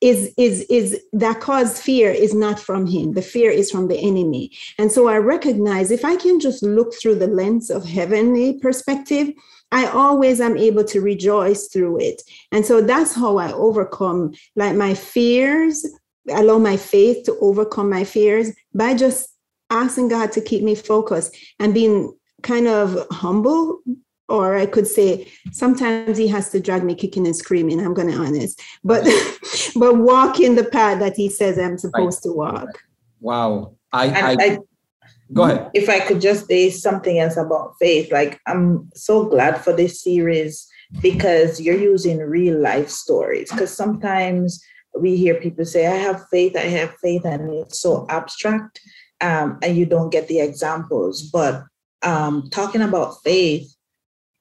is 0.01 0.33
is 0.39 0.63
is 0.71 0.99
that 1.13 1.39
cause 1.39 1.79
fear 1.79 2.11
is 2.11 2.33
not 2.33 2.59
from 2.59 2.87
him 2.87 3.13
the 3.13 3.21
fear 3.35 3.51
is 3.51 3.71
from 3.71 3.89
the 3.89 3.99
enemy 3.99 4.51
and 4.79 4.91
so 4.91 5.07
i 5.07 5.19
recognize 5.19 5.91
if 5.91 6.03
i 6.03 6.17
can 6.17 6.41
just 6.41 6.63
look 6.63 6.95
through 6.95 7.15
the 7.15 7.27
lens 7.27 7.69
of 7.69 7.85
heavenly 7.85 8.59
perspective 8.61 9.29
I 9.71 9.85
always 9.85 10.41
am 10.41 10.57
able 10.57 10.85
to 10.85 11.03
rejoice 11.03 11.69
through 11.69 12.01
it. 12.01 12.23
And 12.53 12.65
so 12.65 12.81
that's 12.81 13.15
how 13.15 13.37
I 13.37 13.53
overcome 13.53 14.33
like 14.57 14.75
my 14.75 14.95
fears, 14.95 15.87
allow 16.31 16.57
my 16.57 16.79
faith 16.79 17.27
to 17.27 17.37
overcome 17.43 17.91
my 17.91 18.05
fears 18.05 18.49
by 18.75 18.95
just 18.95 19.29
asking 19.69 20.09
God 20.09 20.33
to 20.33 20.41
keep 20.41 20.63
me 20.63 20.75
focused 20.75 21.37
and 21.59 21.75
being 21.75 22.17
kind 22.43 22.67
of 22.67 23.07
humble. 23.11 23.83
Or 24.29 24.57
I 24.57 24.67
could 24.67 24.87
say 24.87 25.31
sometimes 25.53 26.19
he 26.19 26.29
has 26.29 26.51
to 26.51 26.61
drag 26.61 26.85
me 26.85 26.95
kicking 26.95 27.27
and 27.27 27.37
screaming, 27.37 27.81
I'm 27.81 27.95
gonna 27.95 28.17
honest. 28.17 28.61
But 28.85 29.05
but 29.77 29.97
walking 29.97 30.55
the 30.55 30.65
path 30.65 30.99
that 31.01 31.17
he 31.17 31.31
says 31.31 31.59
I'm 31.59 31.79
supposed 31.79 32.25
right. 32.25 32.31
to 32.31 32.37
walk. 32.37 32.83
Wow. 33.21 33.75
I, 33.93 34.09
I, 34.09 34.37
I 34.39 34.59
Go 35.33 35.45
ahead. 35.45 35.71
If 35.75 35.89
I 35.89 36.01
could 36.01 36.21
just 36.21 36.47
say 36.47 36.71
something 36.71 37.19
else 37.19 37.37
about 37.37 37.75
faith, 37.79 38.11
like 38.11 38.41
I'm 38.47 38.91
so 38.95 39.27
glad 39.27 39.63
for 39.63 39.75
this 39.75 40.03
series 40.03 40.67
because 41.03 41.61
you're 41.61 41.79
using 41.79 42.19
real 42.19 42.59
life 42.59 42.89
stories. 42.89 43.51
Because 43.51 43.75
sometimes 43.75 44.63
we 44.99 45.17
hear 45.17 45.35
people 45.35 45.65
say, 45.65 45.87
I 45.87 45.97
have 45.97 46.27
faith, 46.31 46.57
I 46.57 46.61
have 46.61 46.95
faith, 47.03 47.25
and 47.25 47.53
it's 47.53 47.81
so 47.81 48.07
abstract 48.09 48.81
um, 49.21 49.59
and 49.63 49.77
you 49.77 49.87
don't 49.87 50.11
get 50.11 50.29
the 50.29 50.41
examples. 50.41 51.23
But 51.23 51.65
um, 52.03 52.49
talking 52.51 52.83
about 52.83 53.23
faith, 53.23 53.75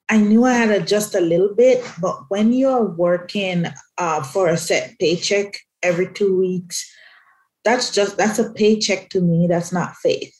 I 0.09 0.17
knew 0.17 0.45
I 0.45 0.53
had 0.53 0.67
to 0.69 0.81
adjust 0.83 1.15
a 1.15 1.21
little 1.21 1.53
bit, 1.53 1.83
but 2.01 2.17
when 2.29 2.53
you're 2.53 2.85
working 2.85 3.65
uh, 3.97 4.23
for 4.23 4.47
a 4.47 4.57
set 4.57 4.97
paycheck 4.99 5.57
every 5.83 6.11
two 6.13 6.37
weeks, 6.37 6.89
that's 7.65 7.91
just 7.91 8.17
that's 8.17 8.39
a 8.39 8.51
paycheck 8.53 9.09
to 9.09 9.21
me. 9.21 9.47
That's 9.47 9.73
not 9.73 9.95
faith. 9.97 10.33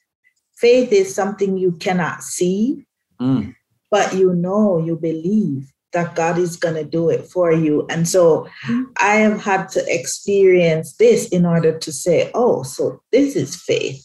Faith 0.58 0.92
is 0.94 1.14
something 1.14 1.58
you 1.58 1.74
cannot 1.74 2.24
see, 2.24 2.86
Mm. 3.20 3.56
but 3.90 4.14
you 4.16 4.34
know, 4.34 4.78
you 4.78 4.96
believe 4.96 5.72
that 5.92 6.16
God 6.16 6.38
is 6.38 6.56
going 6.56 6.76
to 6.76 6.84
do 6.84 7.10
it 7.10 7.26
for 7.26 7.52
you. 7.52 7.86
And 7.90 8.08
so 8.08 8.48
I 9.02 9.16
have 9.16 9.42
had 9.42 9.70
to 9.70 9.84
experience 9.88 10.94
this 10.98 11.28
in 11.30 11.46
order 11.46 11.78
to 11.80 11.92
say, 11.92 12.30
oh, 12.36 12.62
so 12.64 13.02
this 13.12 13.36
is 13.36 13.56
faith. 13.56 14.04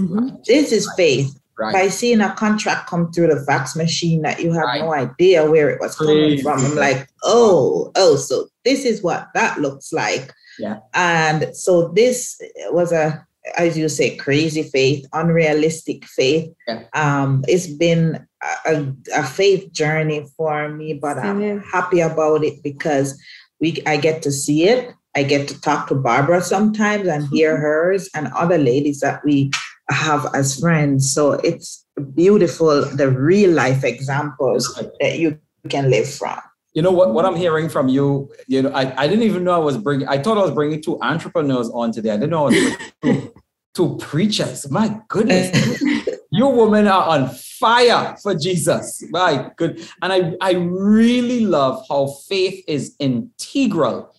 Mhm. 0.00 0.44
This 0.44 0.72
is 0.72 0.90
faith. 0.96 1.30
Right. 1.58 1.72
By 1.72 1.88
seeing 1.88 2.20
a 2.20 2.32
contract 2.34 2.88
come 2.88 3.10
through 3.12 3.28
the 3.34 3.44
fax 3.44 3.74
machine 3.74 4.22
that 4.22 4.40
you 4.40 4.52
have 4.52 4.64
Right. 4.64 4.80
no 4.80 4.92
idea 4.94 5.50
where 5.50 5.68
it 5.70 5.80
was 5.80 5.96
coming 5.96 6.14
Crazy. 6.16 6.42
from, 6.42 6.64
I'm 6.64 6.76
like, 6.76 7.08
oh, 7.24 7.90
oh, 7.96 8.14
so 8.16 8.46
this 8.64 8.84
is 8.84 9.02
what 9.02 9.26
that 9.34 9.60
looks 9.60 9.92
like. 9.92 10.32
Yeah. 10.58 10.78
And 10.94 11.54
so 11.56 11.88
this 11.88 12.40
was 12.70 12.92
a, 12.92 13.26
as 13.56 13.76
you 13.76 13.88
say, 13.88 14.16
crazy 14.16 14.62
faith, 14.62 15.04
unrealistic 15.12 16.04
faith. 16.04 16.50
Yeah. 16.68 16.84
Um, 16.94 17.44
it's 17.48 17.66
been 17.66 18.24
a, 18.42 18.72
a, 18.74 18.94
a 19.16 19.22
faith 19.24 19.72
journey 19.72 20.26
for 20.36 20.68
me, 20.68 20.94
but 20.94 21.18
I'm 21.18 21.40
Yeah. 21.40 21.60
happy 21.72 22.00
about 22.00 22.44
it 22.44 22.62
because 22.62 23.20
we 23.60 23.82
I 23.86 23.96
get 23.96 24.22
to 24.22 24.30
see 24.30 24.68
it. 24.68 24.92
I 25.16 25.24
get 25.24 25.48
to 25.48 25.60
talk 25.60 25.88
to 25.88 25.94
Barbara 25.96 26.40
sometimes 26.42 27.08
and 27.08 27.26
hear 27.28 27.56
hers 27.66 28.08
and 28.14 28.28
other 28.36 28.58
ladies 28.58 29.00
that 29.00 29.24
we 29.24 29.50
have 29.90 30.26
as 30.34 30.60
friends. 30.60 31.12
So 31.12 31.32
it's 31.32 31.86
beautiful, 32.14 32.84
the 32.84 33.10
real 33.10 33.50
life 33.50 33.84
examples 33.84 34.74
that 35.00 35.18
you 35.18 35.38
can 35.68 35.90
live 35.90 36.08
from. 36.08 36.38
You 36.74 36.82
know 36.82 36.92
what? 36.92 37.12
What 37.12 37.24
I'm 37.24 37.34
hearing 37.34 37.68
from 37.68 37.88
you, 37.88 38.30
you 38.46 38.62
know, 38.62 38.70
I, 38.70 39.02
I 39.02 39.08
didn't 39.08 39.24
even 39.24 39.42
know 39.42 39.52
I 39.52 39.58
was 39.58 39.76
bringing. 39.78 40.06
I 40.06 40.18
thought 40.18 40.38
I 40.38 40.42
was 40.42 40.52
bringing 40.52 40.80
two 40.80 41.00
entrepreneurs 41.02 41.70
on 41.70 41.92
today. 41.92 42.10
I 42.10 42.16
didn't 42.16 42.30
know 42.30 42.46
I 42.46 42.50
was 42.50 42.76
two, 43.02 43.34
two 43.74 43.96
preachers. 43.96 44.70
My 44.70 45.00
goodness, 45.08 45.82
you 46.30 46.46
women 46.46 46.86
are 46.86 47.08
on 47.08 47.30
fire 47.30 48.16
for 48.22 48.34
Jesus. 48.34 49.02
My 49.10 49.50
good, 49.56 49.88
and 50.02 50.12
I 50.12 50.34
I 50.40 50.52
really 50.52 51.40
love 51.40 51.84
how 51.88 52.08
faith 52.28 52.62
is 52.68 52.94
integral 53.00 54.14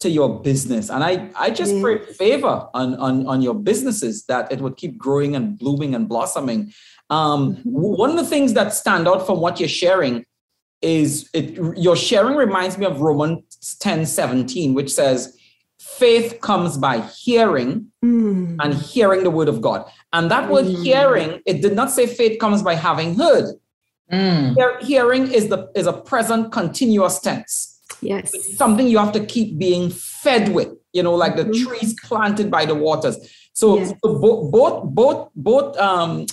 to 0.00 0.10
your 0.10 0.40
business, 0.42 0.90
and 0.90 1.02
I 1.02 1.30
I 1.36 1.50
just 1.50 1.74
Yeah. 1.74 1.82
pray 1.82 1.98
favor 1.98 2.68
on 2.74 2.94
on 2.96 3.26
on 3.26 3.42
your 3.42 3.54
businesses 3.54 4.24
that 4.26 4.52
it 4.52 4.60
would 4.60 4.76
keep 4.76 4.98
growing 4.98 5.34
and 5.34 5.58
blooming 5.58 5.94
and 5.94 6.08
blossoming. 6.08 6.72
Um, 7.08 7.56
one 7.64 8.10
of 8.10 8.16
the 8.16 8.26
things 8.26 8.52
that 8.54 8.74
stand 8.74 9.06
out 9.08 9.24
from 9.26 9.40
what 9.40 9.58
you're 9.60 9.68
sharing 9.68 10.24
is 10.82 11.28
it 11.32 11.56
your 11.76 11.96
sharing 11.96 12.36
reminds 12.36 12.76
me 12.76 12.84
of 12.84 13.00
Romans 13.00 13.76
10 13.80 14.04
17, 14.06 14.74
which 14.74 14.92
says, 14.92 15.34
faith 15.80 16.40
comes 16.42 16.76
by 16.76 16.98
hearing 17.00 17.86
Mm. 18.04 18.56
and 18.60 18.74
hearing 18.74 19.22
the 19.24 19.30
word 19.30 19.48
of 19.48 19.62
God. 19.62 19.86
And 20.12 20.30
that 20.30 20.50
word 20.50 20.66
Mm. 20.66 20.82
hearing, 20.84 21.40
it 21.46 21.62
did 21.62 21.74
not 21.74 21.90
say 21.90 22.06
faith 22.06 22.38
comes 22.38 22.62
by 22.62 22.74
having 22.74 23.14
heard. 23.14 23.54
Mm. 24.12 24.54
Hear- 24.56 24.78
Hearing 24.82 25.32
is 25.32 25.48
the 25.48 25.68
is 25.74 25.86
a 25.86 25.92
present 25.92 26.52
continuous 26.52 27.18
tense. 27.20 27.75
Yes. 28.00 28.30
It's 28.34 28.56
something 28.56 28.86
you 28.88 28.98
have 28.98 29.12
to 29.12 29.24
keep 29.24 29.58
being 29.58 29.90
fed 29.90 30.52
with, 30.54 30.68
you 30.92 31.02
know, 31.02 31.14
like 31.14 31.36
the 31.36 31.44
Mhm. 31.44 31.64
trees 31.64 31.94
planted 32.04 32.50
by 32.50 32.66
the 32.66 32.74
waters. 32.74 33.16
So, 33.52 33.76
Yes. 33.78 33.92
so 34.04 34.18
bo- 34.18 34.50
both, 34.50 34.84
both, 34.84 35.28
both, 35.34 35.76
um, 35.78 36.26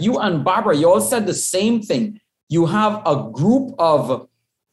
you 0.00 0.18
and 0.18 0.44
Barbara, 0.44 0.76
you 0.76 0.88
all 0.90 1.00
said 1.00 1.26
the 1.26 1.34
same 1.34 1.80
thing. 1.80 2.20
You 2.48 2.66
have 2.66 3.02
a 3.06 3.28
group 3.32 3.74
of 3.78 4.26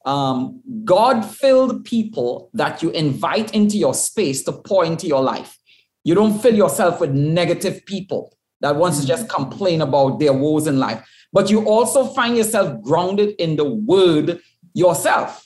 um, 0.06 0.62
God-filled 0.84 1.84
people 1.84 2.52
that 2.54 2.84
you 2.84 2.92
invite 2.92 3.56
into 3.56 3.76
your 3.76 3.96
space 3.96 4.44
to 4.44 4.52
pour 4.52 4.86
into 4.86 5.08
your 5.08 5.24
life. 5.24 5.58
You 6.04 6.14
don't 6.14 6.38
fill 6.40 6.54
yourself 6.54 7.00
with 7.00 7.10
negative 7.12 7.84
people 7.88 8.38
that 8.62 8.76
wants 8.76 9.02
to 9.02 9.08
just 9.08 9.28
complain 9.30 9.82
about 9.82 10.20
their 10.20 10.32
woes 10.34 10.68
in 10.68 10.78
life, 10.80 11.04
but 11.34 11.50
you 11.50 11.66
also 11.68 12.06
find 12.06 12.38
yourself 12.38 12.80
grounded 12.84 13.34
in 13.40 13.56
the 13.56 13.66
word 13.66 14.40
yourself 14.76 15.45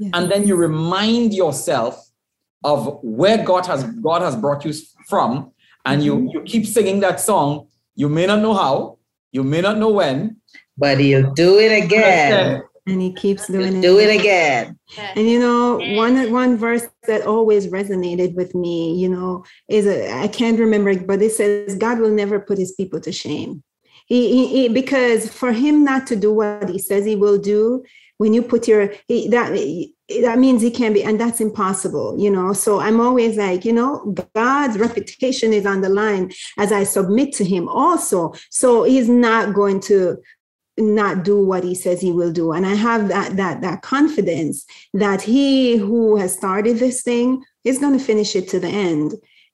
Yes. 0.00 0.10
and 0.14 0.30
then 0.30 0.46
you 0.46 0.56
remind 0.56 1.34
yourself 1.34 2.10
of 2.64 2.98
where 3.02 3.44
God 3.44 3.66
has 3.66 3.84
God 3.84 4.22
has 4.22 4.34
brought 4.34 4.64
you 4.64 4.72
from, 5.06 5.52
and 5.84 6.02
you 6.02 6.16
mm-hmm. 6.16 6.28
you 6.28 6.42
keep 6.42 6.66
singing 6.66 7.00
that 7.00 7.20
song. 7.20 7.68
You 7.94 8.08
may 8.08 8.26
not 8.26 8.40
know 8.40 8.54
how, 8.54 8.98
you 9.30 9.42
may 9.42 9.60
not 9.60 9.78
know 9.78 9.90
when. 9.90 10.36
But 10.76 10.98
he'll 10.98 11.32
do 11.32 11.58
it 11.58 11.84
again. 11.84 12.62
And 12.86 13.02
he 13.02 13.12
keeps 13.12 13.46
doing 13.46 13.76
it. 13.76 13.82
do 13.82 13.98
it 13.98 14.18
again. 14.18 14.78
And 15.14 15.28
you 15.28 15.38
know, 15.38 15.78
one 15.96 16.32
one 16.32 16.56
verse 16.56 16.88
that 17.06 17.26
always 17.26 17.66
resonated 17.66 18.34
with 18.34 18.54
me, 18.54 18.94
you 18.96 19.08
know, 19.08 19.44
is 19.68 19.86
a, 19.86 20.10
I 20.12 20.28
can't 20.28 20.58
remember, 20.58 20.90
it, 20.90 21.06
but 21.06 21.20
it 21.20 21.32
says 21.32 21.76
God 21.76 21.98
will 21.98 22.10
never 22.10 22.40
put 22.40 22.56
His 22.56 22.72
people 22.72 23.00
to 23.00 23.12
shame. 23.12 23.62
He, 24.06 24.32
he, 24.32 24.46
he- 24.46 24.68
because 24.68 25.28
for 25.28 25.52
Him 25.52 25.84
not 25.84 26.06
to 26.08 26.16
do 26.16 26.32
what 26.32 26.68
He 26.68 26.78
says 26.78 27.04
He 27.04 27.16
will 27.16 27.38
do, 27.38 27.84
when 28.20 28.34
you 28.34 28.42
put 28.42 28.68
your 28.68 28.88
that 29.08 29.86
that 30.22 30.38
means 30.38 30.60
He 30.60 30.70
can 30.70 30.92
be, 30.92 31.02
and 31.02 31.18
that's 31.18 31.40
impossible, 31.40 32.18
you 32.18 32.30
know. 32.30 32.52
So 32.52 32.78
I'm 32.78 33.00
always 33.00 33.38
like, 33.38 33.64
you 33.64 33.72
know, 33.72 34.14
God's 34.34 34.78
reputation 34.78 35.54
is 35.54 35.64
on 35.64 35.80
the 35.80 35.88
line 35.88 36.30
as 36.58 36.70
I 36.70 36.84
submit 36.84 37.32
to 37.36 37.44
Him 37.44 37.66
also. 37.66 38.34
So 38.50 38.82
He's 38.82 39.08
not 39.08 39.54
going 39.54 39.80
to 39.88 40.18
not 40.76 41.24
do 41.24 41.42
what 41.42 41.62
he 41.62 41.74
says 41.74 42.00
he 42.00 42.10
will 42.10 42.32
do 42.32 42.52
and 42.52 42.64
i 42.64 42.72
have 42.72 43.08
that 43.08 43.36
that 43.36 43.60
that 43.60 43.82
confidence 43.82 44.64
that 44.94 45.20
he 45.20 45.76
who 45.76 46.16
has 46.16 46.32
started 46.32 46.78
this 46.78 47.02
thing 47.02 47.44
is 47.64 47.78
going 47.78 47.92
to 47.98 48.02
finish 48.02 48.34
it 48.34 48.48
to 48.48 48.58
the 48.58 48.68
end 48.68 49.12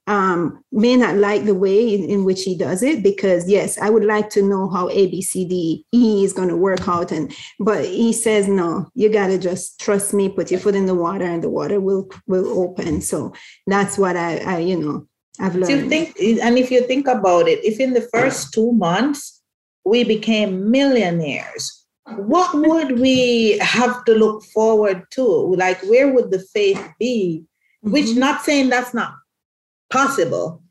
um 0.08 0.62
may 0.70 0.96
not 0.96 1.16
like 1.16 1.44
the 1.44 1.54
way 1.54 1.94
in, 1.94 2.04
in 2.08 2.24
which 2.24 2.44
he 2.44 2.56
does 2.56 2.82
it 2.82 3.02
because 3.02 3.48
yes 3.50 3.76
i 3.78 3.90
would 3.90 4.04
like 4.04 4.30
to 4.30 4.40
know 4.42 4.68
how 4.68 4.88
a 4.90 5.06
b 5.08 5.20
c 5.20 5.44
d 5.44 5.84
e 5.92 6.24
is 6.24 6.32
going 6.32 6.48
to 6.48 6.56
work 6.56 6.86
out 6.88 7.10
and 7.10 7.34
but 7.58 7.84
he 7.84 8.12
says 8.12 8.46
no 8.46 8.86
you 8.94 9.08
got 9.08 9.26
to 9.26 9.38
just 9.38 9.80
trust 9.80 10.14
me 10.14 10.28
put 10.28 10.50
your 10.50 10.60
foot 10.60 10.76
in 10.76 10.86
the 10.86 10.94
water 10.94 11.24
and 11.24 11.42
the 11.42 11.48
water 11.50 11.80
will 11.80 12.08
will 12.26 12.46
open 12.62 13.00
so 13.00 13.32
that's 13.66 13.98
what 13.98 14.16
i 14.16 14.36
i 14.38 14.58
you 14.58 14.76
know 14.78 15.06
i've 15.40 15.54
So 15.54 15.58
learned 15.58 15.82
you 15.82 15.88
think, 15.88 16.16
and 16.40 16.56
if 16.56 16.70
you 16.70 16.82
think 16.86 17.08
about 17.08 17.48
it, 17.48 17.58
if 17.64 17.80
in 17.80 17.92
the 17.92 18.06
first 18.14 18.54
two 18.54 18.72
months 18.72 19.42
we 19.84 20.04
became 20.04 20.70
millionaires, 20.70 21.84
what 22.16 22.54
would 22.54 22.98
we 22.98 23.58
have 23.58 24.04
to 24.06 24.14
look 24.14 24.44
forward 24.54 25.02
to? 25.16 25.24
Like, 25.56 25.80
where 25.82 26.12
would 26.12 26.30
the 26.30 26.40
faith 26.54 26.82
be? 26.98 27.44
Which, 27.82 28.06
Mhm. 28.06 28.16
not 28.16 28.42
saying 28.46 28.68
that's 28.70 28.94
not 28.94 29.12
possible, 29.90 30.62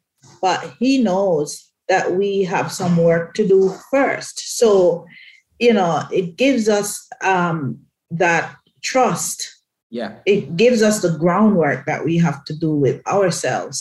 but 0.42 0.74
he 0.80 1.02
knows 1.02 1.72
that 1.88 2.14
we 2.14 2.44
have 2.44 2.72
some 2.72 2.98
work 2.98 3.34
to 3.36 3.48
do 3.48 3.74
first. 3.92 4.58
So, 4.58 5.06
you 5.60 5.74
know, 5.74 6.04
it 6.12 6.36
gives 6.36 6.68
us 6.68 7.08
um, 7.24 7.80
that 8.12 8.56
trust 8.84 9.52
Yeah. 9.90 10.14
it 10.26 10.58
gives 10.58 10.82
us 10.82 11.02
the 11.02 11.18
groundwork 11.18 11.86
that 11.86 12.04
we 12.06 12.18
have 12.18 12.44
to 12.46 12.54
do 12.58 12.72
with 12.76 13.06
ourselves 13.08 13.76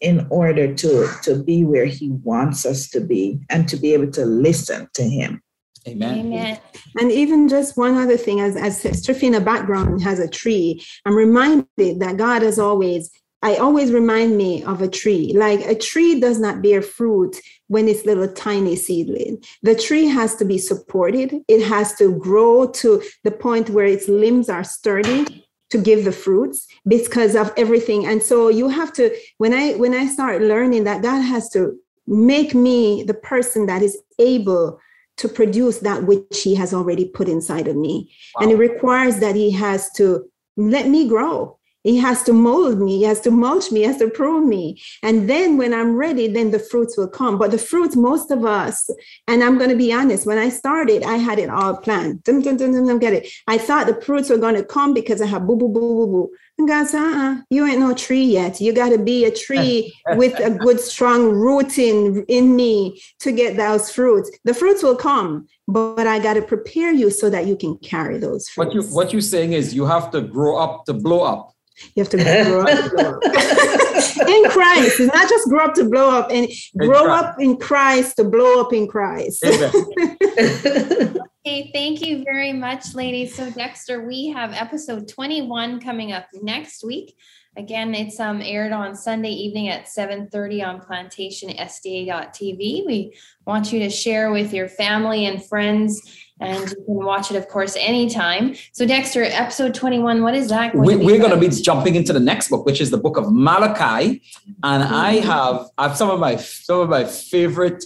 in 0.00 0.26
order 0.30 0.72
to 0.74 1.08
to 1.22 1.42
be 1.42 1.64
where 1.64 1.86
he 1.86 2.10
wants 2.24 2.64
us 2.64 2.88
to 2.90 3.00
be 3.00 3.40
and 3.50 3.68
to 3.68 3.76
be 3.76 3.92
able 3.94 4.10
to 4.12 4.24
listen 4.24 4.88
to 4.94 5.02
him 5.02 5.42
Amen. 5.86 6.18
Amen. 6.18 6.58
And 6.98 7.12
even 7.12 7.48
just 7.48 7.76
one 7.76 7.96
other 7.96 8.16
thing, 8.16 8.40
as 8.40 8.56
as 8.56 8.82
Triffina 8.82 9.42
background 9.44 10.02
has 10.02 10.18
a 10.18 10.28
tree, 10.28 10.84
I'm 11.06 11.16
reminded 11.16 12.00
that 12.00 12.16
God 12.16 12.42
has 12.42 12.58
always, 12.58 13.10
I 13.42 13.56
always 13.56 13.92
remind 13.92 14.36
me 14.36 14.64
of 14.64 14.82
a 14.82 14.88
tree. 14.88 15.32
Like 15.34 15.60
a 15.60 15.74
tree 15.74 16.18
does 16.18 16.40
not 16.40 16.62
bear 16.62 16.82
fruit 16.82 17.36
when 17.68 17.86
it's 17.86 18.04
little 18.04 18.28
tiny 18.28 18.74
seedling. 18.74 19.42
The 19.62 19.76
tree 19.76 20.06
has 20.06 20.34
to 20.36 20.44
be 20.44 20.58
supported. 20.58 21.34
It 21.46 21.64
has 21.64 21.94
to 21.96 22.16
grow 22.18 22.66
to 22.66 23.02
the 23.22 23.30
point 23.30 23.70
where 23.70 23.86
its 23.86 24.08
limbs 24.08 24.48
are 24.48 24.64
sturdy 24.64 25.44
to 25.70 25.78
give 25.78 26.04
the 26.04 26.12
fruits 26.12 26.66
because 26.86 27.36
of 27.36 27.52
everything. 27.56 28.06
And 28.06 28.22
so 28.22 28.48
you 28.48 28.68
have 28.68 28.92
to, 28.94 29.14
when 29.36 29.52
I 29.52 29.74
when 29.74 29.94
I 29.94 30.06
start 30.06 30.42
learning 30.42 30.84
that 30.84 31.02
God 31.02 31.20
has 31.20 31.48
to 31.50 31.78
make 32.06 32.54
me 32.54 33.04
the 33.04 33.14
person 33.14 33.66
that 33.66 33.82
is 33.82 33.98
able 34.18 34.80
to 35.18 35.28
produce 35.28 35.80
that 35.80 36.04
which 36.04 36.42
he 36.42 36.54
has 36.54 36.72
already 36.72 37.04
put 37.04 37.28
inside 37.28 37.68
of 37.68 37.76
me. 37.76 38.10
And 38.40 38.50
it 38.50 38.56
requires 38.56 39.18
that 39.18 39.34
he 39.34 39.50
has 39.50 39.90
to 39.92 40.28
let 40.56 40.88
me 40.88 41.06
grow. 41.06 41.57
He 41.84 41.96
has 41.98 42.22
to 42.24 42.32
mold 42.32 42.80
me, 42.80 42.98
he 42.98 43.04
has 43.04 43.20
to 43.22 43.30
mulch 43.30 43.70
me, 43.70 43.80
he 43.80 43.86
has 43.86 43.98
to 43.98 44.10
prune 44.10 44.48
me. 44.48 44.80
And 45.02 45.30
then 45.30 45.56
when 45.56 45.72
I'm 45.72 45.96
ready, 45.96 46.26
then 46.26 46.50
the 46.50 46.58
fruits 46.58 46.96
will 46.96 47.08
come. 47.08 47.38
But 47.38 47.50
the 47.50 47.58
fruits, 47.58 47.96
most 47.96 48.30
of 48.30 48.44
us, 48.44 48.90
and 49.26 49.42
I'm 49.44 49.58
going 49.58 49.70
to 49.70 49.76
be 49.76 49.92
honest, 49.92 50.26
when 50.26 50.38
I 50.38 50.48
started, 50.48 51.02
I 51.02 51.16
had 51.16 51.38
it 51.38 51.50
all 51.50 51.76
planned. 51.76 52.24
Dum, 52.24 52.42
dum, 52.42 52.56
dum, 52.56 52.72
dum, 52.72 52.86
dum, 52.86 52.98
get 52.98 53.12
it. 53.12 53.28
I 53.46 53.58
thought 53.58 53.86
the 53.86 54.00
fruits 54.00 54.28
were 54.28 54.38
going 54.38 54.56
to 54.56 54.64
come 54.64 54.92
because 54.92 55.22
I 55.22 55.26
have 55.26 55.46
boo, 55.46 55.56
boo, 55.56 55.68
boo, 55.68 55.80
boo, 55.80 56.06
boo. 56.06 56.30
And 56.58 56.66
God 56.66 56.88
said, 56.88 57.00
uh-uh, 57.00 57.36
you 57.50 57.64
ain't 57.64 57.78
no 57.78 57.94
tree 57.94 58.24
yet. 58.24 58.60
You 58.60 58.72
got 58.72 58.88
to 58.88 58.98
be 58.98 59.24
a 59.24 59.30
tree 59.30 59.94
with 60.16 60.38
a 60.40 60.50
good, 60.50 60.80
strong 60.80 61.30
rooting 61.30 62.24
in 62.28 62.56
me 62.56 63.00
to 63.20 63.30
get 63.30 63.56
those 63.56 63.92
fruits. 63.92 64.30
The 64.44 64.54
fruits 64.54 64.82
will 64.82 64.96
come, 64.96 65.46
but 65.68 66.08
I 66.08 66.18
got 66.18 66.34
to 66.34 66.42
prepare 66.42 66.92
you 66.92 67.10
so 67.10 67.30
that 67.30 67.46
you 67.46 67.56
can 67.56 67.78
carry 67.78 68.18
those 68.18 68.48
fruits. 68.48 68.74
What 68.74 68.74
you 68.74 68.94
what 68.94 69.12
you're 69.12 69.22
saying 69.22 69.52
is 69.52 69.72
you 69.72 69.86
have 69.86 70.10
to 70.10 70.20
grow 70.20 70.56
up 70.58 70.84
to 70.86 70.94
blow 70.94 71.20
up. 71.20 71.54
You 71.94 72.02
have 72.02 72.10
to 72.10 72.16
grow 72.16 72.62
up, 72.62 72.68
to 72.68 72.90
blow 72.90 73.10
up. 73.10 73.24
in 74.28 74.50
Christ. 74.50 75.00
It's 75.00 75.14
not 75.14 75.28
just 75.28 75.48
grow 75.48 75.64
up 75.64 75.74
to 75.74 75.84
blow 75.88 76.10
up, 76.10 76.30
and 76.30 76.48
grow 76.76 77.04
Christ. 77.04 77.24
up 77.24 77.40
in 77.40 77.56
Christ 77.56 78.16
to 78.16 78.24
blow 78.24 78.60
up 78.60 78.72
in 78.72 78.88
Christ. 78.88 79.44
Amen. 79.44 81.18
Hey, 81.44 81.70
thank 81.72 82.04
you 82.04 82.24
very 82.24 82.52
much, 82.52 82.94
ladies. 82.94 83.34
So, 83.34 83.50
Dexter, 83.50 84.06
we 84.06 84.26
have 84.26 84.52
episode 84.52 85.08
21 85.08 85.80
coming 85.80 86.12
up 86.12 86.26
next 86.42 86.84
week. 86.84 87.16
Again, 87.56 87.94
it's 87.94 88.20
um, 88.20 88.42
aired 88.42 88.72
on 88.72 88.94
Sunday 88.94 89.30
evening 89.30 89.68
at 89.68 89.86
7:30 89.86 90.62
on 90.62 90.80
PlantationSDA.tv. 90.80 92.86
We 92.86 93.14
want 93.46 93.72
you 93.72 93.78
to 93.80 93.88
share 93.88 94.30
with 94.30 94.52
your 94.52 94.68
family 94.68 95.24
and 95.24 95.42
friends, 95.44 96.02
and 96.40 96.70
you 96.70 96.76
can 96.84 97.04
watch 97.04 97.30
it, 97.30 97.36
of 97.36 97.48
course, 97.48 97.76
anytime. 97.78 98.54
So, 98.72 98.86
Dexter, 98.86 99.24
episode 99.24 99.74
21, 99.74 100.22
what 100.22 100.34
is 100.34 100.48
that? 100.48 100.72
Going 100.72 100.86
we, 100.86 100.96
we're 100.96 101.18
going 101.18 101.30
to 101.30 101.36
be 101.36 101.48
jumping 101.48 101.94
into 101.94 102.12
the 102.12 102.20
next 102.20 102.48
book, 102.48 102.64
which 102.66 102.80
is 102.80 102.90
the 102.90 102.98
book 102.98 103.16
of 103.16 103.32
Malachi, 103.32 104.22
and 104.62 104.82
mm-hmm. 104.82 104.94
I 104.94 105.12
have 105.16 105.66
I 105.78 105.88
have 105.88 105.96
some 105.96 106.10
of 106.10 106.20
my 106.20 106.36
some 106.36 106.80
of 106.80 106.88
my 106.88 107.04
favorite 107.04 107.84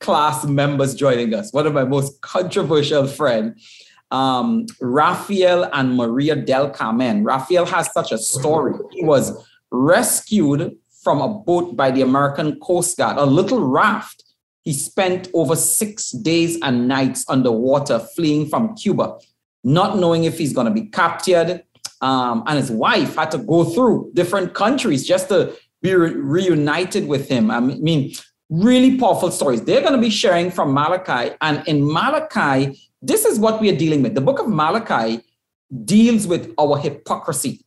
class 0.00 0.44
members 0.44 0.94
joining 0.94 1.32
us. 1.34 1.52
One 1.52 1.66
of 1.66 1.74
my 1.74 1.84
most 1.84 2.20
controversial 2.22 3.06
friends 3.06 3.62
um, 4.12 4.66
Rafael 4.80 5.68
and 5.72 5.96
Maria 5.96 6.36
del 6.36 6.70
Carmen. 6.70 7.24
Raphael 7.24 7.64
has 7.66 7.92
such 7.92 8.12
a 8.12 8.18
story. 8.18 8.74
He 8.92 9.04
was 9.04 9.32
rescued 9.70 10.76
from 11.02 11.20
a 11.20 11.28
boat 11.28 11.76
by 11.76 11.90
the 11.90 12.02
American 12.02 12.60
Coast 12.60 12.96
Guard, 12.98 13.16
a 13.16 13.24
little 13.24 13.66
raft. 13.66 14.22
He 14.62 14.72
spent 14.72 15.28
over 15.34 15.56
six 15.56 16.12
days 16.12 16.58
and 16.62 16.86
nights 16.86 17.24
underwater 17.28 17.98
fleeing 17.98 18.48
from 18.48 18.74
Cuba, 18.76 19.18
not 19.64 19.98
knowing 19.98 20.24
if 20.24 20.38
he's 20.38 20.52
going 20.52 20.66
to 20.66 20.72
be 20.72 20.86
captured. 20.86 21.64
Um, 22.00 22.42
and 22.46 22.58
his 22.58 22.70
wife 22.70 23.16
had 23.16 23.30
to 23.32 23.38
go 23.38 23.64
through 23.64 24.10
different 24.14 24.54
countries 24.54 25.06
just 25.06 25.28
to 25.28 25.54
be 25.82 25.94
re- 25.94 26.14
reunited 26.14 27.06
with 27.06 27.28
him. 27.28 27.50
I 27.50 27.60
mean, 27.60 28.14
really 28.50 28.98
powerful 28.98 29.30
stories. 29.30 29.62
They're 29.62 29.80
going 29.80 29.94
to 29.94 30.00
be 30.00 30.10
sharing 30.10 30.50
from 30.50 30.74
Malachi. 30.74 31.34
And 31.40 31.66
in 31.66 31.84
Malachi, 31.84 32.78
this 33.00 33.24
is 33.24 33.38
what 33.38 33.60
we 33.60 33.70
are 33.70 33.76
dealing 33.76 34.02
with. 34.02 34.14
The 34.14 34.20
book 34.20 34.38
of 34.38 34.48
Malachi 34.48 35.20
deals 35.84 36.26
with 36.26 36.52
our 36.58 36.76
hypocrisy, 36.76 37.64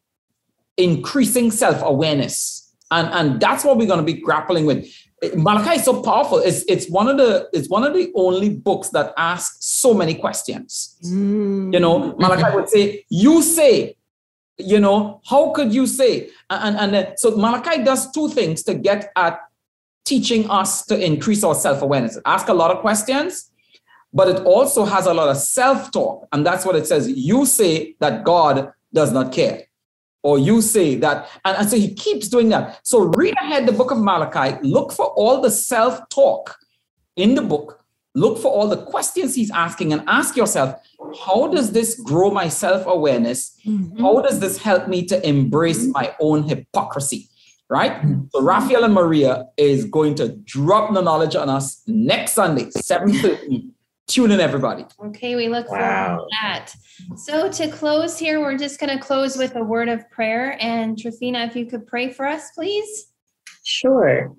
increasing 0.78 1.52
self 1.52 1.82
awareness. 1.84 2.74
And, 2.92 3.08
and 3.14 3.42
that's 3.42 3.66
what 3.66 3.78
we're 3.78 3.88
going 3.88 4.06
to 4.06 4.14
be 4.14 4.22
grappling 4.22 4.66
with. 4.66 4.88
Malachi 5.34 5.78
is 5.78 5.86
so 5.86 6.02
powerful. 6.02 6.40
It's, 6.40 6.64
it's 6.68 6.90
one 6.90 7.08
of 7.08 7.18
the 7.18 7.50
it's 7.54 7.70
one 7.70 7.84
of 7.84 7.94
the 7.94 8.12
only 8.16 8.50
books 8.50 8.90
that 8.90 9.14
asks 9.18 9.66
so 9.66 9.94
many 9.94 10.16
questions. 10.16 10.98
Mm. 11.06 11.74
You 11.74 11.80
know, 11.80 12.16
Malachi 12.18 12.56
would 12.56 12.70
say, 12.70 13.06
"You 13.10 13.42
say," 13.42 13.96
you 14.58 14.80
know, 14.80 15.22
how 15.26 15.52
could 15.52 15.74
you 15.74 15.88
say? 15.88 16.30
And 16.50 16.78
and, 16.78 16.96
and 16.96 17.20
so 17.20 17.36
Malachi 17.36 17.84
does 17.84 18.12
two 18.12 18.30
things 18.30 18.64
to 18.64 18.74
get 18.74 19.12
at 19.16 19.40
teaching 20.04 20.50
us 20.50 20.86
to 20.86 21.04
increase 21.04 21.44
our 21.44 21.56
self 21.56 21.82
awareness. 21.82 22.20
Ask 22.26 22.48
a 22.50 22.54
lot 22.54 22.72
of 22.72 22.82
questions 22.82 23.52
but 24.16 24.30
it 24.30 24.40
also 24.46 24.86
has 24.86 25.06
a 25.06 25.14
lot 25.14 25.28
of 25.28 25.38
self 25.38 25.92
talk. 25.92 26.28
And 26.32 26.44
that's 26.46 26.66
what 26.66 26.76
it 26.76 26.88
says. 26.88 27.12
You 27.12 27.46
say 27.46 27.96
that 28.00 28.24
God 28.24 28.72
does 28.94 29.12
not 29.12 29.34
care. 29.34 29.64
Or 30.26 30.40
you 30.40 30.64
say 30.64 30.96
that, 30.96 31.30
and, 31.46 31.56
and 31.56 31.70
so 31.70 31.78
he 31.78 31.94
keeps 31.94 32.28
doing 32.28 32.50
that. 32.50 32.80
So 32.82 33.14
read 33.16 33.36
ahead 33.38 33.68
the 33.68 33.72
book 33.72 33.92
of 33.92 34.00
Malachi, 34.00 34.58
look 34.64 34.92
for 34.92 35.06
all 35.06 35.40
the 35.40 35.52
self 35.52 36.10
talk 36.10 36.58
in 37.16 37.36
the 37.36 37.44
book, 37.44 37.86
look 38.16 38.40
for 38.40 38.52
all 38.52 38.68
the 38.68 38.82
questions 38.86 39.36
he's 39.36 39.52
asking, 39.52 39.94
and 39.94 40.02
ask 40.08 40.36
yourself, 40.36 40.82
how 41.24 41.50
does 41.50 41.74
this 41.74 42.00
grow 42.00 42.32
my 42.32 42.48
self 42.50 42.88
awareness? 42.88 43.56
Mm-hmm. 43.68 44.02
How 44.02 44.20
does 44.20 44.40
this 44.40 44.58
help 44.58 44.88
me 44.88 45.06
to 45.06 45.30
embrace 45.30 45.86
my 45.90 46.16
own 46.20 46.42
hypocrisy? 46.42 47.30
Right? 47.70 47.92
Mm-hmm. 47.92 48.24
So 48.32 48.42
Raphael 48.42 48.84
and 48.84 48.96
Maria 48.96 49.46
is 49.58 49.86
going 49.86 50.16
to 50.16 50.30
drop 50.38 50.92
the 50.92 51.02
knowledge 51.02 51.36
on 51.36 51.50
us 51.50 51.84
next 51.86 52.32
Sunday, 52.32 52.66
7:30 52.66 53.75
Tune 54.08 54.32
in, 54.32 54.40
everybody. 54.40 54.86
Okay, 55.04 55.36
we 55.36 55.50
look 55.50 55.70
wow. 55.70 56.18
forward 56.18 56.30
to 56.30 56.38
that. 56.42 56.74
So, 57.18 57.50
to 57.50 57.70
close 57.70 58.20
here, 58.20 58.40
we're 58.40 58.58
just 58.58 58.80
going 58.80 58.96
to 58.96 59.04
close 59.04 59.36
with 59.36 59.56
a 59.56 59.64
word 59.64 59.90
of 59.90 60.10
prayer. 60.12 60.58
And 60.62 60.96
Triffina, 60.96 61.48
if 61.48 61.56
you 61.56 61.66
could 61.66 61.88
pray 61.88 62.12
for 62.12 62.28
us, 62.28 62.52
please. 62.52 63.08
Sure. 63.64 64.36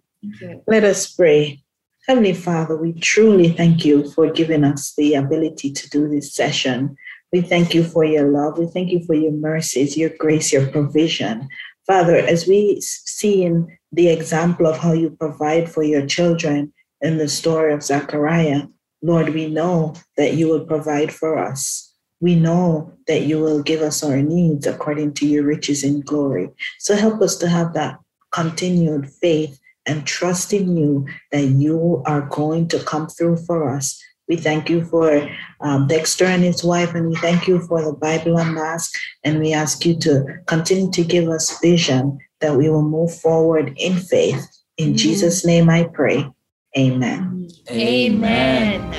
Let 0.67 0.85
us 0.85 1.13
pray. 1.13 1.63
Heavenly 2.07 2.35
Father, 2.35 2.77
we 2.77 2.93
truly 2.93 3.49
thank 3.49 3.85
you 3.85 4.09
for 4.13 4.31
giving 4.31 4.63
us 4.63 4.95
the 4.97 5.15
ability 5.15 5.73
to 5.73 5.91
do 5.91 6.09
this 6.09 6.33
session. 6.33 6.97
We 7.33 7.41
thank 7.41 7.75
you 7.75 7.83
for 7.83 8.05
your 8.05 8.31
love. 8.31 8.59
We 8.59 8.67
thank 8.67 8.91
you 8.91 9.05
for 9.05 9.15
your 9.15 9.33
mercies, 9.33 9.97
your 9.97 10.11
grace, 10.17 10.53
your 10.53 10.69
provision. 10.69 11.49
Father, 11.87 12.15
as 12.15 12.47
we 12.47 12.81
see 12.81 13.45
in 13.45 13.77
the 13.91 14.09
example 14.09 14.69
of 14.69 14.79
how 14.79 14.93
you 14.93 15.11
provide 15.11 15.69
for 15.69 15.83
your 15.83 16.07
children 16.07 16.73
in 17.01 17.19
the 17.19 17.29
story 17.29 17.73
of 17.73 17.83
Zechariah, 17.83 18.63
Lord, 19.07 19.29
we 19.29 19.47
know 19.47 19.95
that 20.17 20.35
you 20.35 20.49
will 20.49 20.67
provide 20.67 21.13
for 21.13 21.39
us. 21.39 21.95
We 22.21 22.35
know 22.35 22.93
that 23.07 23.23
you 23.23 23.39
will 23.39 23.63
give 23.63 23.81
us 23.81 24.03
our 24.03 24.21
needs 24.21 24.67
according 24.67 25.15
to 25.15 25.27
your 25.27 25.45
riches 25.45 25.85
in 25.85 26.01
glory. 26.01 26.51
So 26.81 26.97
help 26.97 27.23
us 27.23 27.37
to 27.37 27.49
have 27.49 27.73
that 27.75 28.01
continued 28.33 29.09
faith 29.09 29.61
and 29.87 30.05
trust 30.05 30.53
in 30.53 30.77
you 30.77 31.07
that 31.31 31.45
you 31.45 32.03
are 32.05 32.23
going 32.23 32.67
to 32.69 32.81
come 32.81 33.07
through 33.07 33.37
for 33.37 33.71
us. 33.71 34.03
We 34.29 34.35
thank 34.35 34.69
you 34.69 34.85
for 34.85 35.29
um, 35.61 35.87
Dexter 35.87 36.25
and 36.25 36.43
his 36.43 36.65
wife, 36.65 36.97
and 36.97 37.09
we 37.09 37.15
thank 37.17 37.47
you 37.47 37.61
for 37.61 37.85
the 37.85 37.93
Bible 37.93 38.39
and 38.39 38.49
Unmasked. 38.49 38.99
And 39.23 39.39
we 39.39 39.53
ask 39.53 39.87
you 39.87 39.97
to 40.01 40.25
continue 40.47 40.91
to 40.91 41.05
give 41.05 41.29
us 41.29 41.61
vision 41.61 42.19
that 42.41 42.57
we 42.57 42.69
will 42.69 42.83
move 42.83 43.17
forward 43.21 43.73
in 43.77 43.95
faith. 43.95 44.45
In 44.79 44.89
mm-hmm. 44.89 44.97
Jesus' 44.97 45.47
name 45.47 45.71
I 45.71 45.85
pray. 45.85 46.29
Amen. 46.77 47.49
Amen. 47.71 48.93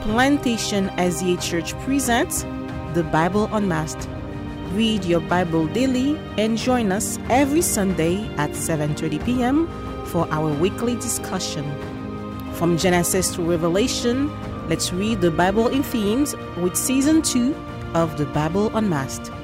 Plantation 0.00 0.88
SDA 0.96 1.42
Church 1.42 1.74
presents 1.80 2.44
the 2.94 3.02
Bible 3.12 3.50
Unmasked. 3.52 4.08
Read 4.72 5.04
your 5.04 5.20
Bible 5.20 5.66
daily 5.66 6.18
and 6.38 6.56
join 6.56 6.90
us 6.90 7.18
every 7.28 7.60
Sunday 7.60 8.24
at 8.38 8.50
7:30 8.52 9.24
p.m. 9.26 9.68
for 10.06 10.26
our 10.32 10.50
weekly 10.54 10.94
discussion. 10.94 11.64
From 12.54 12.78
Genesis 12.78 13.34
to 13.34 13.42
Revelation, 13.42 14.32
let's 14.70 14.90
read 14.92 15.20
the 15.20 15.30
Bible 15.30 15.68
in 15.68 15.82
themes 15.82 16.34
with 16.56 16.76
season 16.76 17.20
2 17.20 17.54
of 17.92 18.16
the 18.16 18.24
Bible 18.32 18.74
Unmasked. 18.74 19.37